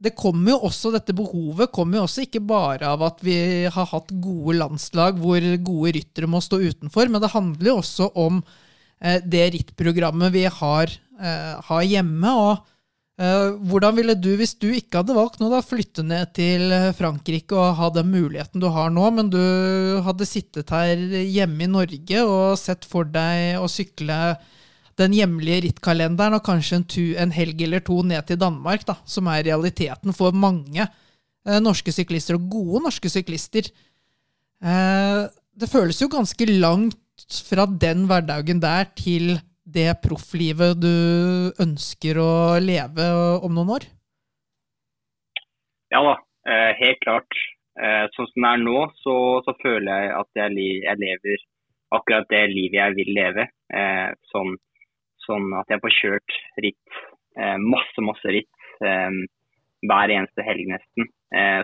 [0.03, 3.90] det kommer jo også, dette behovet kommer jo også ikke bare av at vi har
[3.90, 8.41] hatt gode landslag hvor gode ryttere må stå utenfor, men det handler jo også om
[8.99, 10.91] Eh, det rittprogrammet vi har,
[11.22, 12.32] eh, har hjemme.
[12.32, 12.65] og
[13.18, 17.49] Uh, hvordan ville du, hvis du ikke hadde valgt nå, da, flytte ned til Frankrike
[17.57, 19.41] og ha den muligheten du har nå, men du
[20.06, 24.38] hadde sittet her hjemme i Norge og sett for deg å sykle
[24.98, 28.98] den hjemlige rittkalenderen og kanskje en, tu, en, helg eller to ned til Danmark, da,
[29.06, 33.69] som er realiteten for mange eh, norske syklister, og gode norske syklister.
[34.61, 36.98] Eh, det føles jo ganske langt
[37.49, 39.38] fra den hverdagen der til
[39.68, 42.32] det profflivet du ønsker å
[42.64, 43.07] leve
[43.44, 43.88] om noen år?
[45.91, 46.15] Ja da,
[46.48, 47.41] eh, helt klart.
[47.78, 49.15] Eh, sånn som det er nå, så,
[49.45, 51.44] så føler jeg at jeg, jeg, lever
[51.98, 53.48] akkurat det livet jeg vil leve.
[53.74, 54.56] Eh, sånn,
[55.28, 56.99] sånn at jeg får kjørt ritt,
[57.62, 61.10] masse, masse ritt hver eneste helg nesten.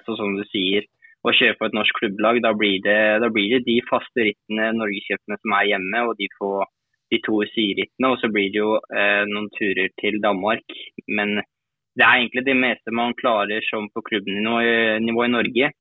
[0.06, 0.86] Så som du sier,
[1.24, 2.42] å kjøre på et norsk klubblag.
[2.44, 6.28] Da blir det, da blir det de faste rittene, norgescupene som er hjemme, og de,
[6.40, 6.68] får,
[7.14, 8.12] de to siderittene.
[8.12, 10.78] Og så blir det jo eh, noen turer til Danmark.
[11.08, 14.60] Men det er egentlig det meste man klarer som på klubbnivå
[15.04, 15.72] nivå i Norge.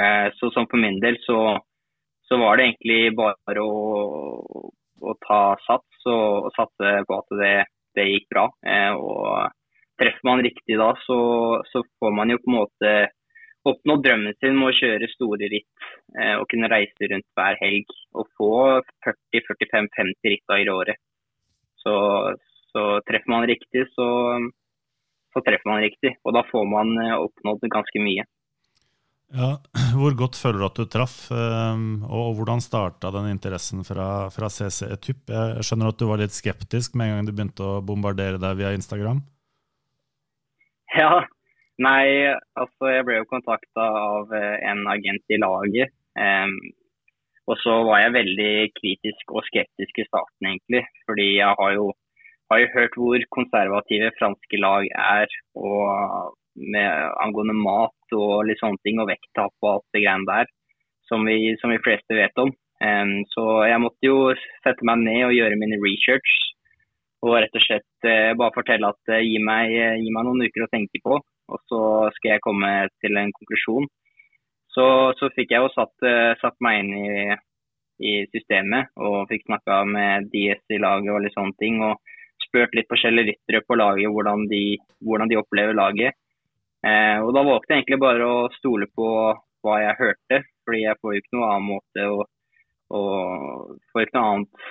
[0.00, 1.58] Eh, så som for min del så,
[2.28, 4.68] så, var det egentlig bare å,
[5.00, 7.54] å ta sats og, og, satse på at det,
[7.98, 8.48] det gikk bra.
[8.66, 9.54] Eh, og
[9.98, 11.18] treffer man riktig da, så,
[11.70, 12.92] så får man jo på en måte
[13.68, 17.90] oppnådd drømmen sin med å kjøre store ritt eh, og kunne reise rundt hver helg
[18.16, 18.52] og få
[19.06, 21.00] 40-45-50 ritt i året.
[21.82, 21.94] Så,
[22.72, 24.08] så, treffer man riktig, så,
[25.34, 26.14] så, treffer man riktig.
[26.24, 28.26] Og da får man eh, oppnådd ganske mye.
[29.36, 29.52] Ja,
[29.98, 34.50] Hvor godt føler du at du traff, eh, og hvordan starta den interessen fra, fra
[34.52, 35.24] CC Etyp?
[35.32, 38.60] Jeg skjønner at du var litt skeptisk med en gang du begynte å bombardere deg
[38.60, 39.24] via Instagram?
[40.94, 41.26] Ja,
[41.78, 45.94] Nei, altså jeg ble jo kontakta av eh, en agent i laget.
[46.18, 46.56] Um,
[47.48, 50.82] og så var jeg veldig kritisk og skeptisk i starten, egentlig.
[51.06, 51.92] Fordi jeg har jo,
[52.50, 58.80] har jo hørt hvor konservative franske lag er og med angående mat og litt sånne
[58.84, 60.50] ting, og vekttap og alt det greiene der,
[61.08, 62.52] som vi, som vi fleste vet om.
[62.78, 64.30] Um, så jeg måtte jo
[64.62, 66.36] sette meg ned og gjøre mine research.
[67.26, 70.44] Og rett og slett uh, bare fortelle at uh, gi, meg, uh, gi meg noen
[70.46, 71.18] uker å tenke på
[71.48, 71.80] og så
[72.16, 72.70] skal jeg komme
[73.02, 73.88] til en konklusjon.
[74.74, 74.86] Så,
[75.18, 76.06] så fikk jeg jo satt,
[76.42, 77.36] satt meg inn i,
[78.04, 81.80] i, systemet og fikk snakka med DS i laget og litt sånne ting.
[81.82, 81.96] Og
[82.44, 84.62] spurt litt forskjellige ryttere på laget hvordan de,
[85.04, 86.18] hvordan de opplever laget.
[86.86, 89.08] Eh, og da valgte jeg egentlig bare å stole på
[89.66, 92.20] hva jeg hørte, fordi jeg får jo ikke noe annen måte å,
[92.94, 93.00] å
[93.90, 94.68] får ikke noe annet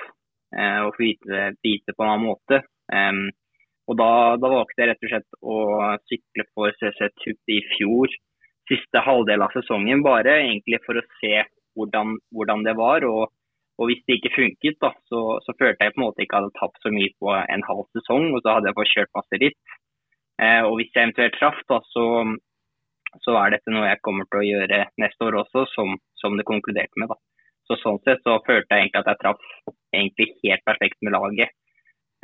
[0.55, 2.61] eh, å få vite, vite, på en annen måte.
[2.93, 3.19] Eh,
[3.87, 4.09] og da,
[4.39, 5.57] da, valgte jeg rett og slett å
[6.11, 8.15] sykle for CC Tup i fjor,
[8.67, 11.45] siste halvdel av sesongen, bare egentlig for å se
[11.77, 13.05] hvordan, hvordan det var.
[13.07, 13.31] Og,
[13.77, 16.55] og, hvis det ikke funket, da, så, så, følte jeg på en måte ikke hadde
[16.59, 19.77] tapt så mye på en halv sesong, og så hadde jeg fått kjørt masse ritt.
[20.37, 22.05] Eh, og hvis jeg eventuelt traff, da, så,
[23.23, 26.45] så, er dette noe jeg kommer til å gjøre neste år også, som, som det
[26.49, 27.09] konkluderte med.
[27.13, 27.17] da.
[27.67, 29.41] Så Sånn sett så følte jeg egentlig at jeg traff
[29.95, 31.55] egentlig helt perfekt med laget.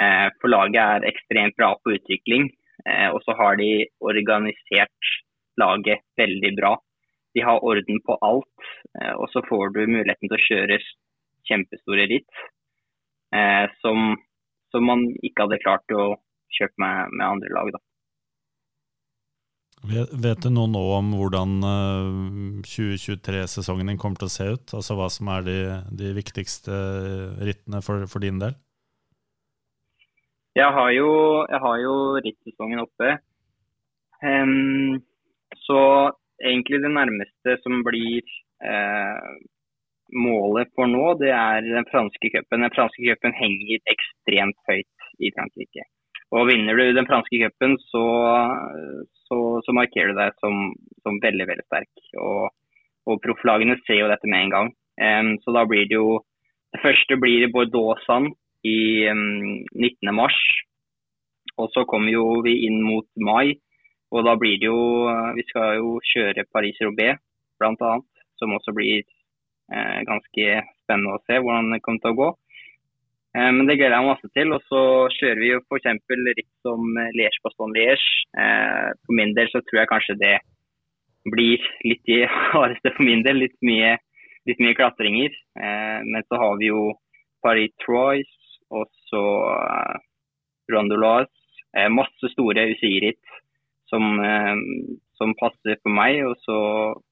[0.02, 2.52] Eh, for laget er ekstremt bra på utvikling,
[2.86, 3.72] eh, og så har de
[4.06, 5.14] organisert
[5.62, 6.76] laget veldig bra.
[7.34, 8.66] De har orden på alt,
[9.18, 10.78] og så får du muligheten til å kjøre
[11.50, 12.42] kjempestore ritt
[13.82, 14.12] som,
[14.70, 16.06] som man ikke hadde klart å
[16.54, 17.72] kjøpe med, med andre lag.
[17.74, 17.82] da.
[19.84, 21.58] Vet du noe nå om hvordan
[22.64, 24.74] 2023-sesongen din kommer til å se ut?
[24.78, 25.58] Altså hva som er de,
[26.00, 26.78] de viktigste
[27.44, 28.56] rittene for, for, din del?
[30.56, 31.10] Jeg har jo,
[31.52, 33.18] jeg har jo rittsesongen oppe.
[34.24, 35.02] Um,
[35.66, 35.80] så
[36.40, 38.24] egentlig det nærmeste som blir
[38.64, 39.36] uh,
[40.16, 42.64] målet for nå, det er den franske cupen.
[42.64, 45.90] Den franske cupen henger ekstremt høyt i Frankrike.
[46.34, 48.04] Og Vinner du den franske cupen, så,
[49.28, 50.72] så, så, markerer du deg som,
[51.06, 51.92] som veldig veldig sterk.
[52.18, 52.48] Og,
[53.06, 54.72] og profflagene ser jo dette med en gang.
[54.98, 56.22] Um, så da blir det jo
[56.74, 58.32] Det første blir Bordeaux-Sand
[58.66, 60.10] i um, 19.
[60.14, 60.38] mars.
[61.58, 63.54] og så kommer jo vi inn mot mai,
[64.10, 65.06] og da blir det jo
[65.38, 67.20] Vi skal jo kjøre Paris-Roubais
[67.60, 67.92] bl.a.,
[68.40, 69.04] som også blir
[69.74, 70.48] eh, ganske
[70.84, 72.30] spennende å se hvordan det kommer til å gå.
[73.34, 74.54] Eh, men det gleder jeg meg masse til.
[74.56, 74.82] Og så
[75.18, 75.90] kjører vi jo f.eks.
[76.38, 78.10] ritt som Liège-Baston-Liège.
[78.38, 80.36] Eh, for min del så tror jeg kanskje det
[81.34, 82.24] blir litt i
[82.54, 83.42] hardeste for min del.
[83.46, 83.96] Litt mye,
[84.50, 85.34] litt mye klatringer.
[85.58, 86.92] Eh, men så har vi jo
[87.46, 88.32] Paris-Troyes
[88.74, 89.24] og så
[90.72, 91.32] Rondolas.
[91.78, 93.40] Eh, masse store UCI-ritt
[93.90, 94.56] som, eh,
[95.18, 96.22] som passer for meg.
[96.28, 96.58] Og så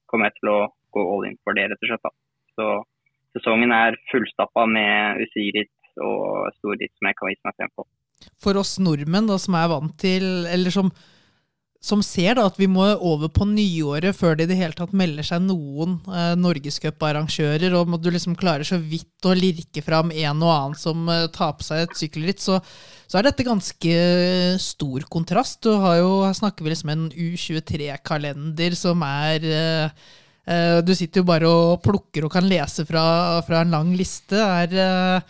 [0.06, 0.60] kommer jeg til å
[0.94, 2.18] gå all in for det, rett og slett.
[2.58, 2.66] Så
[3.36, 7.88] sesongen er fullstappa med UCI-ritt og stor storritt som jeg kan vise meg frem på.
[8.42, 10.90] For oss nordmenn da, som er vant til, eller som,
[11.82, 14.94] som ser da, at vi må over på nyåret før det i det hele tatt
[14.96, 20.14] melder seg noen eh, norgescuparrangører, og må du liksom klare så vidt å lirke fram
[20.14, 22.60] en og annen som eh, tar på seg et sykkelritt, så,
[23.10, 24.00] så er dette ganske
[24.62, 25.62] stor kontrast.
[25.66, 30.10] Du har jo, her snakker vi liksom en U23-kalender som er eh,
[30.46, 33.06] eh, Du sitter jo bare og plukker og kan lese fra,
[33.46, 34.38] fra en lang liste.
[34.38, 35.24] er...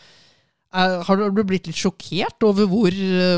[0.73, 2.95] Eh, er, har du blitt litt sjokkert over hvor,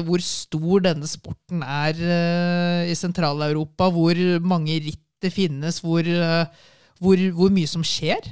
[0.06, 3.90] hvor stor denne sporten er uh, i Sentral-Europa?
[3.90, 5.80] Hvor mange ritt det finnes?
[5.82, 6.46] Hvor, uh,
[7.02, 8.30] hvor, hvor, mye som skjer?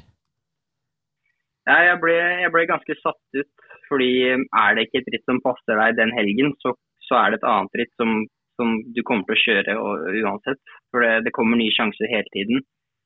[1.67, 2.15] Ja, jeg, ble,
[2.45, 3.51] jeg ble, ganske satt ut.
[3.91, 6.73] Fordi er det ikke et ritt som passer deg den helgen, så,
[7.05, 8.23] så er det et annet ritt som,
[8.57, 10.63] som, du kommer til å kjøre og, uansett.
[10.95, 12.63] For det, det, kommer nye sjanser hele tiden.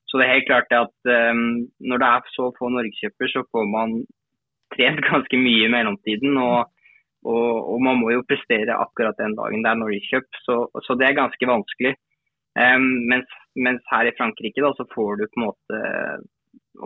[0.06, 3.66] Så det er helt klart at um, når det er så få norgescuper, så får
[3.73, 3.97] man
[4.74, 6.36] trent ganske mye i mellomtiden.
[6.40, 6.70] Og,
[7.26, 10.98] og, og, man må jo prestere akkurat den dagen det er Norwich Cup, så, så,
[10.98, 11.97] det er ganske vanskelig.
[12.56, 13.28] Um, mens,
[13.59, 15.80] mens, her i Frankrike da, så får du på en måte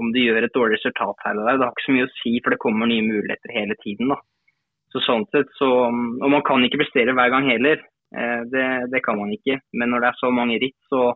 [0.01, 2.11] Om du gjør et dårlig resultat her eller der, det har ikke så mye å
[2.17, 4.11] si, for det kommer nye muligheter hele tiden.
[4.11, 4.19] da.
[4.91, 7.83] Så sånn sett, så, Og man kan ikke prestere hver gang heller.
[8.11, 9.61] Uh, det, det, kan man ikke.
[9.79, 11.13] Men når det er så mange ritt, så,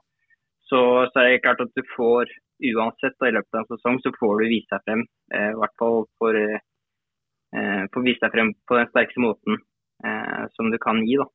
[0.71, 0.81] så,
[1.11, 2.31] så er det klart at du får
[2.75, 5.07] uansett da, i løpet av en sesong så får du vise deg frem.
[5.35, 9.59] Eh, I hvert fall for, eh, for vise deg frem på den sterkeste måten
[10.05, 11.19] eh, som du kan gi.
[11.21, 11.29] da.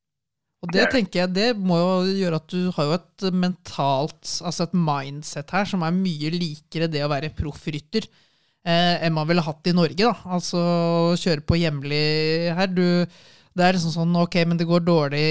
[0.60, 4.66] Og det tenker jeg, det må jo gjøre at du har jo et mentalt, altså
[4.66, 8.10] et mindset her som er mye likere det å være proffrytter
[8.68, 10.04] eh, enn man ville hatt i Norge.
[10.04, 10.16] da.
[10.36, 10.60] Altså
[11.20, 12.04] kjøre på hjemlig
[12.60, 12.68] her.
[12.76, 13.06] Du
[13.60, 15.24] det er liksom sånn ok, men det går dårlig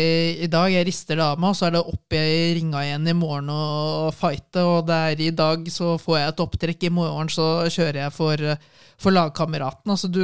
[0.44, 2.20] i dag, jeg rister det av meg, og så er det opp i
[2.58, 6.42] ringa igjen i morgen og fighte, og det er i dag så får jeg et
[6.44, 8.44] opptrekk, i morgen så kjører jeg for,
[9.00, 9.94] for lagkameraten.
[9.94, 10.22] Altså du,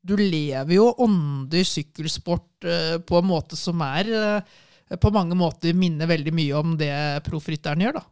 [0.00, 5.76] du, lever jo ånder sykkelsport uh, på en måte som er uh, på mange måter
[5.76, 6.94] minner veldig mye om det
[7.28, 8.06] proffrytteren gjør, da.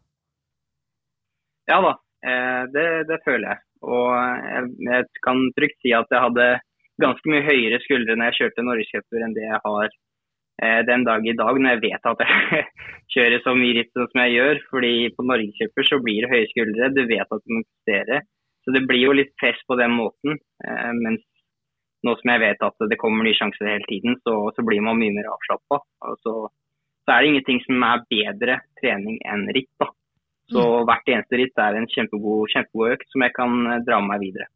[1.70, 1.92] Ja da,
[2.26, 3.62] eh, det, det, føler jeg.
[3.86, 6.46] Og jeg, jeg kan trygt si at jeg hadde
[7.02, 9.88] ganske mye høyere skuldre når jeg kjørte norgescuper enn det jeg har
[10.62, 12.66] eh, den dag i dag, når jeg vet at jeg
[13.14, 14.62] kjører så mye ritt som jeg gjør.
[14.72, 18.22] fordi på norgescuper så blir det høye skuldre, du vet at du må prestere.
[18.64, 20.36] Så det blir jo litt press på den måten.
[20.66, 21.24] Eh, mens
[22.06, 24.98] nå som jeg vet at det kommer nye sjanser hele tiden, så, så blir man
[25.00, 25.80] mye mer avslappa.
[26.24, 26.34] Så,
[27.04, 29.72] så, er det ingenting som er bedre trening enn ritt.
[29.80, 29.90] da.
[30.50, 30.86] Så mm.
[30.88, 34.26] hvert eneste ritt er en kjempegod, kjempegod økt som jeg kan eh, dra med meg
[34.28, 34.48] videre.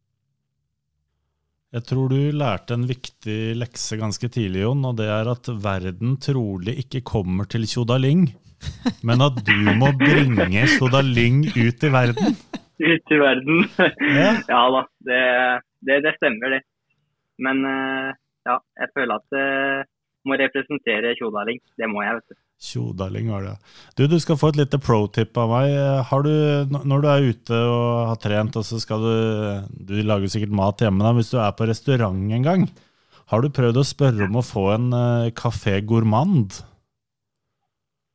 [1.74, 6.12] Jeg tror du lærte en viktig lekse ganske tidlig, Jon, og det er at verden
[6.22, 8.28] trolig ikke kommer til Tjodaling,
[9.08, 12.38] men at du må bringe Tjodaling ut i verden.
[12.78, 13.66] Ut i verden.
[14.06, 15.18] Ja, ja da, det,
[15.82, 16.62] det, det, stemmer det.
[17.42, 18.14] Men eh,
[18.46, 19.84] ja, jeg føler at jeg
[20.30, 21.58] må representere Tjodaling.
[21.74, 22.42] Det må jeg, vet du.
[22.62, 23.54] Tjodaling var det.
[23.98, 25.74] Du, du skal få et lite pro-tip av meg.
[26.08, 26.32] Har du,
[26.72, 29.14] når du er ute og har trent, og så skal du
[29.90, 31.12] Du lager sikkert mat hjemme, da.
[31.16, 32.68] Hvis du er på restaurant en gang,
[33.32, 36.60] har du prøvd å spørre om å få en uh, kafé gourmand?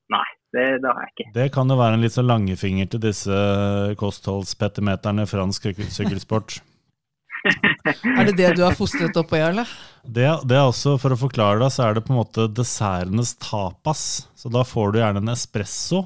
[0.10, 0.26] Nei,
[0.56, 1.30] det, det, har jeg ikke.
[1.36, 3.44] Det kan jo være en litt så langefinger til disse
[4.02, 6.62] kostholdspetimeterne i fransk sykkelsport
[7.46, 9.66] er det det du har fostret opp på, Jarle?
[10.04, 13.36] Det, det, er også, For å forklare det, så er det på en måte dessertenes
[13.42, 14.04] tapas.
[14.38, 16.06] Så da får du gjerne en espresso,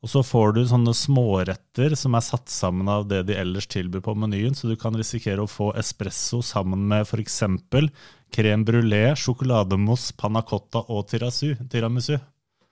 [0.00, 4.02] og så får du sånne småretter som er satt sammen av det de ellers tilbyr
[4.04, 4.56] på menyen.
[4.56, 7.42] Så du kan risikere å få espresso sammen med f.eks.
[8.32, 12.16] crème brulé, sjokolademousse, panna cotta og tiramisu.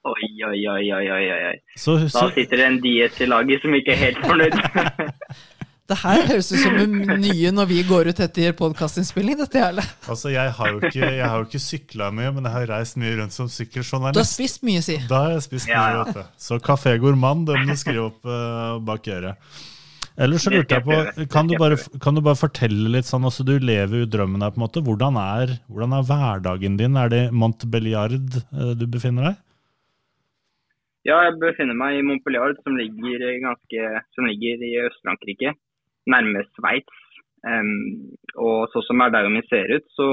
[0.09, 1.55] Oi, oi, oi, oi, oi.
[1.77, 4.57] Så, så, da sitter det en diett i laget som ikke er helt fornøyd.
[5.89, 6.75] Det her høres ut som
[7.23, 9.39] nye når vi går ut etter podkastinnspilling.
[9.41, 9.85] dette hele.
[10.05, 12.99] Altså, Jeg har jo ikke, jeg har jo ikke sykla mye, men jeg har reist
[13.01, 14.19] mye rundt som sykkeljournalist.
[14.19, 14.99] Du har spist mye, si.
[15.09, 16.37] Da har jeg spist mye, ja, vet du.
[16.45, 19.41] Så Kafé Gourmand det må du skrive opp uh, bak øret.
[20.19, 23.47] Ellers så lurte jeg på, kan du, bare, kan du bare fortelle litt sånn, altså
[23.47, 24.83] du lever jo drømmen her på en måte.
[24.85, 26.99] Hvordan er, hvordan er hverdagen din?
[26.99, 29.39] Er det Montbelliard uh, du befinner deg?
[31.09, 35.55] Ja, jeg befinner meg i Montpelliard, som ligger, ganske, som ligger i Øst-Frankrike,
[36.11, 37.05] nærme Sveits.
[37.47, 40.09] Um, og sånn som hverdagen min ser ut, så,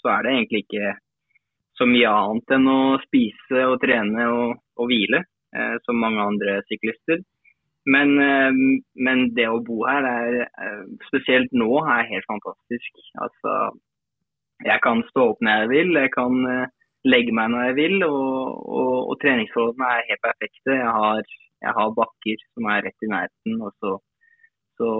[0.00, 0.94] så er det egentlig ikke
[1.76, 5.20] så mye annet enn å spise og trene og, og hvile,
[5.56, 7.20] uh, som mange andre syklister.
[7.84, 8.56] Men, uh,
[9.06, 13.04] men det å bo her, er, uh, spesielt nå, er helt fantastisk.
[13.26, 13.74] Altså,
[14.62, 16.72] jeg kan stå opp når jeg vil, jeg kan eh,
[17.10, 20.76] legge meg når jeg vil, og, og, og treningsforholdene er helt perfekte.
[20.78, 21.32] Jeg har,
[21.66, 23.96] jeg har bakker som er rett i nærheten, og så,
[24.78, 24.90] så,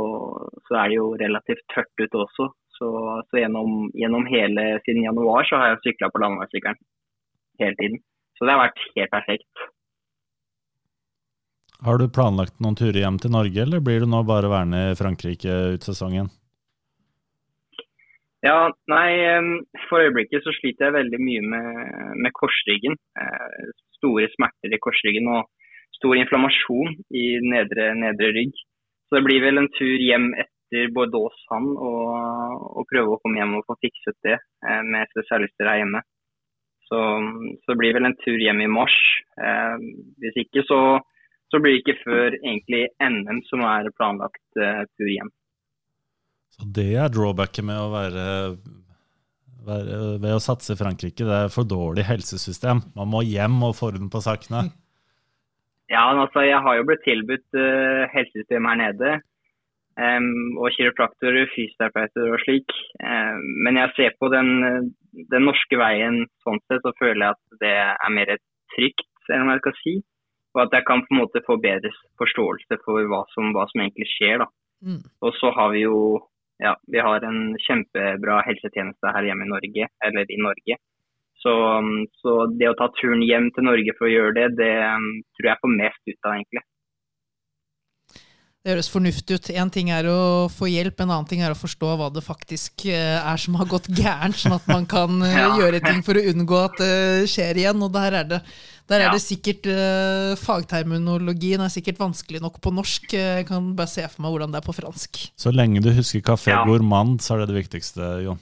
[0.68, 2.48] så er det jo relativt tørt ute også.
[2.74, 2.88] Så,
[3.30, 6.80] så gjennom, gjennom hele siden januar så har jeg sykla på landeveissykkelen
[7.62, 8.02] hele tiden.
[8.34, 9.66] Så det har vært helt perfekt.
[11.84, 14.98] Har du planlagt noen turer hjem til Norge, eller blir du nå bare værende i
[14.98, 16.30] Frankrike ut sesongen?
[18.44, 19.08] Ja, nei,
[19.88, 21.68] For øyeblikket så sliter jeg veldig mye med,
[22.26, 22.96] med korsryggen.
[23.20, 25.48] Eh, store smerter i korsryggen og
[25.96, 28.58] stor inflammasjon i nedre, nedre rygg.
[29.14, 33.52] Så det blir vel en tur hjem etter Bordeaux-Sand og, og prøve å komme hjem
[33.60, 36.00] og få fikset det eh, med spesialister her hjemme.
[36.88, 36.98] Så,
[37.62, 38.96] så det blir vel en tur hjem i mars.
[39.38, 39.86] Eh,
[40.18, 40.80] hvis ikke så,
[41.46, 45.30] så blir det ikke før egentlig NM som er planlagt eh, tur hjem.
[46.58, 48.28] Så det er drawbacket med å være,
[49.70, 51.22] være ved å satse i Frankrike.
[51.22, 52.82] Det er for dårlig helsesystem.
[52.98, 54.72] Man må hjem og få orden på sakene.
[55.92, 59.14] Ja, altså, jeg har jo blitt tilbudt uh, helsesystem her nede.
[59.94, 62.72] Um, og kiropraktorer, fysioterapeuter og slik.
[62.98, 64.88] Um, men jeg ser på den, eh,
[65.30, 68.32] den norske veien sånn sett, så føler jeg at det er mer
[68.74, 69.94] trygt, enn hva jeg skal si.
[70.56, 73.84] Og at jeg kan på en måte få bedre forståelse for hva som, hva som
[73.84, 74.42] egentlig skjer.
[74.42, 74.48] da.
[74.82, 75.02] Mm.
[75.22, 75.98] Og så har vi jo
[76.62, 80.78] ja, vi har en kjempebra helsetjeneste her hjemme i Norge, eller i Norge.
[81.44, 84.72] Så, um, så det å ta turen hjem til Norge for å gjøre det, det
[84.88, 86.62] um, tror jeg får mest ut av, egentlig.
[88.64, 89.48] Det høres fornuftig ut.
[89.60, 92.86] Én ting er å få hjelp, en annen ting er å forstå hva det faktisk
[92.88, 95.50] eh, er som har gått gærent, sånn at man kan eh, Ja.
[95.60, 97.84] gjøre ting for å unngå at det skjer igjen.
[97.84, 98.38] Og der er det,
[98.88, 99.12] der er Ja.
[99.12, 103.12] det sikkert eh, Fagterminologien er sikkert vanskelig nok på norsk.
[103.12, 105.26] Jeg kan bare se for meg hvordan det er på fransk.
[105.36, 106.64] Så lenge du husker Café Ja.
[106.64, 108.40] Gourmand, så er det det viktigste, Jon.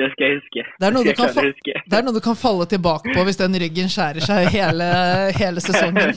[0.00, 0.62] Det skal jeg huske.
[0.80, 1.74] Det er klare huske.
[1.92, 4.86] Det er noe du kan falle tilbake på hvis den ryggen skjærer seg hele,
[5.36, 6.14] hele sesongen.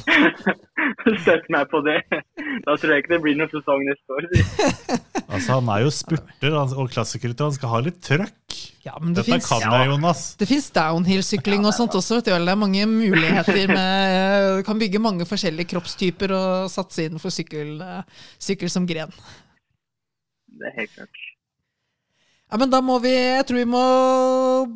[1.26, 1.98] Sett meg på det.
[2.64, 4.30] Da tror jeg ikke det blir noen sesong neste år.
[5.34, 8.58] Altså, han er jo spurter og klassikerrytter, han skal ha litt trøkk.
[8.84, 10.22] Ja, men det Dette finnes, kan jeg, Jonas.
[10.38, 12.20] Det fins downhill-sykling og sånt også.
[12.20, 12.34] vet du.
[12.36, 14.28] Det er mange muligheter med
[14.60, 19.16] Du kan bygge mange forskjellige kroppstyper og satse innenfor sykkel, eh, sykkel som gren.
[20.54, 21.24] Det er helt klart.
[22.54, 23.84] Ja, men da må vi Jeg tror vi må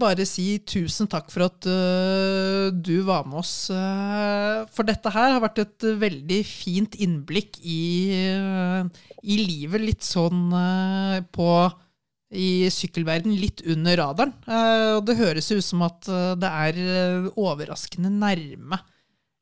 [0.01, 3.69] bare si tusen takk for at uh, du var med oss.
[3.69, 8.89] Uh, for dette her har vært et veldig fint innblikk i, uh,
[9.21, 10.49] i livet litt sånn
[11.29, 11.51] på
[12.33, 14.33] i sykkelverden litt under radaren.
[14.97, 16.09] Og det høres ut som at
[16.41, 18.81] det er overraskende nærme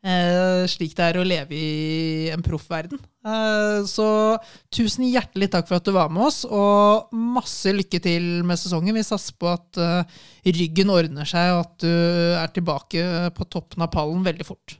[0.06, 3.02] eh, slik det er å leve i en proffverden.
[3.26, 4.08] Eh, så
[4.74, 8.96] tusen hjertelig takk for at du var med oss, og masse lykke til med sesongen.
[8.96, 10.22] Vi satser på at eh,
[10.56, 11.92] ryggen ordner seg, og at du
[12.38, 13.06] er tilbake
[13.36, 14.78] på toppen av pallen veldig fort.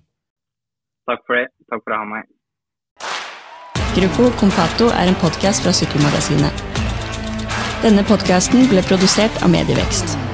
[1.10, 1.50] Takk for det.
[1.70, 2.32] Takk for å ha meg.
[3.96, 6.66] Gruppo Compato er en podkast fra Sykkelmagasinet.
[7.86, 10.25] Denne podkasten ble produsert av Medievekst.